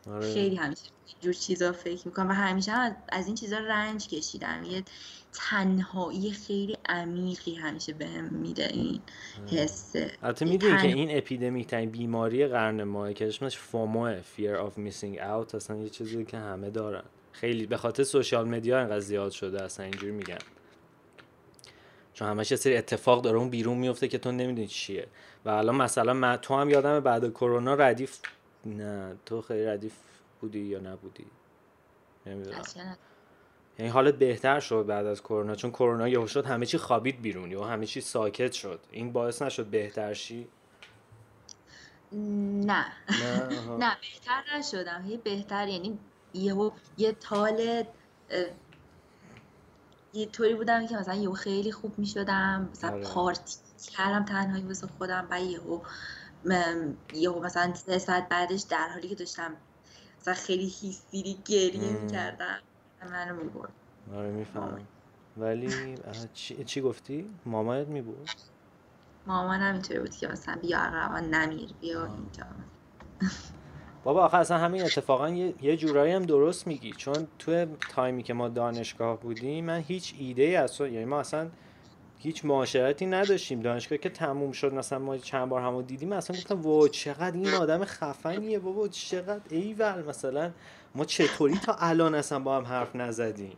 آره. 0.08 0.34
خیلی 0.34 0.56
همیشه 0.56 0.82
جور 1.22 1.34
چیزا 1.34 1.72
فکر 1.72 2.08
می‌کنم 2.08 2.30
و 2.30 2.34
همیشه 2.34 2.72
هم 2.72 2.96
از 3.10 3.26
این 3.26 3.36
چیزا 3.36 3.58
رنج 3.58 4.08
کشیدم. 4.08 4.64
یه 4.64 4.84
تنهایی 5.34 6.32
خیلی 6.32 6.78
عمیقی 6.90 7.56
همیشه 7.56 7.94
بهم 7.94 8.30
به 8.30 8.36
میده 8.36 8.68
این 8.74 9.02
حسه 9.52 10.12
البته 10.24 10.46
می‌دونی 10.46 10.82
که 10.82 10.88
این 10.88 11.18
اپیدمیک 11.18 11.68
ترین 11.68 11.90
بیماری 11.90 12.48
قرن 12.48 12.84
ماه 12.84 13.14
که 13.14 13.28
اسمش 13.28 13.58
فومو 13.58 14.22
fear 14.22 14.70
of 14.70 14.74
missing 14.78 15.20
out 15.20 15.56
اصلا 15.56 15.78
یه 15.78 15.90
چیزی 15.90 16.26
که 16.26 16.38
همه 16.38 16.70
دارن. 16.70 17.04
خیلی 17.32 17.66
به 17.66 17.78
خاطر 17.78 18.04
سوشال 18.04 18.48
مدیا 18.48 18.80
اینقدر 18.80 19.00
زیاد 19.00 19.32
شده 19.32 19.64
اصلا 19.64 19.86
اینجوری 19.86 20.12
میگن 20.12 20.38
چون 22.14 22.28
همش 22.28 22.52
یه 22.52 22.58
سری 22.58 22.78
اتفاق 22.78 23.22
داره 23.22 23.38
اون 23.38 23.50
بیرون 23.50 23.78
میفته 23.78 24.08
که 24.08 24.18
تو 24.18 24.32
نمی‌دونی 24.32 24.68
چیه. 24.68 25.08
و 25.46 25.50
الان 25.50 25.76
مثلا 25.76 26.14
من 26.14 26.36
تو 26.36 26.56
هم 26.56 26.70
یادم 26.70 27.00
بعد 27.00 27.30
کرونا 27.32 27.74
ردیف 27.74 28.20
نه 28.74 29.16
تو 29.26 29.42
خیلی 29.42 29.66
ردیف 29.66 29.94
بودی 30.42 30.60
یا 30.60 30.80
نبودی؟ 30.80 31.26
نمی‌دونم. 32.26 32.64
یعنی 33.80 33.92
حالت 33.92 34.16
بهتر 34.16 34.60
شد 34.60 34.86
بعد 34.86 35.06
از 35.06 35.22
کرونا؟ 35.22 35.56
چون 35.56 35.72
کرونا 35.72 36.08
یهو 36.08 36.28
شد 36.28 36.46
همه 36.46 36.66
چی 36.66 36.78
خوابید 36.78 37.22
بیرون 37.22 37.52
یا 37.52 37.64
همه 37.64 37.86
چی 37.86 38.02
ساکت 38.02 38.52
شد. 38.52 38.80
این 38.92 39.12
باعث 39.12 39.42
نشد 39.42 39.66
بهتر 39.66 40.14
شی؟ 40.14 40.48
نه. 42.12 42.86
نه؟ 43.80 43.98
بهتر 44.02 44.58
نشدم. 44.58 45.04
هی 45.08 45.18
بهتر 45.18 45.68
یعنی 45.68 46.00
یهو 46.34 46.72
یه 46.98 47.12
تال 47.12 47.84
یه 50.14 50.26
طوری 50.26 50.56
بودم 50.56 50.88
که 50.88 50.96
مثلا 50.96 51.16
یهو 51.16 51.34
خیلی 51.34 51.72
خوب 51.72 52.00
می 52.00 52.06
شدم 52.06 52.70
مثلا 52.72 52.92
آره. 52.92 53.04
پارتی 53.04 53.56
کردم 53.98 54.26
تنهایی 54.26 54.64
واسه 54.64 54.88
خودم 54.98 55.28
و 55.32 55.42
یهو 55.42 55.80
یهو 57.14 57.40
مثلا 57.40 57.74
سه 57.74 57.98
ساعت 57.98 58.30
بعدش 58.30 58.62
در 58.62 58.88
حالی 58.94 59.08
که 59.08 59.16
داشتم 59.16 59.56
مثلا 60.22 60.34
خیلی 60.34 60.68
هیستیری 60.82 61.38
گریه 61.46 62.08
کردم 62.12 62.60
منو 63.12 63.36
می‌برد. 63.36 63.72
آره 64.16 64.32
می‌فهمم. 64.32 64.88
ولی 65.38 65.96
چی, 66.34 66.64
چی 66.64 66.82
گفتی؟ 66.82 67.30
مامانت 67.46 67.88
می‌برد؟ 67.88 68.36
مامانم 69.28 69.74
اینطوری 69.74 70.00
بود 70.00 70.16
که 70.16 70.28
مثلا 70.28 70.56
بیا 70.56 70.80
عقبا 70.80 71.20
نمیر 71.20 71.70
بیا 71.82 72.06
اینجا. 72.06 72.44
بابا 74.04 74.26
آخه 74.26 74.38
اصلا 74.38 74.58
همین 74.58 74.84
اتفاقا 74.84 75.30
یه, 75.30 75.54
یه 75.62 75.78
جورایی 75.78 76.14
هم 76.14 76.24
درست 76.24 76.68
میگی. 76.68 76.92
چون 76.92 77.28
تو 77.40 77.66
تایمی 77.90 78.24
که 78.24 78.34
ما 78.34 78.50
دانشگاه 78.50 79.20
بودیم 79.20 79.66
من 79.66 79.80
هیچ 79.80 80.16
ایده 80.20 80.44
ای 80.44 80.56
از 80.56 80.82
یعنی 80.82 81.06
ما 81.06 81.20
اصلا 81.20 81.50
هیچ 82.22 82.46
معاشرتی 82.46 83.06
نداشتیم. 83.06 83.60
دانشگاه 83.60 83.98
که 83.98 84.10
تموم 84.10 84.52
شد 84.52 84.74
مثلا 84.74 85.00
ما 85.00 85.18
چند 85.18 85.50
بار 85.50 85.62
همو 85.62 85.82
دیدیم 85.82 86.12
اصلا 86.12 86.36
گفتم 86.36 86.62
وا 86.62 86.88
چقدر 86.88 87.38
این 87.38 87.54
آدم 87.54 87.86
خفنیه 87.86 88.60
بابا 88.60 88.88
چقدر 88.88 89.42
ایول. 89.50 90.04
مثلا 90.08 90.52
ما 90.96 91.06
چطوری 91.06 91.58
تا 91.58 91.76
الان 91.80 92.16
اصلا 92.16 92.40
با 92.40 92.58
هم 92.58 92.64
حرف 92.64 92.96
نزدیم؟ 92.96 93.58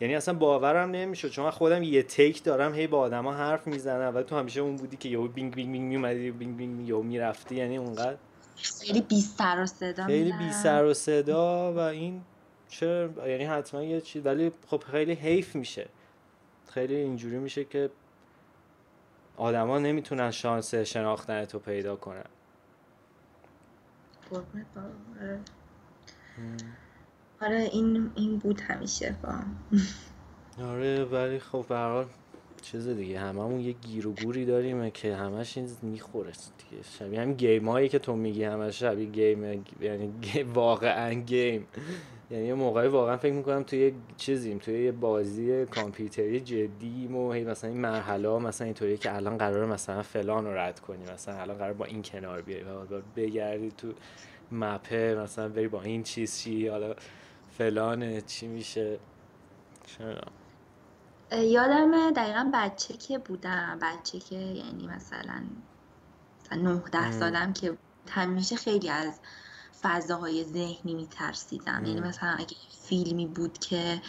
یعنی 0.00 0.14
اصلا 0.14 0.34
باورم 0.34 0.90
نمی‌شد. 0.90 1.28
چون 1.28 1.44
من 1.44 1.50
خودم 1.50 1.82
یه 1.82 2.02
تیک 2.02 2.44
دارم 2.44 2.74
هی 2.74 2.86
با 2.86 2.98
آدما 2.98 3.32
حرف 3.32 3.66
می‌زنم 3.66 4.16
و 4.16 4.22
تو 4.22 4.36
همیشه 4.36 4.60
اون 4.60 4.76
بودی 4.76 4.96
که 4.96 5.08
یهو 5.08 5.28
بینگ 5.28 5.54
بینگ 5.54 5.72
بینگ 5.72 5.84
میومدی 5.84 6.30
بینگ 6.30 6.56
بینگ 6.56 6.88
یهو 6.88 7.02
می‌رفتی. 7.02 7.54
یعنی 7.54 7.76
اونقدر 7.76 8.16
خیلی 8.56 9.00
بی 9.00 9.20
سر 9.20 9.62
و 9.62 9.66
صدا 9.66 10.06
خیلی 10.06 10.32
بی 10.32 10.52
سر 10.52 10.84
و 10.84 10.94
صدا 10.94 11.72
و 11.72 11.78
این 11.78 12.20
چه 12.68 13.08
یعنی 13.26 13.44
حتما 13.44 13.82
یه 13.82 14.00
چیز 14.00 14.26
ولی 14.26 14.52
خب 14.66 14.82
خیلی 14.90 15.12
حیف 15.12 15.56
میشه. 15.56 15.86
خیلی 16.78 16.94
اینجوری 16.94 17.38
میشه 17.38 17.64
که 17.64 17.90
آدما 19.36 19.78
نمی‌تونن 19.78 20.30
شانس 20.30 20.74
شناختن 20.74 21.44
تو 21.44 21.58
پیدا 21.58 21.96
کنن. 21.96 22.24
آره. 24.32 25.40
آره 27.42 27.68
این 27.72 28.10
این 28.14 28.38
بود 28.38 28.60
همیشه 28.60 29.16
با. 29.22 29.34
آره 30.64 31.04
ولی 31.04 31.38
خب 31.38 31.64
به 31.68 32.06
چیز 32.62 32.88
دیگه 32.88 33.20
هممون 33.20 33.60
یه 33.60 33.72
گیر 33.72 34.06
و 34.06 34.12
گوری 34.12 34.46
داریم 34.46 34.90
که 34.90 35.16
همش 35.16 35.58
این 35.58 35.70
می‌خوره 35.82 36.32
دیگه. 36.58 36.82
شبیه 36.82 37.20
همین 37.20 37.34
گیم 37.34 37.68
هایی 37.68 37.88
که 37.88 37.98
تو 37.98 38.16
میگی 38.16 38.44
همش 38.44 38.80
شبیه 38.80 39.06
گیم 39.06 39.64
یعنی 39.80 40.42
واقعا 40.54 41.12
گیم. 41.12 41.66
یعنی 42.30 42.46
یه 42.46 42.54
موقعی 42.54 42.88
واقعا 42.88 43.16
فکر 43.16 43.32
می‌کنم 43.32 43.62
توی 43.62 43.78
یه 43.78 43.94
چیزیم 44.16 44.58
توی 44.58 44.84
یه 44.84 44.92
بازی 44.92 45.66
کامپیوتری 45.66 46.40
جدی 46.40 47.08
و 47.08 47.32
هی 47.32 47.44
مثلا 47.44 47.70
این 47.70 47.80
مرحله 47.80 48.28
مثلا 48.28 48.64
اینطوریه 48.64 48.96
که 48.96 49.16
الان 49.16 49.38
قرار 49.38 49.66
مثلا 49.66 50.02
فلان 50.02 50.44
رو 50.44 50.54
رد 50.58 50.80
کنی 50.80 51.12
مثلا 51.12 51.40
الان 51.40 51.58
قرار 51.58 51.72
با 51.72 51.84
این 51.84 52.02
کنار 52.02 52.42
بیای 52.42 52.62
و 52.62 53.02
بگردی 53.16 53.70
تو 53.70 53.92
مپه 54.52 55.14
مثلا 55.14 55.48
بری 55.48 55.68
با 55.68 55.82
این 55.82 56.02
چیز 56.02 56.38
چی 56.38 56.68
حالا 56.68 56.94
فلان 57.58 58.20
چی 58.20 58.46
میشه. 58.46 58.98
چرا؟ 59.86 60.20
یادم 61.42 62.10
دقیقا 62.10 62.50
بچه 62.54 62.94
که 62.94 63.18
بودم 63.18 63.78
بچه 63.82 64.18
که 64.18 64.36
یعنی 64.36 64.86
مثلا 64.86 65.42
نه 66.56 66.82
ده 66.92 67.12
سالم 67.12 67.52
که 67.52 67.76
همیشه 68.10 68.56
خیلی 68.56 68.90
از 68.90 69.20
فضاهای 69.82 70.44
ذهنی 70.44 70.94
میترسیدم. 70.94 71.84
یعنی 71.84 72.00
مثلا 72.00 72.30
اگه 72.30 72.56
فیلمی 72.82 73.26
بود 73.26 73.58
که 73.58 74.02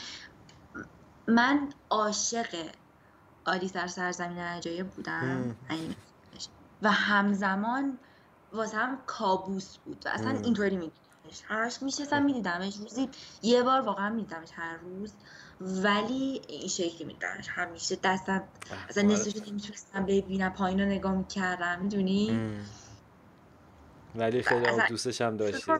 من 1.28 1.70
عاشق 1.90 2.72
آلی 3.46 3.68
سر 3.68 3.88
سرزمین 3.88 4.38
عجایب 4.38 4.90
بودم. 4.90 5.56
و 6.82 6.92
همزمان 6.92 8.00
واسه 8.54 8.78
هم 8.78 8.98
کابوس 9.06 9.78
بود. 9.78 10.04
و 10.06 10.10
اصلا 10.10 10.30
اینطوری 10.30 10.76
میدیدمش 10.76 11.42
هرش 11.48 11.82
میشستم 11.82 12.24
میدیدمش. 12.24 12.78
روزی 12.78 13.10
یه 13.42 13.64
بار 13.64 13.82
واقعا 13.82 14.10
میدیدمش 14.10 14.50
هر 14.54 14.78
روز. 14.78 15.14
ولی 15.62 16.42
این 16.48 16.68
شکلی 16.68 17.04
میدیدمش. 17.04 17.48
همیشه 17.50 17.96
دستم 17.96 18.44
اصلا 18.90 19.04
نصفش 19.04 19.48
نمی‌تونستم 19.48 20.06
ببینم 20.06 20.50
پایین 20.50 20.80
رو 20.80 20.86
نگاه 20.86 21.16
می‌کردم. 21.16 21.80
می‌دونی؟ 21.82 22.50
ولی 24.16 24.42
خیلی 24.42 24.66
دوستش 24.90 25.22
هم 25.22 25.38
داشتی. 25.38 25.72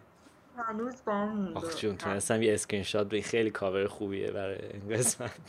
هنوز 0.58 0.94
با 1.06 1.30
آخ 1.56 1.76
جون 1.76 1.98
تونستم 1.98 2.42
یه 2.42 2.54
اسکرین 2.54 2.84
شات 2.84 3.10
به 3.10 3.22
خیلی 3.22 3.52
کاور 3.52 3.88
خوبیه 3.88 4.32
برای 4.32 4.60
این 4.74 4.98
قسمت. 4.98 5.32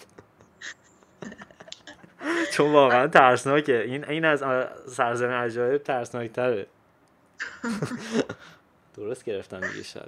چون 2.53 2.73
واقعا 2.73 3.07
ترسناکه. 3.07 3.83
این 3.83 4.05
این 4.05 4.25
از 4.25 4.45
سرزمین 4.87 5.33
عجایب 5.33 5.83
ترسناک 5.83 6.33
تره 6.33 6.67
درست 8.97 9.25
گرفتم 9.25 9.61
دیگه 9.61 9.83
شاید 9.83 10.07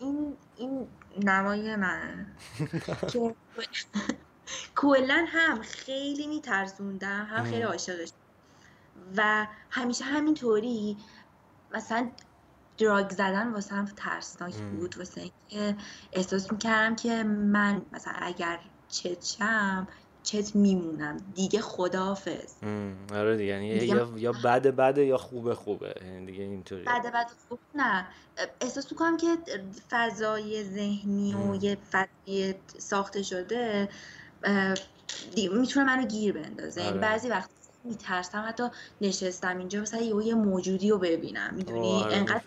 این 0.00 0.36
این 0.56 0.86
نمای 1.24 1.76
من 1.76 2.26
کلا 4.76 5.24
هم 5.28 5.62
خیلی 5.62 6.26
میترسوندم 6.26 7.26
هم 7.30 7.44
خیلی 7.44 7.62
عاشقش 7.62 8.10
و 9.16 9.46
همیشه 9.70 10.04
همینطوری 10.04 10.96
مثلا 11.70 12.10
دراگ 12.78 13.10
زدن 13.10 13.52
واسه 13.52 13.74
هم 13.74 13.84
ترسناک 13.84 14.54
بود. 14.56 14.98
واسه 14.98 15.20
اینکه 15.20 15.76
احساس 16.12 16.52
می‌کردم 16.52 16.96
که 16.96 17.22
من 17.24 17.86
مثلا 17.92 18.12
اگر 18.16 18.60
چچم 18.88 19.88
چت 20.22 20.56
میمونم. 20.56 21.16
دیگه 21.34 21.60
خداحافظ. 21.60 22.62
آره 23.12 23.36
دیگه. 23.36 23.50
یعنی 23.52 23.66
یا 23.66 24.12
یا 24.16 24.32
بده 24.44 24.70
بده 24.70 25.04
یا 25.04 25.16
خوبه 25.16 25.54
خوبه. 25.54 25.94
یعنی 26.02 26.26
دیگه 26.26 26.42
اینطوری 26.44 26.84
بده 26.84 27.10
بده 27.10 27.26
خوب 27.48 27.60
نه. 27.74 28.08
احساس 28.60 28.92
می‌کنم 28.92 29.16
که 29.16 29.28
فضای 29.90 30.64
ذهنی 30.64 31.34
و 31.34 31.54
یه 31.64 31.78
فضای 31.92 32.54
ساخته 32.78 33.22
شده 33.22 33.88
می‌تونه 35.36 35.86
منو 35.86 36.06
گیر 36.06 36.32
بندازه. 36.32 36.80
یعنی 36.80 36.92
آره. 36.92 37.00
بعضی 37.00 37.28
وقت 37.28 37.50
میترسم 37.86 38.44
حتی 38.48 38.64
نشستم 39.00 39.58
اینجا 39.58 39.80
مثلا 39.80 40.00
یه 40.00 40.34
موجودی 40.34 40.90
رو 40.90 40.98
ببینم 40.98 41.54
می‌دونی؟ 41.54 42.02
آره، 42.02 42.16
انقدر 42.16 42.42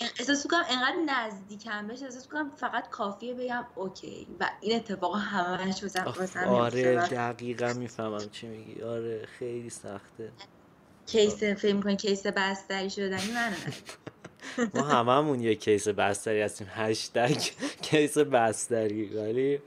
احساس 0.00 0.44
می‌کنم 0.44 0.64
انقدر 0.70 0.96
نزدیکم 1.06 1.86
بهش 1.86 2.02
احساس 2.02 2.26
می‌کنم 2.26 2.50
فقط 2.56 2.90
کافیه 2.90 3.34
بگم 3.34 3.66
OK. 3.74 4.26
و 4.40 4.50
این 4.60 4.76
اتفاق 4.76 5.16
همش 5.16 5.82
واسه 5.82 6.46
آره 6.46 6.96
دقیقا 6.96 7.72
می‌فهمم 7.72 8.28
چی 8.32 8.46
میگی. 8.46 8.82
آره 8.82 9.26
خیلی 9.38 9.70
سخته. 9.70 10.32
case 11.06 11.44
فکر 11.44 11.74
می‌کنی 11.74 11.96
case 11.96 12.26
بستری 12.26 12.90
شدنی 12.90 13.32
منو 13.34 13.56
ما 14.74 14.82
هممون 14.82 15.40
یه 15.40 15.54
case 15.54 15.88
بستری 15.88 16.42
هستیم. 16.42 16.66
هشتگ 16.70 17.38
case 17.90 18.18
بستری 18.18 19.16
ولی 19.16 19.60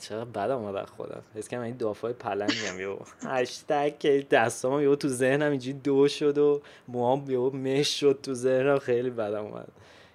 چقدر 0.00 0.24
بد 0.24 0.50
آمد 0.50 0.86
خودم. 0.86 1.22
حس 1.34 1.48
کنم 1.48 1.60
این 1.60 1.76
دافای 1.76 2.12
پلنگم 2.12 2.80
یو 2.80 2.98
هشتگ 3.22 3.98
که 3.98 4.26
دستام 4.30 4.82
یو 4.82 4.96
تو 4.96 5.08
ذهنم 5.08 5.50
اینجوری 5.50 5.78
دو 5.78 6.08
شد 6.08 6.38
و 6.38 6.62
موام 6.88 7.30
یو 7.30 7.50
مش 7.50 8.00
شد 8.00 8.18
تو 8.22 8.34
ذهنم. 8.34 8.78
خیلی 8.78 9.10
بد 9.10 9.34
اومد. 9.34 9.68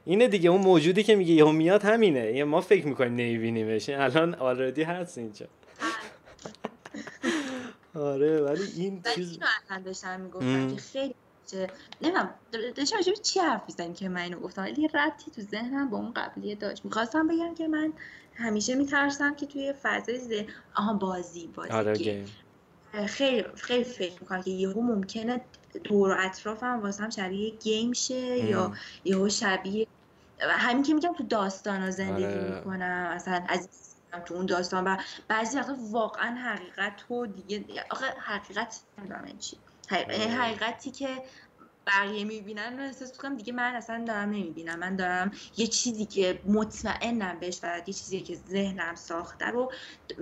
اینه 0.06 0.28
دیگه 0.28 0.50
اون 0.50 0.62
موجودی 0.62 1.04
که 1.04 1.16
میگه 1.16 1.34
یهو 1.34 1.52
میاد 1.52 1.84
همینه. 1.84 2.34
یه 2.34 2.44
ما 2.44 2.62
فکر 2.62 2.88
می‌کنیم 2.88 3.16
نمیبینیمش. 3.16 3.90
الان 3.90 4.36
آلردی 4.36 4.84
هست 4.84 5.18
اینجا. 5.18 5.46
آره. 7.96 8.42
ولی 8.42 8.64
این 8.78 9.04
چیز 9.16 9.32
اینو 9.32 9.46
اصلا 9.66 9.84
داشتم 9.86 10.22
می‌گفتم 10.22 10.76
که 10.76 10.82
خیلی 10.82 11.16
نمی‌دونم 12.02 12.34
داشتم 12.76 12.98
چی 13.22 13.40
حرف 13.40 13.62
می‌زنیم 13.68 13.94
که 13.94 14.10
من 14.10 14.22
اینو 14.22 14.40
گفتم. 14.40 14.62
ولی 14.62 14.88
ربطی 14.88 15.32
تو 15.32 15.42
ذهنم 15.42 15.90
با 15.90 15.98
اون 15.98 16.14
قبلیه 16.14 16.56
داشت. 16.56 16.86
می‌خواستم 16.86 17.28
بگم 17.28 17.56
که 17.56 17.68
من 17.68 17.94
همیشه 18.36 18.76
میترسم 18.76 19.36
که 19.36 19.46
توی 19.46 19.74
فضای 19.84 20.20
ذهن 20.20 20.48
آها 20.76 20.94
بازی 20.94 21.48
بازی 21.48 21.72
آره 21.72 22.26
خیلی 23.08 23.44
خیلی 23.56 23.84
فکر 23.84 24.22
می‌کنم 24.22 24.42
که 24.42 24.52
یهو 24.52 24.82
ممکنه 24.82 25.42
دور 25.84 26.12
و 26.12 26.16
اطرافم 26.20 26.80
واسم 26.82 27.10
شبیه 27.10 27.50
گیم 27.50 27.94
شه 27.94 28.38
یا 28.38 28.74
یهو 29.04 29.30
شبیه 29.30 29.88
همین 30.40 30.84
که 30.84 30.94
میگم 30.94 31.14
تو 31.14 31.24
داستان 31.24 31.92
زندگی 31.92 32.26
آره. 32.26 32.56
می‌کنم 32.56 33.12
اصلا 33.16 33.46
از 33.50 33.70
تو 34.26 34.34
اون 34.34 34.46
داستان 34.46 34.88
و 34.88 34.98
بعضی 35.28 35.58
وقتا 35.58 35.76
واقعا 35.92 36.36
حقیقت 36.36 36.96
تو 36.96 37.28
دیگه 37.28 37.86
آخه 37.92 38.06
حقیقت 38.06 38.82
نمی‌دونم 38.98 39.38
چی 39.38 39.58
آره. 39.92 40.16
حقیقتی 40.16 40.92
که 40.92 41.08
بقیه 41.88 42.24
می‌بینن 42.24 42.78
رو 42.78 42.84
احساس 42.84 43.18
کنم 43.18 43.36
دیگه 43.38 43.54
من 43.54 43.76
اصلا 43.76 44.04
دارم 44.08 44.30
نمی‌بینم. 44.30 44.80
من 44.80 44.96
دارم 44.96 45.32
یه 45.58 45.68
چیزی 45.68 46.06
که 46.06 46.42
مطمئنم 46.46 47.40
بهش 47.40 47.60
و 47.64 47.82
یه 47.88 47.94
چیزی 47.94 48.22
که 48.22 48.36
ذهنم 48.36 48.96
ساخته 48.96 49.46
رو 49.46 49.72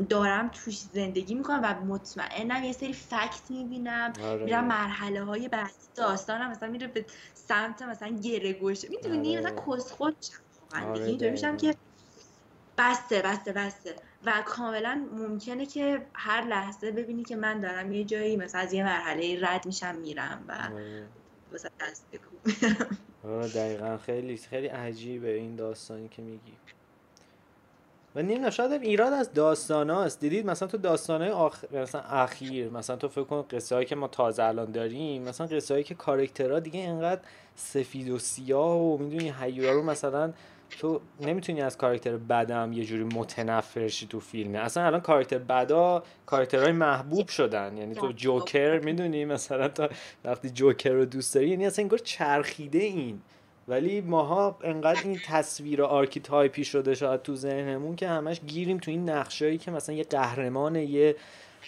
دارم 0.10 0.50
توش 0.50 0.80
زندگی 0.80 1.36
می‌کنم 1.36 1.62
و 1.64 1.86
مطمئنم 1.86 2.64
یه 2.64 2.74
سری 2.74 2.94
فکت 2.94 3.42
می‌بینم. 3.50 4.14
آره. 4.24 4.46
میرم 4.46 4.68
مرحله 4.68 5.24
های 5.24 5.48
بعدی 5.48 5.74
داستانم 5.96 6.52
مثلا 6.52 6.70
میره 6.70 6.88
به 6.88 7.06
سمت 7.34 7.82
مثلا 7.82 8.10
گره 8.10 8.54
گوشه 8.54 8.88
می‌دونی؟ 8.90 9.38
آره. 9.38 9.46
مثلا 9.46 9.76
کس 9.78 9.92
خود 9.92 10.18
آره 10.76 11.06
اینطوری 11.06 11.32
میشم 11.32 11.58
که 11.58 11.76
بسته 12.78 13.22
بسته 13.22 13.54
بسته 13.54 13.96
و 14.22 14.44
کاملا 14.46 15.08
ممکنه 15.12 15.66
که 15.66 16.12
هر 16.16 16.42
لحظه 16.42 16.92
ببینی 16.92 17.24
که 17.24 17.36
من 17.36 17.60
دارم 17.60 17.92
یه 17.92 18.04
جایی 18.04 18.38
مثلا 18.38 18.62
از 18.62 18.74
یه 18.74 18.84
مرحله 18.84 19.40
رد 19.42 19.66
میشم 19.66 19.96
میرم 19.96 20.46
و 20.48 20.70
آره 23.24 23.48
دقیقا. 23.48 23.98
خیلی 23.98 24.38
خیلی 24.38 24.68
عجیبه 24.68 25.34
این 25.34 25.56
داستانی 25.56 26.10
که 26.10 26.22
میگی. 26.22 26.54
و 28.16 28.22
نیم 28.22 28.50
شاید 28.50 28.72
ایراد 28.72 29.14
از 29.14 29.34
داستان 29.34 29.90
هاست 29.90 30.20
دیدید 30.20 30.46
مثلا 30.46 30.68
تو 30.68 30.78
داستان 30.78 31.22
آخ... 31.22 31.64
مثلا 31.72 32.02
اخیر 32.02 32.70
مثلا 32.70 32.96
تو 32.96 33.08
فکر 33.08 33.24
کن 33.24 33.42
قصه 33.42 33.76
هایی 33.76 33.88
که 33.88 33.96
ما 33.96 34.08
تازه 34.08 34.44
الان 34.44 34.72
داریم 34.72 35.22
مثلا 35.22 35.48
قصه 35.48 35.74
هایی 35.74 35.84
که 35.84 35.96
کارکترها 35.96 36.60
دیگه 36.60 36.80
اینقدر 36.80 37.22
سفید 37.56 38.10
و 38.10 38.20
سیاه 38.20 38.78
و 38.78 38.98
می‌دونی 38.98 39.34
هیورا 39.40 39.74
رو 39.74 39.84
مثلا 39.84 40.34
تو 40.80 41.02
نمی‌تونی 41.22 41.62
از 41.62 41.78
کاراکتر 41.78 42.18
بدم 42.18 42.74
یه 42.74 42.86
جوری 42.86 43.04
متنفر 43.04 43.88
شی 43.88 44.08
تو 44.08 44.20
فیلمه 44.20 44.60
اصلا 44.60 44.86
الان 44.86 45.02
کاراکتر 45.02 45.38
بدا 45.38 46.04
کاراکترهای 46.26 46.72
محبوب 46.72 47.28
شدن. 47.28 47.78
یعنی 47.78 47.96
تو 47.96 48.12
جوکر 48.12 48.80
می‌دونی 48.80 49.26
مثلا 49.26 49.68
تا 49.68 49.90
وقتی 50.26 50.50
جوکر 50.50 50.90
رو 50.90 51.06
دوست 51.06 51.36
داری 51.36 51.50
یعنی 51.50 51.66
اصلا 51.66 51.84
انگار 51.84 52.00
چرخیده 52.00 52.80
این. 52.80 53.22
ولی 53.68 54.02
ماها 54.02 54.58
انقدر 54.64 55.02
این 55.04 55.20
تصویر 55.26 55.84
archetype 55.84 56.56
ی 56.56 56.64
شده 56.64 56.96
شاید 56.96 57.22
تو 57.22 57.36
ذهنمون 57.36 57.96
که 57.96 58.08
همش 58.08 58.42
گیریم 58.48 58.78
تو 58.78 58.92
این 58.92 59.10
نقشایی 59.10 59.58
که 59.58 59.72
مثلا 59.72 59.96
یه 59.96 60.04
قهرمان 60.04 60.76
یه 60.76 61.16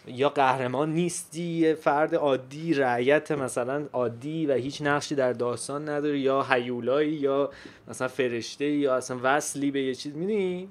یا 0.08 0.30
قهرمان 0.30 0.94
نیستی 0.94 1.44
یه 1.44 1.76
فرد 1.76 2.16
عادی 2.16 2.74
رعیت 2.74 3.32
مثلا 3.32 3.86
عادی 3.94 4.46
و 4.46 4.54
هیچ 4.54 4.82
نقشی 4.82 5.16
در 5.16 5.34
داستان 5.34 5.89
نداری 5.89 6.20
یا 6.20 6.44
هیولایی 6.49 7.14
یا 7.14 7.52
مثلا 7.88 8.08
فرشته 8.08 8.66
یا 8.66 8.96
اصلا 8.96 9.20
وصلی 9.24 9.72
به 9.72 9.82
یه 9.82 9.96
چیز. 9.96 10.14
می‌دونی؟ 10.14 10.70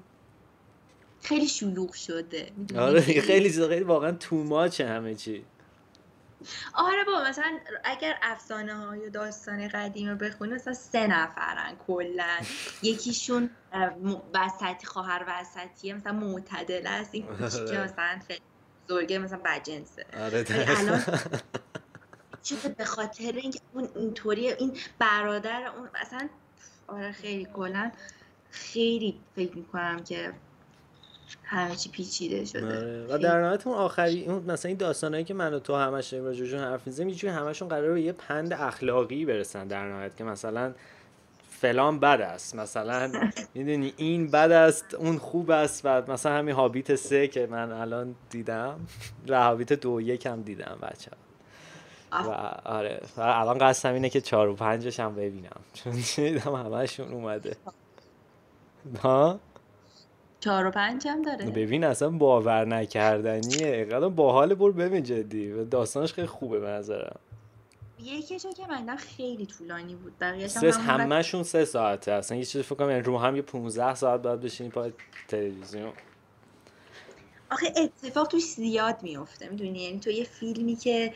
خیلی 1.21 1.47
شلوغ 1.47 1.93
شده. 1.93 2.51
آره 2.77 3.01
خیلی 3.01 3.49
خیلی 3.49 3.83
واقعا 3.83 4.11
تو 4.11 4.35
ماچه 4.35 4.87
همه 4.87 5.15
چی. 5.15 5.43
آره 6.73 7.03
با 7.07 7.29
مثلا 7.29 7.59
اگر 7.83 8.15
افسانه 8.21 8.75
های 8.75 8.99
یا 8.99 9.09
داستان 9.09 9.67
قدیم 9.67 10.09
رو 10.09 10.15
بخونی 10.15 10.53
مثلا 10.53 10.73
سه 10.73 11.07
نفرن 11.07 11.75
کلا. 11.87 12.37
یکیشون 12.83 13.49
وسطی 14.33 14.85
خواهر 14.85 15.25
وسطیه 15.27 15.93
مثلا 15.93 16.13
معتدل 16.13 16.87
است. 16.87 17.09
این 17.15 17.25
که 17.37 17.43
آره. 17.43 17.83
مثلا 17.83 18.19
خیلی 18.27 18.41
زورگه 18.87 19.17
مثلا 19.17 19.39
بجنسه 19.45 20.05
آره 20.19 20.45
الان 20.49 21.03
چیز 22.43 22.59
به 22.59 22.85
خاطر 22.85 23.31
اینکه 23.31 23.59
اون 23.73 23.89
اینطوری 23.95 24.51
این 24.51 24.77
برادر 24.99 25.67
اون 25.77 25.89
اصلا 25.95 26.29
آره 26.87 27.11
خیلی 27.11 27.47
کلا 27.53 27.91
خیلی 28.51 29.19
فکر 29.35 29.57
می‌کنم 29.57 30.03
که 30.03 30.33
همه 31.43 31.75
چی 31.75 31.89
پیچیده 31.89 32.45
شده. 32.45 32.65
آره. 32.65 33.05
و 33.09 33.17
در 33.17 33.41
نهایت 33.41 33.67
اون 33.67 33.75
آخری 33.75 34.25
اون 34.25 34.43
مثلا 34.43 34.69
این 34.69 34.77
داستانایی 34.77 35.23
که 35.23 35.33
من 35.33 35.53
و 35.53 35.59
تو 35.59 35.75
همش 35.75 36.13
راجعشون 36.13 36.59
حرف 36.59 36.87
می‌زنیم 36.87 37.17
یه 37.23 37.31
همشون 37.31 37.67
قراره 37.67 37.93
به 37.93 38.01
یه 38.01 38.11
پند 38.11 38.53
اخلاقی 38.53 39.25
برسن 39.25 39.67
در 39.67 39.87
نهایت 39.87 40.17
که 40.17 40.23
مثلا 40.23 40.73
فلان 41.63 41.99
بد 41.99 42.21
است. 42.21 42.55
مثلا 42.55 43.11
می‌دونی 43.53 43.93
این 43.97 44.27
بد 44.27 44.51
است 44.51 44.93
اون 44.93 45.17
خوب 45.17 45.51
است 45.51 45.81
و 45.83 46.11
مثلا 46.11 46.37
همین 46.37 46.55
هابیت 46.55 46.95
سه 46.95 47.27
که 47.27 47.47
من 47.47 47.71
الان 47.71 48.15
دیدم. 48.29 48.79
و 49.29 49.43
هابیت 49.43 49.73
دو 49.73 50.01
یکم 50.01 50.41
دیدم 50.41 50.77
بچه. 50.81 51.11
و 52.11 52.29
آره 52.65 53.01
و 53.17 53.21
الان 53.21 53.57
قصدم 53.57 53.93
اینه 53.93 54.09
که 54.09 54.21
چهار 54.21 54.47
و 54.47 54.55
پنجش 54.55 54.99
هم 54.99 55.15
ببینم. 55.15 55.59
چون 55.73 55.93
دیدم 56.15 56.55
همشون 56.55 57.11
اومده. 57.11 57.55
ها؟ 59.01 59.39
چهار 60.39 60.65
و 60.65 60.71
پنج 60.71 61.07
هم 61.07 61.21
داره؟ 61.21 61.45
ببین 61.45 61.83
اصلا 61.83 62.09
باور 62.09 62.65
نکردنیه. 62.65 63.85
با 63.85 64.09
باحال 64.09 64.53
بر 64.55 64.71
ببین 64.71 65.03
جدی. 65.03 65.65
داستانش 65.65 66.13
خیلی 66.13 66.27
خوبه 66.27 66.59
به 66.59 66.67
نظرم. 66.67 67.19
یکیشو 68.03 68.51
که 68.51 68.67
من 68.67 68.95
خیلی 68.95 69.45
طولانی 69.45 69.95
بود. 69.95 70.19
بقیه 70.19 70.47
سه 70.47 70.71
همشون 70.71 71.43
سه 71.43 71.65
ساعته 71.65 72.11
اصلا 72.11 72.37
یه 72.37 72.45
چیزی 72.45 72.63
فکر 72.63 72.75
کنم 72.75 72.89
یعنی 72.89 73.01
رو 73.01 73.17
هم 73.17 73.35
یه 73.35 73.41
15 73.41 73.95
ساعت 73.95 74.21
باید 74.21 74.41
بشینی 74.41 74.69
پای 74.69 74.93
تلویزیون. 75.27 75.93
آخه 77.51 77.73
اتفاق 77.77 78.27
توش 78.27 78.43
زیاد 78.43 79.03
میفته 79.03 79.49
می‌دونی؟ 79.49 79.83
یعنی 79.83 79.99
تو 79.99 80.09
یه 80.09 80.23
فیلمی 80.23 80.75
که 80.75 81.13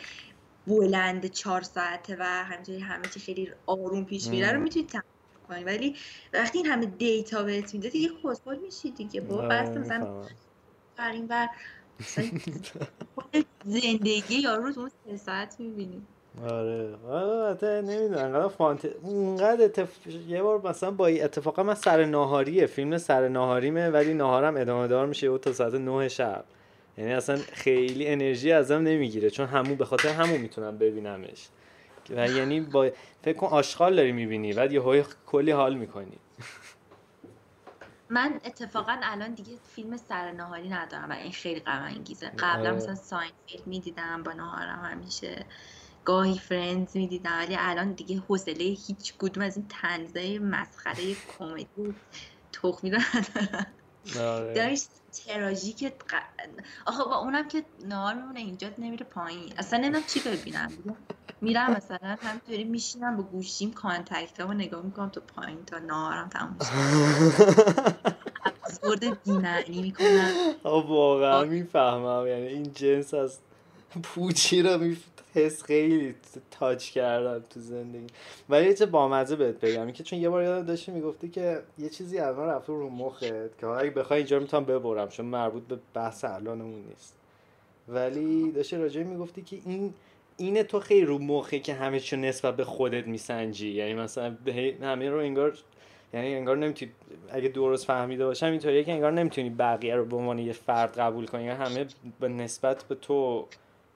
بلند 0.67 1.25
چهار 1.25 1.61
ساعته 1.61 2.17
و 2.19 2.23
همینطوری 2.23 2.79
همه 2.79 3.07
چی 3.13 3.19
خیلی 3.19 3.51
آروم 3.65 4.05
پیش 4.05 4.27
میره 4.27 4.51
رو 4.51 4.61
می‌تونی 4.61 4.85
تمام 4.85 5.03
کنی. 5.47 5.63
ولی 5.63 5.95
وقتی 6.33 6.57
این 6.57 6.67
همه 6.67 6.85
دیتا 6.85 7.43
بهت 7.43 7.73
میده 7.73 7.89
دیگه 7.89 8.09
خودخود 8.21 8.61
میشی 8.61 8.91
دیگه. 8.91 9.21
با 9.21 9.37
بس 9.37 9.77
مثلا 9.77 10.27
بر 10.97 11.11
این 11.11 11.27
بر 11.27 11.47
زندگی 13.65 14.35
یارو 14.35 14.71
تو 14.73 14.89
سه 15.05 15.17
ساعت 15.17 15.59
می‌بینی. 15.59 16.07
آره. 16.43 17.05
البته 17.09 17.81
نمی‌دونم 17.81 18.25
انقدر 18.25 18.47
فانت 18.47 18.85
اونقدر 19.01 19.65
اتف... 19.65 20.07
یه 20.27 20.41
بار 20.43 20.69
مثلا 20.69 20.91
با 20.91 21.07
اتفاقا 21.07 21.63
من 21.63 21.73
سر 21.73 22.05
ناهاریه. 22.05 22.65
فیلم 22.65 22.97
سر 22.97 23.27
ناهاریمه 23.27 23.89
ولی 23.89 24.13
ناهارم 24.13 24.57
ادامه 24.57 24.87
دار 24.87 25.05
میشه 25.05 25.29
و 25.29 25.37
تا 25.37 25.53
ساعت 25.53 25.73
9 25.73 26.09
شب. 26.09 26.45
یعنی 26.97 27.13
اصلا 27.13 27.37
خیلی 27.53 28.07
انرژی 28.07 28.51
ازم 28.51 28.81
نمی‌گیره 28.81 29.29
چون 29.29 29.47
همون 29.47 29.75
به 29.75 29.85
خاطر 29.85 30.09
همون 30.09 30.37
می‌تونم 30.37 30.77
ببینمش. 30.77 31.47
و 32.09 32.27
یعنی 32.29 32.61
با 32.61 32.89
فکر 33.21 33.37
کن 33.37 33.47
آشغال 33.47 33.95
داری 33.95 34.11
می‌بینی 34.11 34.53
بعد 34.53 34.73
یه 34.73 34.81
های 34.81 35.03
کلی 35.25 35.51
حال 35.51 35.75
می‌کنی. 35.75 36.17
من 38.09 38.39
اتفاقا 38.45 38.97
الان 39.03 39.33
دیگه 39.33 39.51
فیلم 39.75 39.97
سر 39.97 40.31
نهاری 40.31 40.69
ندارم 40.69 41.09
و 41.09 41.13
این 41.13 41.31
خیلی 41.31 41.59
غم 41.59 41.83
انگیزه 41.83 42.31
قبلا 42.39 42.73
مثلا 42.73 42.95
Seinfeld 42.95 43.67
می‌دیدم 43.67 44.23
با 44.23 44.33
نهارم 44.33 44.79
همیشه. 44.83 45.45
گاهی 46.07 46.37
Friends 46.39 46.97
می‌دیدم 46.97 47.37
ولی 47.37 47.55
الان 47.59 47.91
دیگه 47.91 48.19
حوصله 48.19 48.63
هیچ 48.63 49.13
کدوم 49.19 49.43
از 49.43 49.57
این 49.57 49.67
تنزای 49.81 50.39
مسخره 50.39 51.15
کمدی 51.39 51.67
تخمی 52.53 52.89
ندارم 52.89 53.65
آره. 54.19 54.53
داریش 54.53 54.85
tragic 55.25 55.93
آخه 56.85 57.03
با 57.03 57.15
اونم 57.17 57.47
که 57.47 57.65
نهار 57.85 58.13
میمونه 58.13 58.39
اینجا 58.39 58.69
نمیره 58.77 59.05
پایین. 59.05 59.53
اصلا 59.57 59.79
نمی‌دونم 59.79 60.03
چی 60.07 60.19
ببینم 60.19 60.71
میرم 61.41 61.71
مثلا 61.71 62.17
همینطوری 62.21 62.63
میشینم 62.63 63.17
با 63.17 63.23
گوشیم 63.23 63.73
کانتکت 63.73 64.39
رو 64.39 64.53
نگاه 64.53 64.85
می‌کنم 64.85 65.09
تو 65.09 65.21
پایین 65.21 65.65
تا 65.65 65.79
نهارم 65.79 66.29
تموم 66.29 66.57
ابزورد 68.45 69.23
بینعنی 69.23 69.81
می‌کنم. 69.81 70.31
واقعا 70.63 71.43
می‌فهمم. 71.43 72.27
یعنی 72.27 72.47
این 72.47 72.73
جنس 72.73 73.13
از 73.13 73.39
پوچی 74.03 74.61
رو 74.61 74.77
می 74.77 74.97
حس 75.33 75.63
خیلی 75.63 76.15
تاچ 76.51 76.89
کردم 76.89 77.43
تو 77.49 77.59
زندگی. 77.59 78.07
ولی 78.49 78.73
چه 78.73 78.85
بامزه 78.85 79.35
بهت 79.35 79.59
بگم. 79.59 79.91
که 79.91 80.03
چون 80.03 80.19
یه 80.19 80.29
بار 80.29 80.43
یادم 80.43 80.65
داشتی 80.65 80.91
می‌گفتی 80.91 81.29
که 81.29 81.61
یه 81.77 81.89
چیزی 81.89 82.19
اول 82.19 82.45
رفته 82.45 82.73
رو 82.73 82.89
مخت 82.89 83.21
که 83.59 83.67
اگه 83.67 83.89
بخوای 83.89 84.17
اینجا 84.17 84.39
می‌تونم 84.39 84.65
ببرم 84.65 85.07
چون 85.07 85.25
مربوط 85.25 85.63
به 85.63 85.77
بحث 85.93 86.25
الانمون 86.25 86.83
نیست. 86.89 87.15
ولی 87.87 88.51
داشتی 88.51 88.75
راجعه 88.75 89.03
می‌گفتی 89.03 89.41
که 89.41 89.57
این 89.65 89.93
اینه 90.37 90.63
تو 90.63 90.79
خیلی 90.79 91.05
رو 91.05 91.17
مخه 91.17 91.59
که 91.59 91.73
همه 91.73 91.99
چی 91.99 92.17
نسبت 92.17 92.55
به 92.55 92.63
خودت 92.63 93.07
میسنجی. 93.07 93.71
یعنی 93.71 93.93
مثلا 93.93 94.37
همه 94.81 95.09
رو 95.09 95.17
انگار 95.19 95.57
یعنی 96.13 96.35
انگار 96.35 96.57
نمی‌تونی 96.57 96.91
اگه 97.29 97.49
درست 97.49 97.85
فهمیده 97.85 98.25
باشم 98.25 98.45
اینطوریه 98.45 98.83
که 98.83 98.91
انگار 98.91 99.11
نمی‌تونی 99.11 99.49
بقیه 99.49 99.95
رو 99.95 100.05
به 100.05 100.15
عنوان 100.15 100.39
یه 100.39 100.53
فرد 100.53 100.99
قبول 100.99 101.25
کنی. 101.25 101.43
یعنی 101.43 101.63
همه 101.63 101.85
به 102.19 102.27
نسبت 102.27 102.83
به 102.83 102.95
تو 102.95 103.47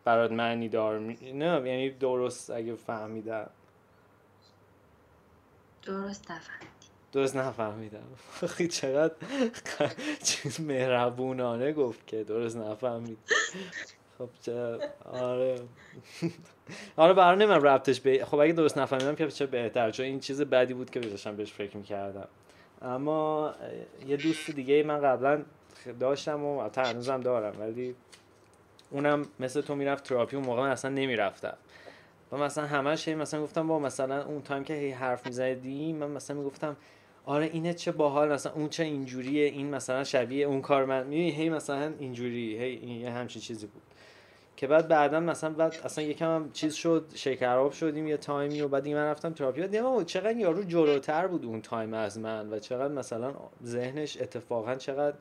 برات 0.04 0.32
معنی 0.32 0.70
دار 0.70 1.00
نه 1.00 1.62
یعنی 1.70 1.90
درست 1.90 2.50
اگه 2.50 2.76
فهمیدم. 2.76 3.50
درست 5.84 6.32
نفهمیدم 6.32 6.72
درست 7.12 7.36
نفهمیدم. 7.36 8.04
خیلی 8.48 8.70
چقدر 8.70 9.14
چیز 10.24 10.62
مهربونانه 10.62 11.72
گفت 11.72 12.08
که 12.08 12.24
درست 12.24 12.58
نفهمید. 12.58 13.18
خب 14.18 14.30
چه 14.42 14.80
آره. 15.06 15.56
آره 16.96 17.14
برای 17.14 17.46
نمیم 17.46 17.68
ربطش 17.68 18.00
به 18.00 18.26
خب 18.26 18.40
اگه 18.40 18.54
درست 18.54 18.78
نفهمیدم 18.78 19.16
که 19.16 19.28
چه 19.28 19.46
بهتر 19.46 19.92
چون 19.92 20.06
این 20.06 20.20
چیز 20.20 20.42
بدی 20.42 20.74
بود 20.74 20.90
که 20.90 21.00
داشتم 21.00 21.36
بهش 21.36 21.54
فکر 21.54 21.78
می‌کردم. 21.78 22.28
اما 22.82 23.54
یه 24.08 24.18
دوست 24.18 24.52
دیگه 24.52 24.84
من 24.84 25.02
قبلا 25.02 25.44
داشتم 26.00 26.44
و 26.44 26.70
تا 26.70 26.84
هنوزم 26.84 27.22
دارم 27.22 27.60
ولی 27.60 27.96
اونم 28.92 29.26
مثل 29.40 29.62
تو 29.62 29.76
می‌رفت 29.76 30.04
تراپی 30.04 30.36
اون 30.36 30.46
موقع 30.46 30.62
من 30.62 30.70
اصلا 30.70 30.92
نمی‌رفتم. 30.92 31.58
و 32.32 32.38
مثلا 32.38 32.66
همش 32.66 33.08
مثلا 33.08 33.44
گفتم 33.44 33.68
با 33.68 33.80
مثلا 33.80 34.24
اون 34.26 34.42
تایم 34.42 34.64
که 34.64 34.74
هی 34.74 34.92
حرف 34.92 35.28
می‌زدیم 35.28 35.96
من 35.96 36.12
مثلا 36.12 36.38
می‌گفتم 36.38 36.78
آره 37.26 37.46
اینه 37.46 37.74
چه 37.74 37.92
باحال 37.92 38.32
مثلا 38.32 38.52
اون 38.54 38.70
چه 38.70 38.84
اینجوریه 38.84 39.46
این 39.46 39.70
مثلا 39.70 40.04
شبیه 40.04 40.46
اون 40.46 40.62
کار 40.62 40.86
من. 40.86 41.14
هی 41.14 41.50
مثلا 41.50 41.94
اینجوری 42.00 42.58
هی 42.58 42.76
این 42.76 43.08
همچین 43.08 43.42
چیزی 43.42 43.68
بود. 43.68 43.82
که 44.58 44.68
بعد 44.68 44.88
بعدا 44.88 45.20
مثلا 45.20 45.50
بعد 45.50 45.76
اصلا 45.84 46.04
یکم 46.04 46.36
هم 46.36 46.52
چیز 46.52 46.74
شد 46.74 47.06
شکراب 47.16 47.72
شدیم 47.72 48.08
یه 48.08 48.18
تایمی 48.18 48.62
و 48.62 48.68
بعد 48.68 48.88
من 48.88 48.96
رفتم 48.96 49.34
تراپی 49.34 49.68
دیدم 49.68 50.04
چقدر 50.04 50.38
یارو 50.38 50.64
جلوتر 50.64 51.28
بود 51.28 51.46
اون 51.46 51.62
تایم 51.62 51.94
از 51.94 52.20
من 52.20 52.54
و 52.54 52.60
چقدر 52.60 52.94
مثلا 52.94 53.34
ذهنش 53.66 54.22
اتفاقا 54.22 54.76
چقدر 54.76 55.16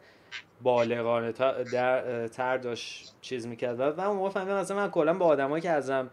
بالغانه 0.63 1.33
در 1.73 2.29
تر 2.29 2.57
داشت 2.57 3.15
چیز 3.21 3.47
می‌کرد. 3.47 3.81
و 3.81 4.01
اون 4.01 4.17
موقع 4.17 4.31
فهمیدم 4.31 4.61
مثلا 4.61 4.77
من 4.77 4.91
کلا 4.91 5.15
با 5.15 5.27
آدمایی 5.27 5.63
که 5.63 5.71
ازم 5.71 6.11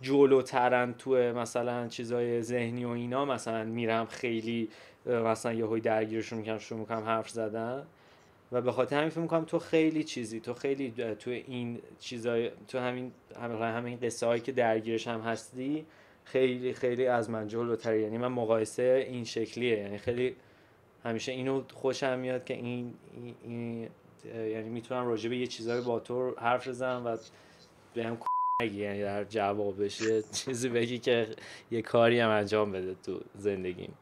جلوترن 0.00 0.94
تو 0.98 1.10
مثلا 1.10 1.88
چیزای 1.88 2.42
ذهنی 2.42 2.84
و 2.84 2.88
اینا 2.88 3.24
مثلا 3.24 3.64
میرم 3.64 4.06
خیلی 4.06 4.68
مثلا 5.06 5.52
یهو 5.52 5.78
درگیرشون 5.78 6.38
می‌کنم 6.38 6.58
شروع 6.58 6.80
می‌کنم 6.80 7.04
حرف 7.04 7.28
زدن. 7.28 7.82
و 8.52 8.60
به 8.60 8.72
خاطر 8.72 8.96
همین 8.96 9.08
فکر 9.08 9.20
می‌کنم 9.20 9.44
تو 9.44 9.58
خیلی 9.58 10.04
چیزی 10.04 10.40
تو 10.40 10.54
خیلی 10.54 10.94
تو 11.18 11.30
این 11.30 11.78
چیزای 11.98 12.50
تو 12.68 12.78
همین 12.78 13.12
همین 13.40 13.62
همین 13.62 13.98
قصه 14.02 14.26
هایی 14.26 14.40
که 14.40 14.52
درگیرش 14.52 15.08
هم 15.08 15.20
هستی 15.20 15.86
خیلی 16.24 16.72
خیلی 16.72 17.06
از 17.06 17.30
من 17.30 17.48
جلوتری 17.48 18.02
یعنی 18.02 18.18
من 18.18 18.28
مقایسه 18.28 19.06
این 19.08 19.24
شکلیه. 19.24 19.78
یعنی 19.78 19.98
خیلی 19.98 20.36
همیشه 21.04 21.32
اینو 21.32 21.62
خوشم 21.74 22.18
میاد 22.18 22.44
که 22.44 22.54
این, 22.54 22.94
این, 23.42 23.90
یعنی 24.24 24.68
می‌تونم 24.68 25.06
راجع 25.06 25.30
به 25.30 25.36
یه 25.36 25.46
چیزایی 25.46 25.84
با 25.84 26.00
تو 26.00 26.34
حرف 26.40 26.68
بزنم 26.68 27.06
و 27.06 27.16
بهم 27.94 28.18
نگی 28.62 28.78
یعنی 28.78 29.02
در 29.02 29.24
جوابش 29.24 30.00
یه 30.00 30.24
چیزی 30.32 30.68
بگی 30.68 30.98
که 30.98 31.36
یه 31.70 31.82
کاری 31.82 32.20
هم 32.20 32.30
انجام 32.30 32.72
بده 32.72 32.94
تو 32.94 33.20
زندگیم. 33.34 33.94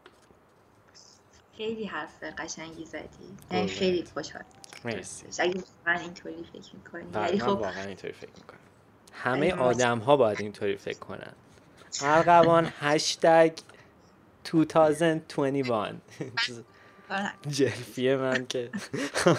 خیلی 1.56 1.84
حرف 1.84 2.22
قشنگی 2.38 2.84
زدی. 2.84 3.06
یعنی 3.50 3.68
خیلی 3.68 4.04
خوشحال. 4.14 4.42
مرسی. 4.84 5.42
اگه 5.42 5.62
واقعا 5.86 6.00
اینطوری 6.00 6.44
فکر 6.44 6.76
می‌کنی 6.76 7.04
بله، 7.12 7.28
ولی 7.28 7.38
خب 7.38 7.48
واقعا 7.48 7.84
اینطوری 7.84 8.12
فکر 8.12 8.30
می‌کنم. 8.36 8.58
همه 9.12 9.54
آدم 9.54 9.98
ها 9.98 10.16
باید 10.16 10.40
اینطوری 10.40 10.76
فکر 10.76 10.98
کنن. 10.98 11.32
ارقوان 12.02 12.72
هشتگ 12.78 13.52
2021 14.52 15.94
جلفیه 17.48 18.16
من 18.16 18.46
که. 18.46 18.70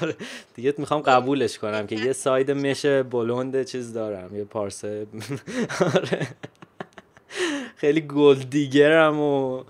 آره، 0.01 0.15
دیگه 0.55 0.74
می‌خوام 0.78 1.01
قبولش 1.01 1.57
کنم 1.57 1.88
که 1.88 1.95
یه 1.95 2.13
ساید 2.13 2.51
مشه 2.51 3.03
بلند 3.03 3.63
چیز 3.63 3.93
دارم 3.93 4.36
یه 4.36 4.43
پارسه. 4.43 5.07
آره. 5.95 6.28
خیلی 7.76 8.01
گل 8.01 8.36
دیگرم 8.36 9.20
و 9.20 9.63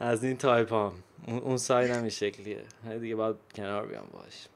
از 0.00 0.24
این 0.24 0.36
تایپ 0.36 0.72
هم 0.72 0.92
اون 1.26 1.56
ساید 1.56 1.90
هم 1.90 2.00
این 2.00 2.08
شکلیه. 2.10 2.62
دیگه 3.00 3.16
باید 3.16 3.36
کنار 3.54 3.86
بیام 3.86 4.06
باش. 4.12 4.46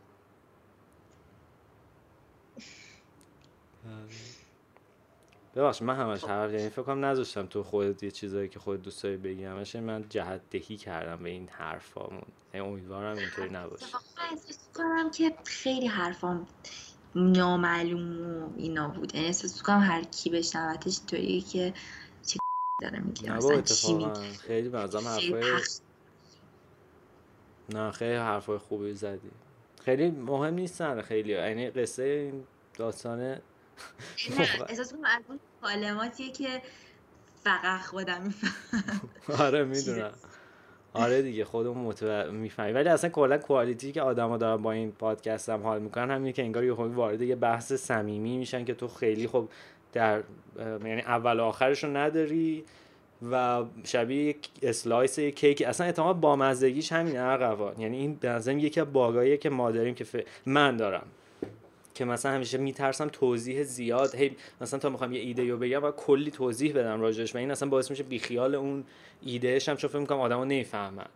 ببخش 5.59 5.83
من 5.83 5.97
همش 5.97 6.25
حرف 6.25 6.53
یعنی 6.53 6.69
فکر 6.69 6.83
کنم 6.83 7.05
نذاشتم 7.05 7.47
تو 7.47 7.63
خودت 7.63 8.03
یه 8.03 8.11
چیزایی 8.11 8.49
که 8.49 8.59
خودت 8.59 8.83
دوست 8.83 9.03
داری 9.03 9.17
بگی 9.17 9.45
همش 9.45 9.77
من 9.77 10.05
جهت 10.09 10.41
دهی 10.51 10.77
کردم 10.77 11.23
به 11.23 11.31
این 11.31 11.49
حرفامون. 11.49 12.23
یعنی 12.55 12.67
امیدوارم 12.67 13.17
اینطوری 13.17 13.51
نباشه. 13.51 13.87
احساس 14.31 14.69
کنم 14.75 15.11
که 15.11 15.35
خیلی 15.45 15.87
حرفام 15.87 16.47
نامعلوم 17.15 18.21
و 18.21 18.49
اینا 18.57 18.89
بود. 18.89 19.15
یعنی 19.15 19.27
احساس 19.27 19.63
کنم 19.63 19.81
هر 19.81 20.03
کی 20.03 20.31
بشنوتش 20.31 20.99
اینطوریه 20.99 21.41
که 21.41 21.75
چه 22.27 22.39
داره 22.83 23.01
میگه. 23.01 23.33
مثلا 23.33 23.61
چی 23.61 23.99
خیلی 24.47 24.69
بنظرم 24.69 25.05
حرفای 25.09 25.43
نه 27.69 27.91
خیلی 27.91 28.17
حرفای 28.17 28.59
خوبی 28.59 28.95
زدی. 28.95 29.31
خیلی 29.85 30.11
مهم 30.11 30.55
نیستن 30.55 31.03
خیلی. 31.03 31.33
یعنی 31.33 31.71
قصه 31.71 32.03
این 32.03 32.45
داستانه 34.39 34.71
احساس 34.71 34.93
کنم 34.93 35.05
از 35.05 35.23
اون 35.29 35.41
کلماتیه 35.63 36.33
که 36.33 36.63
فقط 37.45 37.81
خودم 37.81 38.23
میفهم 38.23 39.01
آره 39.39 39.65
می‌دونم. 39.75 40.13
آره 40.93 41.23
دیگه 41.23 41.45
خودمون 41.45 41.85
متو... 41.85 42.33
می‌فهمی 42.33 42.73
ولی 42.73 42.89
اصلا 42.89 43.11
کلا 43.11 43.39
کوالیتی 43.39 43.93
که 43.93 44.03
آدما 44.03 44.37
دارن 44.37 44.63
با 44.63 44.73
این 44.73 44.93
پادکست 44.93 45.49
هم 45.49 45.63
حال 45.63 45.83
می‌کنن 45.83 46.11
همینه 46.11 46.33
که 46.33 46.43
انگار 46.43 46.65
یه 46.65 46.73
وارد 46.73 47.23
یه 47.23 47.37
بحث 47.37 47.73
صمیمی 47.73 48.37
میشن 48.37 48.65
که 48.65 48.75
تو 48.75 48.89
خیلی 48.89 49.27
خب 49.27 49.49
در 49.93 50.23
یعنی 50.59 51.01
اول 51.01 51.41
و 51.41 51.43
آخرش 51.43 51.85
رو 51.85 51.97
نداری 51.97 52.65
و 53.33 53.65
شبیه 53.85 54.25
یک 54.25 54.49
slice 54.63 55.19
یک 55.19 55.37
کیک 55.37 55.63
اصلا 55.63 55.87
احتمال 55.87 56.15
بامزدگیش 56.15 56.93
همین 56.93 57.19
ارقوان 57.19 57.81
یعنی 57.81 57.97
این 57.97 58.15
به 58.15 58.29
نظرم 58.29 58.59
یکی 58.59 58.81
از 58.81 58.93
باگاییه 58.93 59.37
که 59.37 59.51
ما 59.51 59.71
داریم 59.71 59.95
که 59.95 60.25
من 60.47 60.77
دارم. 60.77 61.07
که 61.99 62.05
مثلا 62.05 62.33
همیشه 62.33 62.59
میترسم 62.59 63.09
توضیح 63.09 63.63
زیاد 63.63 64.15
هی 64.15 64.37
مثلا 64.61 64.79
تا 64.79 64.89
می‌خوام 64.89 65.13
یه 65.13 65.21
ایده 65.21 65.51
رو 65.51 65.59
بگم 65.59 65.85
و 65.85 65.91
کلی 65.91 66.31
توضیح 66.31 66.73
بدم 66.75 67.01
راجعش 67.01 67.35
و 67.35 67.39
این 67.39 67.51
اصلا 67.51 67.69
باعث 67.69 67.91
میشه 67.91 68.03
بیخیال 68.03 68.55
اون 68.55 68.85
ایدهش 69.23 69.69
هم 69.69 69.77
چون 69.77 69.91
فکر 69.91 69.99
می‌کنم 69.99 70.21
آدما 70.21 70.45
نمی‌فهمن. 70.45 71.07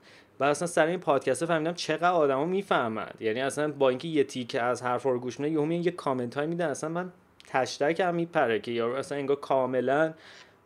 و 0.41 0.45
اصلا 0.45 0.69
سر 0.69 0.87
این 0.87 1.01
پادکست 1.01 1.45
فهمیدم 1.47 1.75
چقدر 1.75 2.11
آدما 2.11 2.45
می‌فهمن. 2.45 3.11
یعنی 3.21 3.41
اصلا 3.41 3.73
با 3.73 3.89
اینکه 3.89 4.09
یه 4.09 4.25
تیکه 4.25 4.63
از 4.63 4.83
حرفا 4.83 5.11
رو 5.11 5.19
گوش 5.19 5.41
میدن 5.41 5.53
یهو 5.53 5.73
یه 5.73 5.91
کامنت 5.91 6.35
های 6.35 6.47
میدن 6.47 6.69
اصلا 6.69 6.91
من 6.91 7.13
تشتک 7.47 8.01
هم 8.01 8.15
میپره 8.15 8.61
که 8.61 8.71
یارو 8.71 8.95
اصلا 8.95 9.19
انگار 9.19 9.37
کاملا 9.37 10.15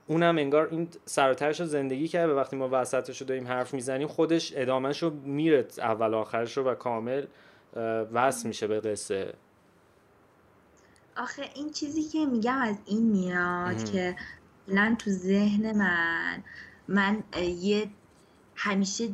اونم 0.06 0.38
انگار 0.38 0.68
این 0.70 0.88
سراترش 1.04 1.60
رو 1.60 1.66
زندگی 1.66 2.08
کرده. 2.08 2.32
وقتی 2.32 2.56
ما 2.56 2.68
وسطش 2.72 3.20
رو 3.20 3.26
داریم 3.26 3.46
حرف 3.46 3.74
می‌زنیم 3.74 4.08
خودش 4.08 4.52
ادامهش 4.56 5.02
رو 5.02 5.10
میره 5.10 5.66
اول 5.78 6.14
آخرش 6.14 6.56
رو 6.56 6.64
و 6.64 6.74
کامل 6.74 7.24
وصل 8.12 8.48
میشه 8.48 8.66
به 8.66 8.80
قصه. 8.80 9.32
آخه 11.16 11.42
این 11.54 11.70
چیزی 11.70 12.02
که 12.02 12.26
میگم 12.26 12.58
از 12.58 12.76
این 12.86 13.02
میاد 13.02 13.90
که 13.90 14.16
من 14.68 14.96
تو 14.96 15.10
ذهن 15.10 15.76
من 15.76 16.42
من 16.88 17.22
یه 17.60 17.86
همیشه 18.56 19.08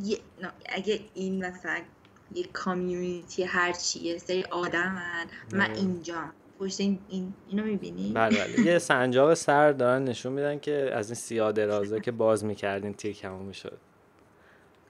اگه 0.68 1.00
این 1.14 1.46
مثلا 1.46 1.80
یه 2.34 2.44
کامیونیتی 2.52 3.44
هرچی 3.44 4.00
یه 4.00 4.18
سری 4.18 4.42
آدم 4.42 5.02
من 5.52 5.70
اینجا 5.70 6.24
پشت 6.58 6.80
این, 6.80 6.98
اینو 7.48 7.64
می‌بینی؟ 7.64 8.12
بله 8.12 8.44
بله. 8.44 8.66
یه 8.66 8.78
سنجاق 8.88 9.34
سر 9.34 9.72
دارن 9.72 10.04
نشون 10.04 10.32
میدن 10.32 10.58
که 10.58 10.90
از 10.94 11.08
این 11.08 11.14
سیاه 11.14 11.52
درازه 11.52 12.00
که 12.00 12.12
باز 12.12 12.44
می‌کردین 12.44 12.94
تیکمون 12.94 13.46
می‌شد. 13.46 13.78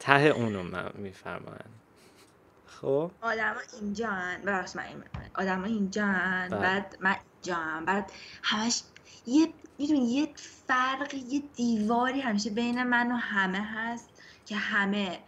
ته 0.01 0.21
اونو 0.21 0.63
من 0.63 0.91
میفرمان 0.95 1.59
خب؟ 2.83 3.11
آدم 3.21 3.57
اینجا 3.81 4.11
ببخش 4.47 4.77
من 4.77 5.05
آدم 5.35 5.65
اینجا 5.65 6.07
بله. 6.51 6.61
بعد 6.61 6.97
من 7.01 7.17
اینجا 7.35 7.83
بعد 7.87 8.13
همش 8.43 8.83
یه 9.27 9.49
می‌دونی 9.79 10.13
یه 10.13 10.29
فرق 10.67 11.15
یه 11.15 11.43
دیواری 11.57 12.21
همیشه 12.21 12.51
بین 12.51 12.83
من 12.83 13.13
و 13.13 13.17
همه 13.17 13.61
هست 13.61 14.23
که 14.47 14.57
همه 14.57 15.19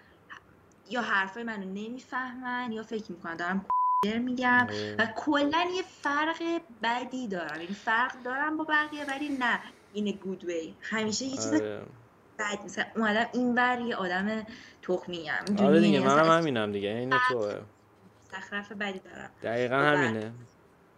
یا 0.90 1.02
حرفای 1.02 1.42
منو 1.42 1.64
نمی‌فهمن 1.64 2.72
یا 2.72 2.82
فکر 2.82 3.12
می‌کنن. 3.12 3.36
دارم 3.36 3.66
میگم 4.24 4.66
و 4.98 5.06
کلا 5.16 5.64
یه 5.74 5.82
فرق 5.82 6.42
بدی 6.82 7.28
دارم. 7.28 7.60
یعنی 7.60 7.74
فرق 7.74 8.22
دارم 8.22 8.56
با 8.56 8.64
بقیه 8.64 9.04
ولی 9.04 9.28
نه. 9.28 9.60
این 9.92 10.16
گود 10.16 10.44
وی 10.44 10.74
همیشه 10.80 11.24
یه 11.24 11.36
چیز 11.36 11.52
آره. 11.52 11.86
بد 12.38 12.64
مثلا 12.64 12.84
اومدم 12.96 13.26
این 13.32 13.54
ور 13.54 13.80
یه 13.80 13.96
آدم 13.96 14.46
تخمی 14.86 15.28
هم 15.28 15.66
آره 15.66 15.80
دیگه 15.80 16.00
منم 16.00 16.38
همینم 16.38 16.72
دیگه 16.72 16.88
این 16.88 17.14
توه. 17.28 17.54
سخرف 18.30 18.72
بدی 18.72 18.98
دارم. 18.98 19.30
دقیقا 19.42 19.76
همینه. 19.76 20.32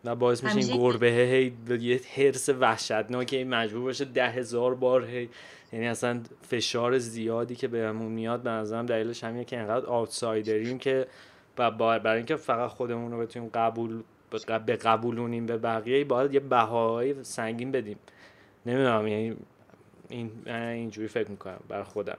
و 0.05 0.15
باعث 0.15 0.45
میشه 0.45 0.57
این 0.57 0.77
گربه 0.79 1.07
هی 1.07 1.57
یه 1.81 2.01
حرس 2.17 2.49
وحشتناک 2.49 3.35
مجبور 3.35 3.83
باشه 3.83 4.05
ده 4.05 4.31
هزار 4.31 4.75
بار 4.75 5.05
هی 5.05 5.29
یعنی 5.73 5.89
اصلا 5.89 6.21
فشار 6.43 6.99
زیادی 6.99 7.57
که 7.57 7.69
بهمون 7.69 8.13
میاد 8.13 8.43
به 8.43 8.51
نظرم 8.51 8.87
دلیلش 8.87 9.25
همینه 9.25 9.45
که 9.45 9.59
انقدر 9.59 9.87
آوتسایدریم 9.87 10.79
که 10.79 11.07
برای 11.57 12.17
اینکه 12.17 12.37
فقط 12.37 12.71
خودمون 12.71 13.13
رو 13.13 13.19
بتونیم 13.19 13.51
قبول 13.55 14.03
به 14.67 14.77
قبولونیم 14.77 15.47
به 15.47 15.57
بقیه 15.57 16.05
باید 16.05 16.35
یه 16.35 16.41
بهایی 16.41 17.25
سنگین 17.25 17.73
بدیم. 17.73 17.99
نمی‌دونم 18.67 19.07
یعنی 19.07 19.37
این 20.09 20.31
اینجوری 20.49 21.09
فکر 21.09 21.31
می‌کنم 21.31 21.61
برای 21.69 21.85
خودم. 21.85 22.19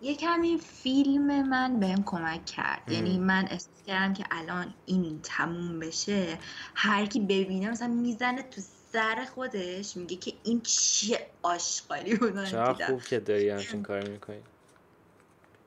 یه 0.00 0.14
کمی 0.14 0.58
فیلم 0.58 1.48
من 1.48 1.80
بهم 1.80 2.04
کمک 2.04 2.44
کرد. 2.44 2.92
یعنی 2.92 3.18
من 3.18 3.46
احساس 3.50 3.82
کردم 3.86 4.12
که 4.12 4.24
الان 4.30 4.74
این 4.86 5.20
تموم 5.22 5.78
بشه. 5.78 6.38
هر 6.74 7.06
کی 7.06 7.20
ببینه 7.20 7.70
مثلا 7.70 7.88
می‌زنه 7.88 8.42
تو 8.42 8.60
سر 8.92 9.26
خودش 9.34 9.96
میگه 9.96 10.16
که 10.16 10.32
این 10.44 10.60
چیه 10.60 11.26
آشغالی 11.42 12.14
بودن 12.16 12.44
چرا 12.44 12.74
خوب 12.74 13.02
که 13.02 13.20
داری 13.20 13.50
همچین 13.50 13.82
کار 13.82 14.08
می‌کنی. 14.08 14.42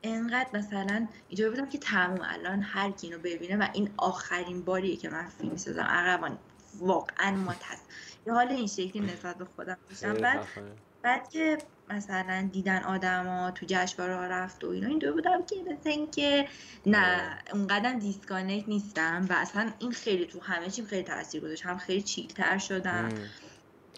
انقدر 0.03 0.49
مثلا 0.53 1.07
اینجا 1.29 1.49
بودم 1.49 1.69
که 1.69 1.77
تموم. 1.77 2.19
الان 2.23 2.61
هر 2.61 2.91
کی 2.91 3.07
اینو 3.07 3.19
ببینه 3.19 3.57
و 3.57 3.67
این 3.73 3.89
آخرین 3.97 4.61
باریه 4.61 4.95
که 4.95 5.09
من 5.09 5.25
فیلم 5.25 5.57
سازم. 5.57 5.81
عقبان 5.81 6.37
واقعا 6.79 7.31
متس 7.31 7.79
یه 8.27 8.33
حال 8.33 8.47
این 8.47 8.67
شکلی 8.67 8.99
نسبت 8.99 9.37
به 9.37 9.45
خودم 9.55 9.77
داشتم. 9.89 10.13
بعد 10.13 10.47
بعد 11.01 11.29
که 11.29 11.57
مثلا 11.89 12.49
دیدن 12.51 12.83
آدما 12.83 13.51
تو 13.51 13.65
جشنواره 13.69 14.13
رفت 14.13 14.63
و 14.63 14.69
اینا. 14.69 14.87
این 14.87 14.99
دو 14.99 15.13
بودم 15.13 15.45
که 15.45 15.55
مثل 15.71 16.05
که 16.11 16.47
نه 16.85 17.37
اونقدر 17.53 17.93
disconnect 17.93 18.69
نیستم 18.69 19.25
و 19.29 19.33
اصلا 19.33 19.71
این 19.79 19.91
خیلی 19.91 20.25
تو 20.25 20.39
همه 20.39 20.69
چیم 20.69 20.85
خیلی 20.85 21.03
تاثیر 21.03 21.41
گذاشت. 21.41 21.65
هم 21.65 21.77
خیلی 21.77 22.01
chill 22.01 22.41
تر 22.41 22.57
شدم. 22.57 23.09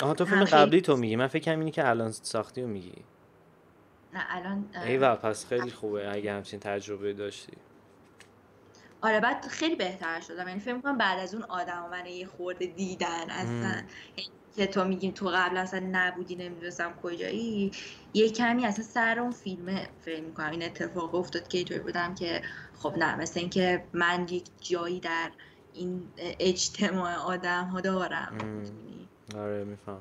آها 0.01 0.13
تو 0.13 0.25
فیلم 0.25 0.43
قبلی 0.43 0.81
تو 0.81 0.97
میگی. 0.97 1.15
من 1.15 1.27
فکر 1.27 1.51
اینی 1.51 1.71
که 1.71 1.89
الان 1.89 2.11
ساختی 2.11 2.61
و 2.61 2.67
میگی. 2.67 3.03
نه 4.13 4.25
الان 4.29 4.69
ایوه 4.85 5.15
پس 5.15 5.45
خیلی 5.45 5.71
خوبه 5.71 6.11
اگه 6.11 6.33
همچین 6.33 6.59
تجربه 6.59 7.13
داشتی. 7.13 7.57
آره 9.01 9.19
بعد 9.19 9.47
خیلی 9.47 9.75
بهتر 9.75 10.19
شدم. 10.19 10.47
یعنی 10.47 10.59
فکر 10.59 10.73
می‌کنم 10.73 10.97
بعد 10.97 11.19
از 11.19 11.33
اون 11.33 11.43
آدم 11.43 11.89
من 11.91 12.05
یه 12.05 12.27
خورده 12.27 12.65
دیدن 12.65 13.29
اصلا. 13.29 13.81
که 14.55 14.67
تو 14.67 14.85
میگیم 14.85 15.11
تو 15.11 15.27
قبل 15.27 15.57
اصلا 15.57 15.87
نبودی 15.91 16.35
نمی‌دونستم 16.35 16.93
کجایی. 17.03 17.71
یه 18.13 18.29
کمی 18.29 18.65
اصلا 18.65 18.85
سر 18.85 19.19
اون 19.19 19.31
فیلم 19.31 19.79
فکر 20.01 20.21
می‌کنم. 20.21 20.51
این 20.51 20.63
اتفاق 20.63 21.15
افتاد 21.15 21.47
که 21.47 21.57
اینطوری 21.57 21.79
بودم 21.79 22.15
که 22.15 22.41
خب 22.79 22.97
نه 22.97 23.15
مثل 23.15 23.39
اینکه 23.39 23.83
من 23.93 24.27
یک 24.29 24.43
جایی 24.59 24.99
در 24.99 25.31
این 25.73 26.03
اجتماع 26.17 27.15
آدم 27.15 27.65
ها 27.65 27.81
دارم 27.81 28.63
آره 29.35 29.63
می‌فهمم. 29.63 29.99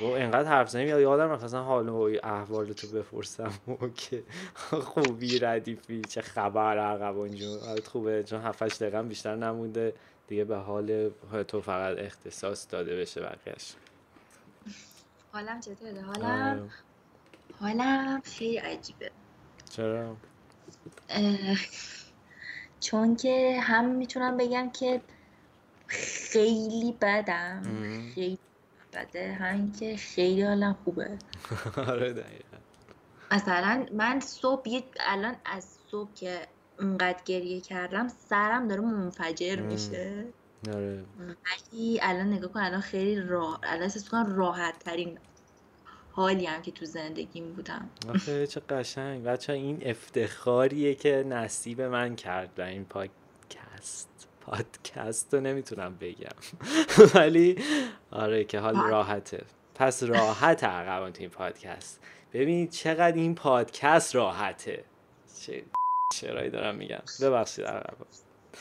و 0.00 0.04
اینقدر 0.04 0.48
حرف 0.48 0.70
زنیم 0.70 0.88
یا 0.88 1.00
یادم 1.00 1.30
اصلا 1.30 1.62
حال 1.62 1.88
و 1.88 2.18
احوال 2.22 2.72
تو 2.72 2.88
بپرسم. 2.88 3.52
و 3.82 3.88
که 3.88 4.22
خوبی 4.70 5.38
ردیفی 5.38 6.02
چه 6.08 6.20
خبر 6.20 6.78
عقب 6.78 7.18
اونجا 7.18 7.58
خوبه 7.84 8.22
چون 8.22 8.40
7 8.40 8.82
دقیقه 8.82 9.02
بیشتر 9.02 9.36
نمونده. 9.36 9.94
دیگه 10.28 10.44
به 10.44 10.56
حال 10.56 11.10
تو 11.48 11.60
فقط 11.60 11.98
اختصاص 11.98 12.66
داده 12.70 12.96
بشه 12.96 13.20
بقیهش 13.20 13.74
حالم 15.32 15.60
چطوره؟ 15.60 16.02
حالم؟ 16.02 16.58
آره. 16.58 16.70
حالم 17.60 18.20
خیلی 18.20 18.56
عجیبه. 18.56 19.10
چرا؟ 19.70 20.16
چون 22.80 23.16
که 23.16 23.60
هم 23.60 23.84
می‌تونم 23.84 24.36
بگم 24.36 24.70
که 24.70 25.00
خیلی 25.86 26.96
بدم. 27.00 27.62
خیلی 28.14 28.38
بده. 28.92 29.32
همین 29.32 29.72
که 29.72 29.96
خیلی 29.96 30.42
حالم 30.42 30.76
خوبه. 30.84 31.18
آره 31.88 32.12
دقیقا. 32.12 32.56
مثلا 33.30 33.86
من 33.92 34.20
صبح 34.20 34.82
الان 35.00 35.36
از 35.44 35.66
صبح 35.90 36.14
که 36.14 36.46
اونقدر 36.80 37.18
گریه 37.24 37.60
کردم 37.60 38.08
سرم 38.08 38.68
داره 38.68 38.80
منفجر 38.80 39.60
میشه. 39.60 40.24
آره. 40.74 41.04
ولی 41.18 42.00
الان 42.02 42.32
نگاه 42.32 42.52
کن 42.52 42.60
الان 42.60 42.80
خیلی 42.80 43.20
راه 43.20 43.60
الان 43.62 43.82
احساس 43.82 44.08
کنم 44.08 44.36
راحت 44.36 44.78
ترین 44.78 45.18
حالی 46.12 46.46
هم 46.46 46.62
که 46.62 46.70
تو 46.70 46.84
زندگیم 46.84 47.52
بودم. 47.52 47.90
آخه 48.08 48.46
چه 48.46 48.60
قشنگ. 48.60 49.24
بچه 49.24 49.52
این 49.52 49.82
افتخاریه 49.86 50.94
که 50.94 51.24
نصیب 51.28 51.80
من 51.80 52.16
کرد 52.16 52.60
این 52.60 52.84
پادکست 52.84 54.28
پادکست 54.40 55.34
رو 55.34 55.40
نمی‌تونم 55.40 55.96
بگم. 56.00 56.36
ولی 57.14 57.56
آره 58.10 58.44
که 58.44 58.58
حال 58.60 58.76
راحته. 58.76 59.44
پس 59.74 60.02
راحت 60.02 60.64
عقبان 60.64 61.12
تو 61.12 61.20
این 61.20 61.30
پادکست. 61.30 62.00
ببینید 62.32 62.70
چقدر 62.70 63.16
این 63.16 63.34
پادکست 63.34 64.14
راحته. 64.14 64.84
چرایی 66.12 66.50
دارم 66.50 66.74
میگم 66.74 67.02
ببخشید 67.22 67.64
عقبان 67.64 68.06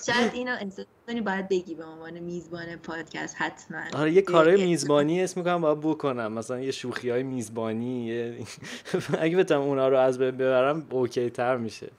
شاید 0.06 0.34
اینو 0.34 0.56
انسانی 0.60 1.22
باید 1.26 1.50
بگی 1.50 1.76
به 1.76 1.86
عنوان 1.86 2.20
میزبان 2.20 2.76
پادکست 2.76 3.36
حتما. 3.40 3.82
آره 3.94 4.12
یه 4.12 4.22
کارهای 4.22 4.66
میزبانی 4.66 5.24
اسم 5.24 5.40
می‌کنم 5.40 5.62
باید 5.62 5.80
بکنم. 5.80 6.34
مثلا 6.34 6.60
یه 6.60 6.72
شوخی 6.72 7.10
های 7.10 7.24
میزبانی 7.24 8.12
اگه 9.20 9.38
بتونم 9.38 9.62
اونا 9.62 9.88
رو 9.88 9.98
از 9.98 10.20
ببرم 10.20 10.88
اوکی 10.90 11.30
تر 11.30 11.58
میشه. 11.58 11.90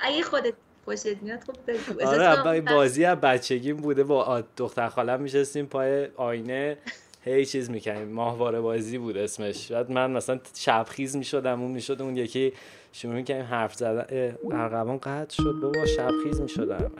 اگه 0.00 0.22
خودت 0.22 0.54
خوشت 0.84 1.22
میاد 1.22 1.40
خب 1.40 1.56
بگو. 1.66 2.06
آره 2.08 2.60
بازی 2.60 3.04
از 3.04 3.20
بچگیم 3.20 3.76
بوده 3.76 4.04
با 4.04 4.44
دختر 4.56 4.88
خالم 4.88 5.20
میشستیم 5.20 5.66
پای 5.66 6.08
آینه. 6.16 6.76
هی 7.24 7.46
چیز 7.46 7.70
می‌کنیم 7.70 8.08
ماهواره 8.08 8.60
بازی 8.60 8.98
بود 8.98 9.16
اسمش. 9.16 9.72
بعد 9.72 9.90
من 9.90 10.10
مثلا 10.10 10.40
شبخیز 10.54 11.16
می‌شدم 11.16 11.62
اون 11.62 11.70
می‌شد 11.70 12.02
اون 12.02 12.16
یکی 12.16 12.52
شروع 12.92 13.14
می‌کنیم 13.14 13.42
حرف 13.44 13.74
زدن. 13.74 14.36
ارغوان 14.52 14.98
قطع 14.98 15.34
شد. 15.34 15.54
بابا 15.62 15.86
شبخیز 15.86 16.40
می‌شدم 16.40 16.90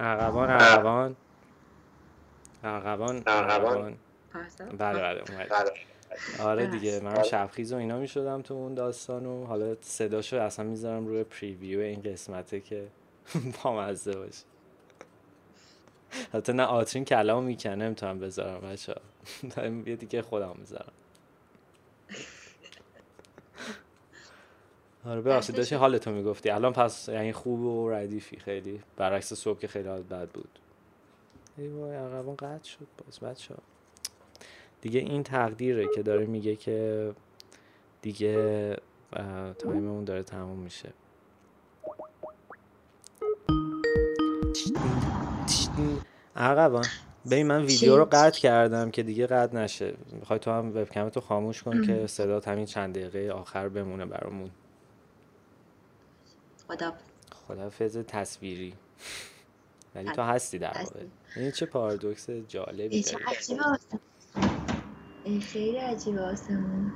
ارغوان 0.00 0.50
ارغوان 0.50 1.16
ارغوان 2.64 3.22
ارغوان 3.26 3.96
بله 4.78 5.00
بله 5.00 5.22
آره 6.40 6.66
دیگه 6.66 7.00
من 7.00 7.22
شبخیز 7.22 7.72
و 7.72 7.76
اینا 7.76 7.98
می‌شدم 7.98 8.42
تو 8.42 8.54
اون 8.54 8.74
داستان 8.74 9.26
و 9.26 9.44
حالا 9.46 9.76
صداشو 9.80 10.36
اصلا 10.40 10.64
می‌ذارم 10.64 11.06
روی 11.06 11.24
پریویو 11.24 11.80
این 11.80 12.02
قسمته 12.02 12.60
که 12.60 12.86
بامزه 13.64 14.12
باشه. 14.12 14.44
حتی 16.32 16.52
نه 16.52 16.62
آترین 16.62 17.04
کلام 17.04 17.44
می‌کنه 17.44 17.74
نمی‌تونم 17.74 18.18
بذارم 18.18 18.60
بچه 18.60 18.94
یه 19.86 19.96
دیگه 19.96 20.22
خودم 20.22 20.54
می‌ذارم. 20.58 20.92
آره 25.08 25.20
ببخشید 25.20 25.56
داشتی 25.56 25.74
حالتو 25.74 26.10
می‌گفتی. 26.10 26.50
الان 26.50 26.72
پس 26.72 27.08
یعنی 27.08 27.32
خوب 27.32 27.60
و 27.60 27.90
ردیفی 27.90 28.36
خیلی. 28.36 28.80
برعکس 28.96 29.34
صبح 29.34 29.58
که 29.58 29.68
خیلی 29.68 29.88
حالت 29.88 30.04
بد 30.04 30.28
بود. 30.28 30.58
ای 31.58 31.68
وای 31.68 31.96
عقبان 31.96 32.36
قطع 32.36 32.68
شد 32.68 32.86
باز 33.06 33.20
بچه 33.20 33.54
دیگه 34.80 35.00
این 35.00 35.22
تقدیره 35.22 35.86
که 35.94 36.02
داره 36.02 36.26
میگه 36.26 36.56
که 36.56 37.10
دیگه 38.02 38.76
تایممون 39.58 40.04
داره 40.04 40.22
تموم 40.22 40.58
میشه. 40.58 40.88
عقبان 46.36 46.84
ببین 47.30 47.46
من 47.46 47.64
ویدیو 47.64 47.96
رو 47.96 48.04
قطع 48.12 48.40
کردم 48.40 48.90
که 48.90 49.02
دیگه 49.02 49.26
قطع 49.26 49.56
نشه. 49.56 49.94
می‌خوای 50.12 50.38
تو 50.38 50.50
هم 50.50 50.68
وبکم 50.68 51.08
تو 51.08 51.20
خاموش 51.20 51.62
کن 51.62 51.82
که 51.86 52.06
صدا 52.06 52.40
همین 52.46 52.66
چند 52.66 52.98
دقیقه 52.98 53.32
آخر 53.32 53.68
بمونه 53.68 54.06
برامون. 54.06 54.50
خدا. 56.68 56.92
خدافظ 57.48 57.96
تصویری. 57.96 58.74
ولی 59.94 60.12
تو 60.12 60.22
هستی 60.22 60.58
در 60.58 60.78
واقع. 60.78 61.04
این 61.36 61.50
چه 61.50 61.66
پارادوکس 61.66 62.30
جالبی 62.30 63.02
چه 63.02 63.16
عجیبه 63.26 63.62
خیلی 65.40 65.76
عجیبه 65.76 66.20
آسمون. 66.20 66.92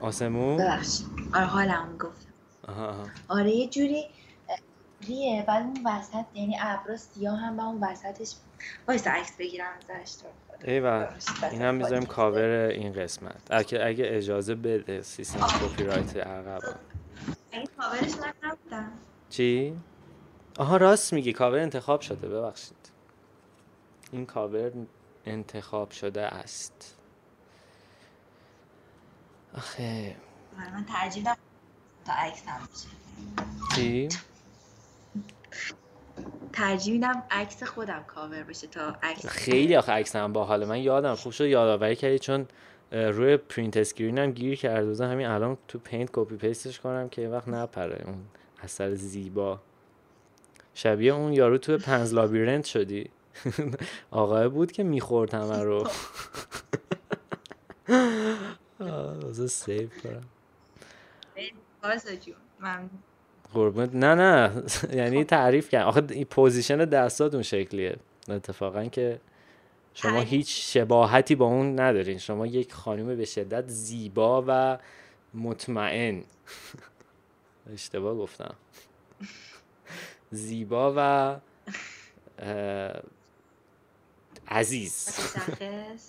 آسمون؟ 0.00 0.56
ببخشید. 0.56 1.06
آره 1.34 1.44
حالم 1.46 1.98
گفت. 1.98 2.26
آره 3.28 3.50
یه 3.50 3.68
جوری 3.68 4.04
ریه. 5.06 5.44
بعد 5.48 5.62
اون 5.62 5.80
وسط 5.86 6.24
یعنی 6.34 6.56
ابرا 6.60 6.96
سیاه 6.96 7.38
هم 7.38 7.56
با 7.56 7.62
اون 7.62 7.84
وسطش 7.84 8.34
وایسا 8.88 9.10
عکس 9.10 9.36
بگیرم 9.38 9.72
ازش. 9.90 10.12
تو 10.14 10.26
ایول 10.64 11.06
این 11.50 11.62
هم 11.62 11.74
می‌ذاریم 11.74 12.06
کاور 12.06 12.68
این 12.68 12.92
قسمت. 12.92 13.36
اگه, 13.50 13.84
اگه 13.84 14.04
اجازه 14.08 14.54
بده 14.54 15.02
سیستم 15.02 15.46
کپی 15.46 15.84
رایت 15.84 16.16
عقب 16.16 16.60
این 17.56 17.68
کاورش 17.78 18.12
نبودم 18.42 18.92
چی؟ 19.30 19.76
آها 20.58 20.76
راست 20.76 21.12
میگی. 21.12 21.32
کاور 21.32 21.58
انتخاب 21.58 22.00
شده 22.00 22.28
ببخشید. 22.28 22.76
این 24.12 24.26
کاور 24.26 24.72
انتخاب 25.24 25.90
شده 25.90 26.20
است. 26.22 26.96
آخه. 29.54 30.16
آره، 30.58 30.74
من 30.74 30.84
ترجیح 30.84 31.24
تا 32.04 32.12
عکس 32.12 32.42
هم 32.46 32.68
چی؟ 33.76 34.08
ترجیح 36.52 36.92
میدم 36.92 37.22
عکس 37.30 37.62
خودم 37.62 38.04
کاور 38.06 38.42
بشه 38.42 38.66
تا 38.66 38.96
عکس 39.02 39.26
خیلی 39.26 39.76
آخه 39.76 39.92
عکس 39.92 40.16
هم 40.16 40.32
باحال 40.32 40.64
من 40.64 40.78
یادم 40.78 41.14
خوب 41.14 41.32
شد 41.32 41.44
یادآوری 41.46 41.96
کردی 41.96 42.18
چون 42.18 42.46
روی 42.92 43.36
print 43.36 43.76
screen 43.76 44.18
هم 44.18 44.30
گیر 44.30 44.58
کرده 44.58 44.86
بودم. 44.86 45.10
همین 45.10 45.26
الان 45.26 45.58
تو 45.68 45.78
Paint 45.78 46.10
copy 46.12 46.36
paste 46.36 46.67
ش 46.67 46.80
کنم 46.80 47.08
که 47.08 47.22
یه 47.22 47.28
وقت 47.28 47.48
نپره 47.48 48.02
اون 48.06 48.16
اثر 48.62 48.94
زیبا. 48.94 49.60
شبیه 50.74 51.12
اون 51.12 51.32
یارو 51.32 51.58
تو 51.58 51.78
Pan's 51.78 52.14
Labyrinth 52.14 52.64
شدی. 52.64 53.10
آقای 54.10 54.48
بود 54.48 54.72
که 54.72 54.82
می‌خورد 54.82 55.34
همه 55.34 55.62
رو. 55.62 55.88
آه 58.80 59.32
save 59.32 60.02
کنم. 60.02 60.22
قربونت. 63.54 63.94
نه 63.94 64.14
نه. 64.14 64.62
یعنی 65.00 65.24
تعریف 65.24 65.68
کرد 65.68 65.86
آخه 65.86 66.24
position 66.24 66.76
دستات 66.76 67.34
اون 67.34 67.42
شکلیه. 67.42 67.96
اتفاقا 68.28 68.84
که 68.84 69.20
شما 69.96 70.20
هیچ 70.20 70.74
شباهتی 70.74 71.34
با 71.34 71.46
اون 71.46 71.80
ندارین. 71.80 72.18
شما 72.18 72.46
یک 72.46 72.72
خانم 72.72 73.16
به 73.16 73.24
شدت 73.24 73.68
زیبا 73.68 74.44
و 74.48 74.78
مطمئن. 75.34 76.24
اشتباه 77.72 78.14
گفتم. 78.14 78.54
زیبا 80.30 80.94
و 80.96 81.40
عزیز. 84.48 85.18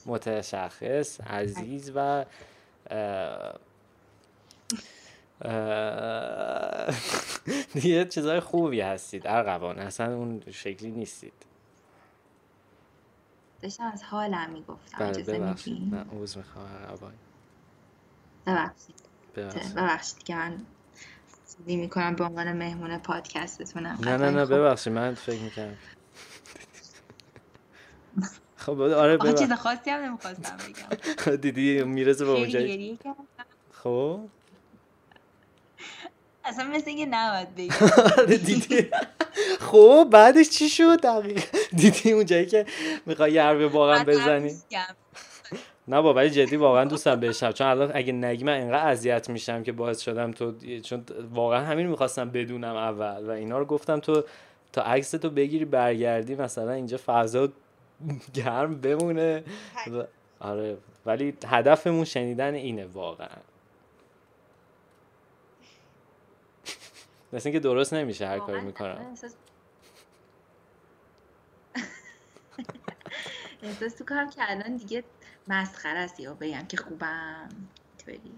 متشخص. 0.05 1.21
عزیز 1.21 1.91
و 1.95 2.25
دیگه 7.73 8.05
چیزای 8.13 8.39
خوبی 8.39 8.81
هستید. 8.81 9.27
ارغوان 9.27 9.79
اصلا 9.79 10.15
اون 10.15 10.43
شکلی 10.51 10.91
نیستید. 10.91 11.46
داشتم 13.61 13.83
از 13.93 14.03
حالم 14.03 14.49
می‌گفتم. 14.49 14.97
بله 14.99 15.23
ببخشید. 15.23 15.93
من 15.93 16.09
عوض 16.09 16.37
می‌خوام. 16.37 16.65
ببخشید. 18.45 18.95
ببخشید. 19.75 20.23
که 20.23 20.35
من 20.35 20.57
چیزی 21.57 21.75
می‌کنم 21.75 22.15
به 22.15 22.23
عنوان 22.23 22.53
مهمون 22.53 22.97
پادکستتونم. 22.97 23.97
نه 24.01 24.17
نه 24.17 24.29
نه 24.29 24.45
خب. 24.45 24.53
ببخشید. 24.53 24.93
من 24.93 25.13
فکر 25.13 25.41
می‌کنم 25.41 25.75
خب 28.65 28.79
آره 28.81 29.17
ببخشید. 29.17 29.37
چیز 29.39 29.51
خاصی 29.51 29.89
هم 29.89 29.99
نمی‌خواستم 29.99 30.57
بگم. 30.57 31.35
دیدی 31.43 31.83
می‌رسه 31.83 32.25
به 32.25 32.31
اونجایی. 32.31 32.99
خب؟ 33.71 34.19
اصلا 36.45 36.67
مثل 36.67 36.89
اینکه 36.89 37.05
نباید 37.05 37.55
بگم. 37.55 38.25
دیدی. 38.45 38.89
خب 39.67 40.07
بعدش 40.11 40.49
چی 40.49 40.69
شد؟ 40.69 41.01
دقیقا. 41.01 41.41
دیدی 41.75 42.11
اونجایی 42.11 42.45
که 42.45 42.65
می‌خوای 43.05 43.31
یه 43.31 43.65
واقعا 43.65 44.03
بزنی؟ 44.03 44.51
نه 45.87 46.01
با 46.01 46.13
ولی 46.13 46.29
جدی 46.29 46.55
واقعا 46.55 46.85
دوستم 46.85 47.19
بشم 47.19 47.51
چون 47.51 47.67
الان 47.67 47.91
اگه 47.93 48.13
نگی 48.13 48.43
من 48.43 48.53
اینقدر 48.53 48.87
اذیت 48.87 49.29
میشم 49.29 49.63
که 49.63 49.71
باعث 49.71 50.01
شدم 50.01 50.31
تو 50.31 50.53
چون 50.83 51.03
واقعا 51.33 51.65
همین 51.65 51.87
می‌خواستم 51.87 52.29
بدونم 52.29 52.75
اول 52.75 53.27
و 53.27 53.29
اینا 53.29 53.59
رو 53.59 53.65
گفتم 53.65 53.99
تو 53.99 54.23
تا 54.73 54.81
عکس 54.81 55.11
تو 55.11 55.29
بگیری 55.29 55.65
برگردی 55.65 56.35
مثلا 56.35 56.71
اینجا 56.71 56.99
فضا 57.05 57.49
گرم 58.33 58.81
بمونه. 58.81 59.43
آره. 60.39 60.77
ولی 61.05 61.33
هدفمون 61.47 62.05
شنیدن 62.05 62.53
اینه 62.53 62.85
واقعا. 62.85 63.27
مثل 67.33 67.49
اینکه 67.49 67.59
درست 67.59 67.93
نمیشه 67.93 68.27
هر 68.27 68.39
کاری 68.39 68.61
می‌کنم. 68.61 69.15
احساس 73.61 73.93
تو 73.95 74.05
کارم 74.05 74.29
که 74.29 74.51
الان 74.51 74.77
دیگه 74.77 75.03
مسخره 75.47 75.99
است 75.99 76.19
یا 76.19 76.33
بگم 76.33 76.65
که 76.67 76.77
خوبم. 76.77 77.49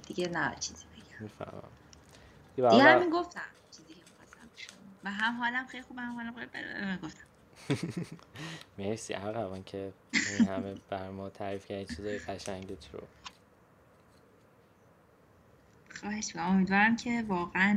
دیگه 0.07 0.27
نه 0.27 0.55
چیزی 0.59 0.85
بگم. 0.97 1.23
می‌فهمم. 1.23 1.71
دیگه 2.55 2.69
همین 2.83 3.09
گفتم. 3.09 3.41
چیزی 3.71 3.93
که 3.93 4.01
و 5.03 5.11
هم 5.11 5.37
حالم 5.37 5.67
خیلی 5.67 5.83
خوبه 5.83 6.01
هم 6.01 6.15
حالم 6.15 6.33
خیلی 6.51 6.97
گفتم. 7.03 7.23
مرسی 8.77 9.13
عقبان 9.13 9.63
که 9.63 9.93
این 10.13 10.47
همه 10.47 10.75
بر 10.89 11.09
ما 11.09 11.29
تعریف 11.29 11.65
کردی 11.65 11.95
چیزای 11.95 12.17
قشنگت 12.19 12.93
رو. 12.93 12.99
خواهش 15.99 16.35
امیدوارم 16.35 16.95
که 16.95 17.23
واقعا 17.27 17.75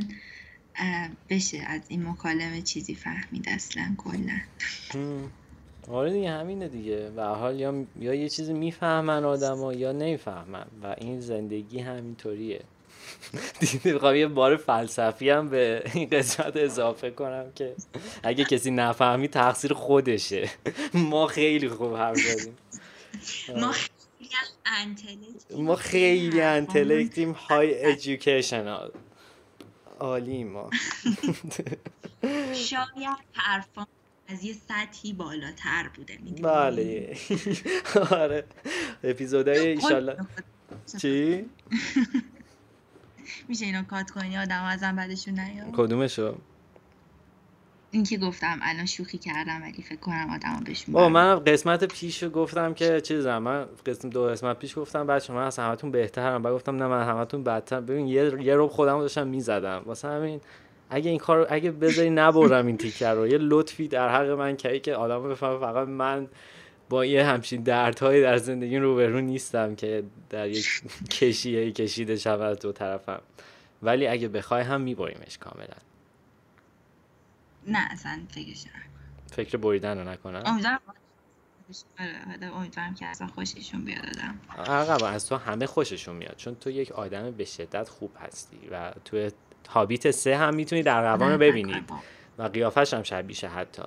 بشه 1.29 1.57
از 1.57 1.81
این 1.87 2.07
مکالمه 2.09 2.61
چیزی 2.61 2.95
فهمید 2.95 3.49
اصلا 3.49 3.95
کلا. 3.97 4.39
آره 5.91 6.13
دیگه 6.13 6.29
همینه 6.31 6.67
دیگه. 6.67 7.11
و 7.15 7.21
حال 7.21 7.59
یا, 7.59 7.85
یا 7.99 8.13
یه 8.13 8.29
چیزی 8.29 8.53
می‌فهمن 8.53 9.25
آدم 9.25 9.71
یا 9.71 9.91
نمی‌فهمن 9.91 10.65
و 10.83 10.95
این 10.97 11.19
زندگی 11.19 11.79
همینطوریه. 11.79 12.61
دیگه 13.59 13.79
می‌خوام 13.83 14.15
یه 14.15 14.27
بار 14.27 14.57
فلسفی 14.57 15.29
هم 15.29 15.49
به 15.49 15.83
این 15.93 16.09
قسمت 16.09 16.57
اضافه 16.57 17.11
کنم 17.11 17.51
که 17.55 17.75
اگه 18.23 18.43
کسی 18.43 18.71
نفهمی 18.71 19.27
تقصیر 19.27 19.73
خودشه. 19.73 20.49
ما 20.93 21.27
خیلی 21.27 21.69
خوب 21.69 21.95
حرف 21.95 22.17
زدیم. 22.17 22.57
ما 25.57 25.75
خیلی 25.75 26.41
انتلکتیم 26.41 27.31
های 27.31 27.91
ادویکیشنال 27.91 28.91
عالی 29.99 30.43
ما. 30.43 30.69
شاید 32.53 33.17
حرفان 33.33 33.87
از 34.27 34.43
یه 34.43 34.53
سطحی 34.53 35.13
بالاتر 35.13 35.89
بوده 35.95 36.17
بله. 36.41 37.17
آره. 38.21 38.43
اپیزودهای 39.03 39.67
ایشالله 39.67 40.17
چی؟ 41.01 41.45
میشه 43.49 43.65
اینو 43.65 43.83
کات 43.83 44.11
کنی؟ 44.11 44.37
آدم 44.37 44.63
ازم 44.63 44.95
بعدشون 44.95 45.39
نیاد. 45.39 45.71
کدومشو؟ 45.73 46.35
این 47.91 48.03
که 48.03 48.17
گفتم 48.17 48.59
الان 48.61 48.85
شوخی 48.85 49.17
کردم 49.17 49.61
ولی 49.61 49.81
فکر 49.81 49.95
کنم 49.99 50.29
آدم 50.29 50.63
بهشون 50.65 50.93
با 50.93 51.09
من 51.09 51.39
قسمت 51.39 51.83
پیش 51.83 52.23
گفتم 52.23 52.73
که 52.73 53.01
چیزم 53.01 53.37
من 53.37 53.65
قسم 53.85 54.09
دو 54.09 54.23
قسمت 54.23 54.59
پیش 54.59 54.77
گفتم 54.77 55.07
بچه 55.07 55.33
من 55.33 55.43
از 55.43 55.59
همتون 55.59 55.91
بهترم. 55.91 56.41
بعد 56.41 56.53
گفتم 56.53 56.75
نه 56.75 56.87
من 56.87 57.07
همتون 57.07 57.43
بدتر 57.43 57.81
ببین 57.81 58.07
یه 58.07 58.43
یه 58.43 58.55
رو 58.55 58.67
خودم 58.67 58.99
داشتم 58.99 59.27
می‌زدم. 59.27 59.83
واسه 59.85 60.07
همین 60.07 60.41
اگه 60.93 61.09
این 61.09 61.19
کار 61.19 61.47
اگه 61.49 61.71
بذاری 61.71 62.09
نبرم 62.09 62.65
این 62.67 62.77
تیکر 62.77 63.13
رو. 63.13 63.27
یه 63.27 63.37
لطفی 63.37 63.87
در 63.87 64.09
حق 64.09 64.29
من 64.29 64.55
کردی 64.55 64.79
که 64.79 64.95
آدم 64.95 65.29
بفهمه 65.29 65.59
فقط 65.59 65.87
من 65.87 66.27
با 66.89 67.05
یه 67.05 67.25
همچین 67.25 67.63
دردهایی 67.63 68.21
در 68.21 68.37
زندگی 68.37 68.77
روبرو 68.77 69.21
نیستم 69.21 69.75
که 69.75 70.03
در 70.29 70.49
یک 70.49 70.81
کشیه 71.19 71.71
کشیده 71.71 72.15
شود 72.15 72.59
دو 72.59 72.71
طرفم. 72.71 73.21
ولی 73.83 74.07
اگه 74.07 74.27
بخوای 74.27 74.63
هم 74.63 74.81
میبریمش 74.81 75.37
کاملا. 75.37 75.75
نه 77.67 77.87
اصلا 77.91 78.19
فکرش 78.29 78.65
فکر 79.31 79.57
بریدن 79.57 79.97
رو 79.97 80.09
نکنم. 80.09 80.43
امیدوارم 80.45 80.79
آره 81.99 82.55
امیدوارم 82.55 82.95
که 82.95 83.05
اصلا 83.05 83.27
خوششون 83.27 83.85
بیاد 83.85 84.05
آدم. 84.57 85.05
از 85.05 85.27
تو 85.27 85.35
همه 85.35 85.65
خوششون 85.65 86.15
میاد. 86.15 86.35
چون 86.37 86.55
تو 86.55 86.69
یک 86.69 86.91
آدم 86.91 87.31
به 87.31 87.45
شدت 87.45 87.89
خوب 87.89 88.11
هستی 88.19 88.57
و 88.71 88.93
تو 89.05 89.29
هابیت 89.69 90.11
سه 90.11 90.37
هم 90.37 90.55
می‌تونی 90.55 90.83
در 90.83 91.01
روان 91.01 91.31
رو 91.31 91.37
ببینید 91.37 91.83
و 92.37 92.43
قیافش 92.43 92.93
هم 92.93 93.03
شبیشه 93.03 93.47
حتی. 93.47 93.83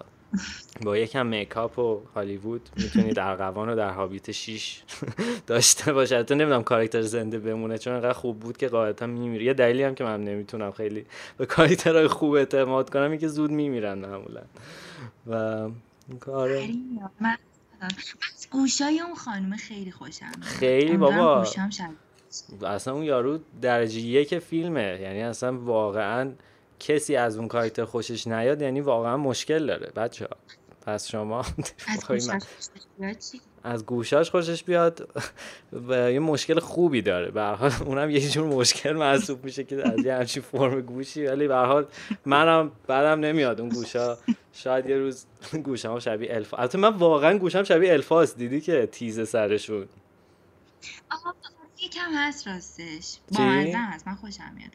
با 0.83 0.97
یکم 0.97 1.27
میکاپ 1.27 1.79
و 1.79 2.01
هالیوود 2.14 2.68
می‌تونید 2.77 3.18
ارغوان 3.18 3.68
رو 3.68 3.74
در 3.74 3.91
هابیت 3.91 4.31
6 4.31 4.83
داشته 5.47 5.93
باشه 5.93 6.22
تو 6.22 6.35
نمی‌دونم 6.35 6.62
کاراکتر 6.62 7.03
زنده 7.03 7.39
بمونه 7.39 7.79
چون 7.79 7.95
انقدر 7.95 8.12
خوب 8.12 8.41
بود 8.41 8.57
که 8.57 8.68
قاعدتا 8.68 9.07
میمیره. 9.07 9.45
یه 9.45 9.55
دلیلی 9.55 9.83
هم 9.83 9.95
که 9.95 10.05
من 10.05 10.24
نمی‌تونم 10.24 10.70
خیلی 10.70 11.07
به 11.37 11.47
کاراکترهای 11.47 12.09
خوب 12.09 12.33
اعتماد 12.33 12.91
کنم 12.91 13.11
این 13.11 13.20
که 13.20 13.29
زود 13.29 13.51
میمیرن 13.51 13.99
معمولا. 13.99 14.43
و 15.27 15.68
کار 16.20 16.49
من 17.20 17.37
از 17.81 18.49
گوشای 18.51 19.01
اون 19.01 19.14
خانم 19.14 19.57
خیلی 19.57 19.91
خوشم 19.91 20.33
خیلی 20.41 20.97
بابا. 20.97 21.45
اصلا 22.66 22.95
اون 22.95 23.03
یارو 23.03 23.39
درجه 23.62 24.01
یک 24.01 24.39
فیلمه. 24.39 24.99
یعنی 25.03 25.22
اصلا 25.22 25.59
واقعا 25.59 26.32
کسی 26.80 27.16
از 27.16 27.39
اون 27.39 27.49
کاراکتر 27.49 27.84
خوشش 27.84 28.26
نیاد 28.26 28.62
یعنی 28.62 28.80
واقعا 28.80 29.16
مشکل 29.16 29.66
داره. 29.66 29.93
بچه 29.97 30.24
ها 30.24 30.37
پس 30.87 31.09
شما 31.09 31.45
از 33.64 33.87
گوشاش 33.87 34.30
خوشش 34.30 34.64
بیاد 34.64 35.09
یه 35.91 36.18
مشکل 36.18 36.61
خوبی 36.61 37.03
داره. 37.03 37.30
به 37.30 37.43
حال 37.43 37.72
اونم 37.87 38.11
یه 38.11 38.28
جور 38.28 38.47
مشکل 38.47 38.93
محسوب 38.93 39.45
میشه 39.45 39.64
که 39.64 39.89
از 39.89 40.05
یه 40.05 40.14
همچین 40.14 40.43
فرم 40.43 40.80
گوشی. 40.80 41.26
ولی 41.26 41.49
به 41.49 41.57
حال 41.57 41.87
منم 42.26 42.70
بعدم 42.87 43.20
نمیاد 43.20 43.61
اون 43.61 43.68
گوشا. 43.68 44.16
شاید 44.53 44.87
یه 44.87 44.97
روز 44.97 45.26
گوشم 45.64 45.99
شبیه 45.99 46.34
الفا 46.34 46.57
البته 46.57 46.78
من 46.78 46.89
واقعا 46.97 47.39
گوشم 47.39 47.62
شبیه 47.62 47.93
الفاس 47.93 48.37
دیدی 48.37 48.61
که 48.61 48.89
تیز 48.93 49.28
سرشون. 49.28 49.89
یکم 51.87 52.11
هست 52.14 52.49
راستش. 52.49 53.18
بامزه 53.32 53.78
هست. 53.78 54.09
من 54.09 54.14
خوشم 54.14 54.53
میاد. 54.57 54.70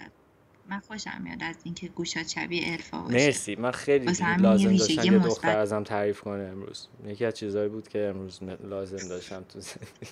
من 0.70 0.80
خوشم 0.80 1.22
میاد 1.24 1.44
از 1.44 1.56
اینکه 1.64 1.88
گوشات 1.88 2.28
شبیه 2.28 2.72
الفا 2.72 3.02
باشه. 3.02 3.14
مرسی. 3.14 3.56
من 3.56 3.72
خیلی 3.72 4.06
لازم 4.40 4.78
داشتم 4.78 5.14
یه 5.14 5.20
دختر 5.20 5.58
ازم 5.58 5.84
تعریف 5.84 6.22
کنه 6.22 6.44
امروز. 6.44 6.88
یکی 7.06 7.26
از 7.26 7.34
چیزهایی 7.34 7.70
بود 7.70 7.88
که 7.88 8.00
امروز 8.00 8.40
لازم 8.64 9.08
داشتم 9.08 9.44
تو 9.44 9.60
زندگی 9.60 10.12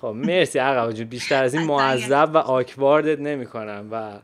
خب 0.00 0.06
مرسی. 0.06 0.58
عقب 0.58 1.02
بیشتر 1.02 1.44
از 1.44 1.54
این 1.54 1.62
معذب 1.62 2.30
و 2.34 2.38
آکواردت 2.38 3.18
نمی 3.18 3.46
کنم 3.46 3.88
و 3.90 4.18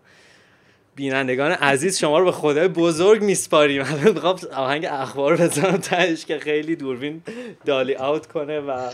بینندگان 0.99 1.53
عزیز 1.53 1.99
شما 1.99 2.19
رو 2.19 2.25
به 2.25 2.33
خدای 2.33 2.69
بزرگ 2.69 3.23
میسپاریم. 3.23 3.83
الان 3.83 4.13
می‌خوام 4.15 4.39
آهنگ 4.53 4.85
اخبار 4.85 5.37
بزنم 5.37 5.77
تهش 5.77 6.25
که 6.25 6.39
خیلی 6.39 6.77
دوربین 6.77 7.23
دالی 7.65 7.95
آوت 7.95 8.27
کنه 8.27 8.61
و 8.61 8.91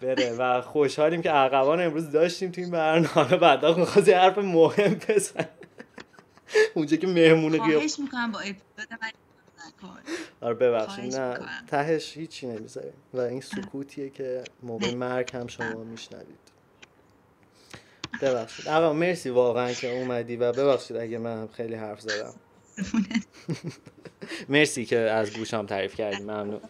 بره. 0.00 0.32
و 0.38 0.60
خوشحالیم 0.60 1.22
که 1.22 1.30
عقبان 1.30 1.80
امروز 1.80 2.10
داشتیم 2.10 2.50
تو 2.50 2.60
این 2.60 2.70
برنامه. 2.70 3.36
بعدا 3.36 3.74
می‌خواست 3.74 4.08
حرف 4.08 4.38
مهم 4.38 5.00
بزن 5.08 5.48
اونجا 6.74 6.96
که 6.96 7.06
مهمونه 7.06 7.58
خواهش 7.58 7.98
می‌کنم 7.98 8.32
با 8.32 8.40
آره 10.40 10.54
ببخشید. 10.54 11.16
نه 11.16 11.38
تهش 11.66 12.16
هیچی 12.16 12.46
نمی‌ذاریم. 12.46 12.92
و 13.14 13.20
این 13.20 13.40
سکوتیه 13.40 14.10
که 14.10 14.44
موقع 14.62 14.94
مرگ 14.94 15.36
هم 15.36 15.46
شما 15.46 15.84
میشنوید. 15.84 16.47
ببخشید. 18.22 18.68
آقا 18.68 18.92
مرسی 18.92 19.30
واقعا 19.30 19.72
که 19.72 19.90
اومدی 19.98 20.36
و 20.36 20.52
ببخشید 20.52 20.96
اگه 20.96 21.18
من 21.18 21.48
خیلی 21.48 21.74
حرف 21.74 22.00
زدم. 22.00 22.34
مرسی 24.48 24.84
که 24.84 24.98
از 24.98 25.32
گوشم 25.32 25.66
تعریف 25.66 25.94
کردی. 25.94 26.22
ممنون. 26.22 26.60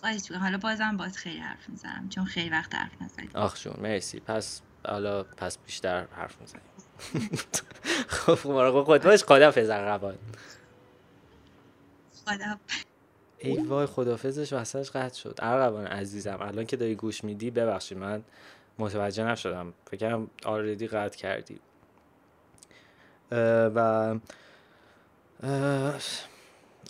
خواهش 0.00 0.32
حالا 0.32 0.58
بازم 0.58 0.96
باز 0.96 1.18
خیلی 1.18 1.38
حرف 1.38 1.68
می‌زنم 1.68 2.08
چون 2.08 2.24
خیلی 2.24 2.50
وقت 2.50 2.74
حرف 2.74 3.02
نزدیم 3.02 3.30
آخ 3.34 3.60
جون 3.62 3.74
مرسی. 3.80 4.20
پس 4.20 4.60
حالا 4.88 5.22
پس 5.22 5.58
بیشتر 5.58 6.04
حرف 6.04 6.40
می‌زنیم. 6.40 6.64
خب 8.08 8.48
مراقب 8.48 8.84
خود 8.84 9.02
باش. 9.02 9.24
خدافظ 9.24 9.70
اقربان 9.70 10.18
ای 13.38 13.56
وای 13.62 13.86
خدافظش 13.86 14.52
وسطش 14.52 14.90
قطع 14.90 15.18
شد. 15.18 15.38
ارغوان 15.42 15.86
عزیزم 15.86 16.38
الان 16.40 16.66
که 16.66 16.76
داری 16.76 16.94
گوش 16.94 17.24
میدی 17.24 17.50
ببخشید. 17.50 17.98
من 17.98 18.22
متوجه 18.80 19.24
نشدم. 19.24 19.72
فکرم 19.90 20.30
آردی 20.44 20.86
قطع 20.86 21.18
کردی. 21.18 21.60
و 23.74 24.18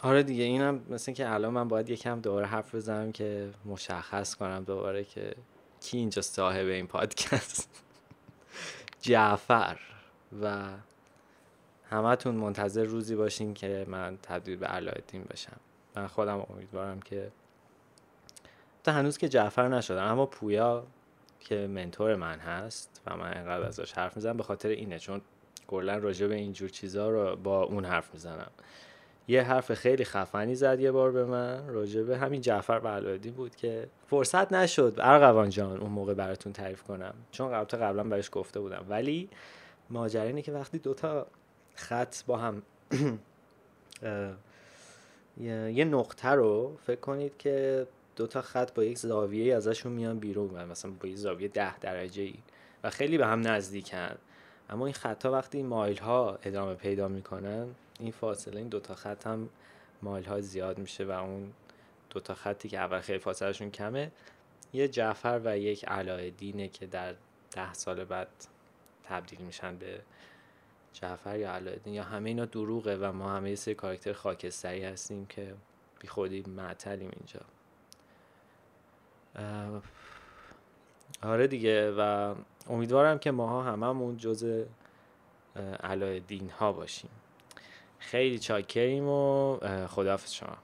آره 0.02 0.22
دیگه 0.22 0.44
اینم 0.44 0.80
مثل 0.90 1.12
که 1.12 1.32
الان 1.32 1.52
من 1.54 1.68
باید 1.68 1.90
یکم 1.90 2.20
دوباره 2.20 2.46
حرف 2.46 2.74
بزنم 2.74 3.12
که 3.12 3.50
مشخص 3.64 4.34
کنم 4.34 4.64
دوباره 4.64 5.04
که 5.04 5.34
کی 5.80 5.98
اینجا 5.98 6.22
صاحب 6.22 6.66
این 6.66 6.86
پادکست. 6.86 7.82
جعفر. 9.02 9.78
و 10.42 10.68
همتون 11.90 12.34
منتظر 12.34 12.84
روزی 12.84 13.16
باشین 13.16 13.54
که 13.54 13.84
من 13.88 14.18
تبدیل 14.22 14.56
به 14.56 14.66
علایالدین 14.66 15.24
بشم. 15.24 15.60
من 15.96 16.06
خودم 16.06 16.46
امیدوارم 16.50 17.00
که 17.00 17.32
تا 18.84 18.92
هنوز 18.92 19.18
که 19.18 19.28
جعفر 19.28 19.68
نشدم 19.68 20.04
اما 20.04 20.26
پویا 20.26 20.86
که 21.40 21.66
منتور 21.66 22.16
من 22.16 22.38
هست 22.38 23.00
و 23.06 23.16
من 23.16 23.36
انقدر 23.36 23.64
ازش 23.64 23.92
حرف 23.92 24.16
می‌زنم 24.16 24.36
به 24.36 24.42
خاطر 24.42 24.68
اینه 24.68 24.98
چون 24.98 25.20
کلا 25.66 25.98
راجع 25.98 26.26
به 26.26 26.34
اینجور 26.34 26.68
چیزها 26.68 27.10
رو 27.10 27.36
با 27.36 27.62
اون 27.62 27.84
حرف 27.84 28.14
می‌زنم. 28.14 28.50
یه 29.28 29.42
حرف 29.42 29.74
خیلی 29.74 30.04
خفنی 30.04 30.54
زد 30.54 30.80
یه 30.80 30.92
بار 30.92 31.10
به 31.10 31.24
من 31.24 31.68
راجع 31.68 32.02
به 32.02 32.18
همین 32.18 32.40
جعفر 32.40 32.78
بلادی 32.78 33.30
بود 33.30 33.56
که 33.56 33.88
فرصت 34.06 34.52
نشد. 34.52 34.94
ارغوان 34.98 35.50
جان 35.50 35.80
اون 35.80 35.90
موقع 35.90 36.14
براتون 36.14 36.52
تعریف 36.52 36.82
کنم. 36.82 37.14
چون 37.30 37.52
قبل 37.52 37.78
قبلا 37.78 38.04
بهش 38.04 38.28
گفته 38.32 38.60
بودم. 38.60 38.86
ولی 38.88 39.28
ماجرا 39.90 40.22
اینه 40.22 40.42
که 40.42 40.52
وقتی 40.52 40.78
دوتا 40.78 41.26
خط 41.74 42.16
با 42.26 42.36
هم 42.36 42.62
یه 45.78 45.84
نقطه 45.84 46.28
رو 46.28 46.76
فکر 46.86 47.00
کنید 47.00 47.36
که 47.38 47.86
دو 48.20 48.26
تا 48.26 48.42
خط 48.42 48.74
با 48.74 48.84
یک 48.84 48.98
زاویه 48.98 49.56
ازشون 49.56 49.92
میان 49.92 50.18
بیرون 50.18 50.64
مثلا 50.64 50.90
با 50.90 51.08
یک 51.08 51.16
زاویه 51.16 51.48
ده 51.48 51.78
درجه 51.78 52.22
ای 52.22 52.34
و 52.84 52.90
خیلی 52.90 53.18
به 53.18 53.26
هم 53.26 53.48
نزدیکن. 53.48 54.16
اما 54.70 54.86
این 54.86 54.94
خطها 54.94 55.32
وقتی 55.32 55.62
مایل 55.62 55.98
ها 55.98 56.38
ادامه 56.42 56.74
پیدا 56.74 57.08
می‌کنن 57.08 57.66
این 58.00 58.12
فاصله 58.12 58.56
این 58.56 58.68
دوتا 58.68 58.94
خط 58.94 59.26
هم 59.26 59.48
مایل 60.02 60.24
ها 60.24 60.40
زیاد 60.40 60.78
میشه 60.78 61.04
و 61.04 61.10
اون 61.10 61.52
دوتا 62.10 62.34
خطی 62.34 62.68
که 62.68 62.78
اول 62.78 63.00
خیلی 63.00 63.18
فاصلهشون 63.18 63.70
کمه 63.70 64.10
یه 64.72 64.88
جعفر 64.88 65.40
و 65.44 65.58
یک 65.58 65.84
علایالدینه 65.84 66.68
که 66.68 66.86
در 66.86 67.14
ده 67.50 67.72
سال 67.74 68.04
بعد 68.04 68.28
تبدیل 69.04 69.40
میشن 69.40 69.76
به 69.76 70.00
جعفر 70.92 71.38
یا 71.38 71.52
علایالدین 71.52 71.94
یا 71.94 72.02
همه 72.02 72.28
اینا 72.28 72.44
دروغه 72.44 72.96
و 72.96 73.12
ما 73.12 73.30
همه 73.30 73.54
سری 73.54 73.74
کاراکتر 73.74 74.12
خاکستری 74.12 74.84
هستیم 74.84 75.26
که 75.26 75.54
بی 76.00 76.08
خودی 76.08 76.44
معطلیم 76.56 77.10
اینجا. 77.16 77.40
آره 81.22 81.46
دیگه 81.46 81.92
و 81.92 82.34
امیدوارم 82.70 83.18
که 83.18 83.30
ماها 83.30 83.62
هممون 83.62 84.16
جز 84.16 84.64
علایالدین 85.82 86.50
ها 86.50 86.72
باشیم. 86.72 87.10
خیلی 87.98 88.38
چاکریم 88.38 89.08
و 89.08 89.58
خداحافظ 89.86 90.32
شما. 90.32 90.56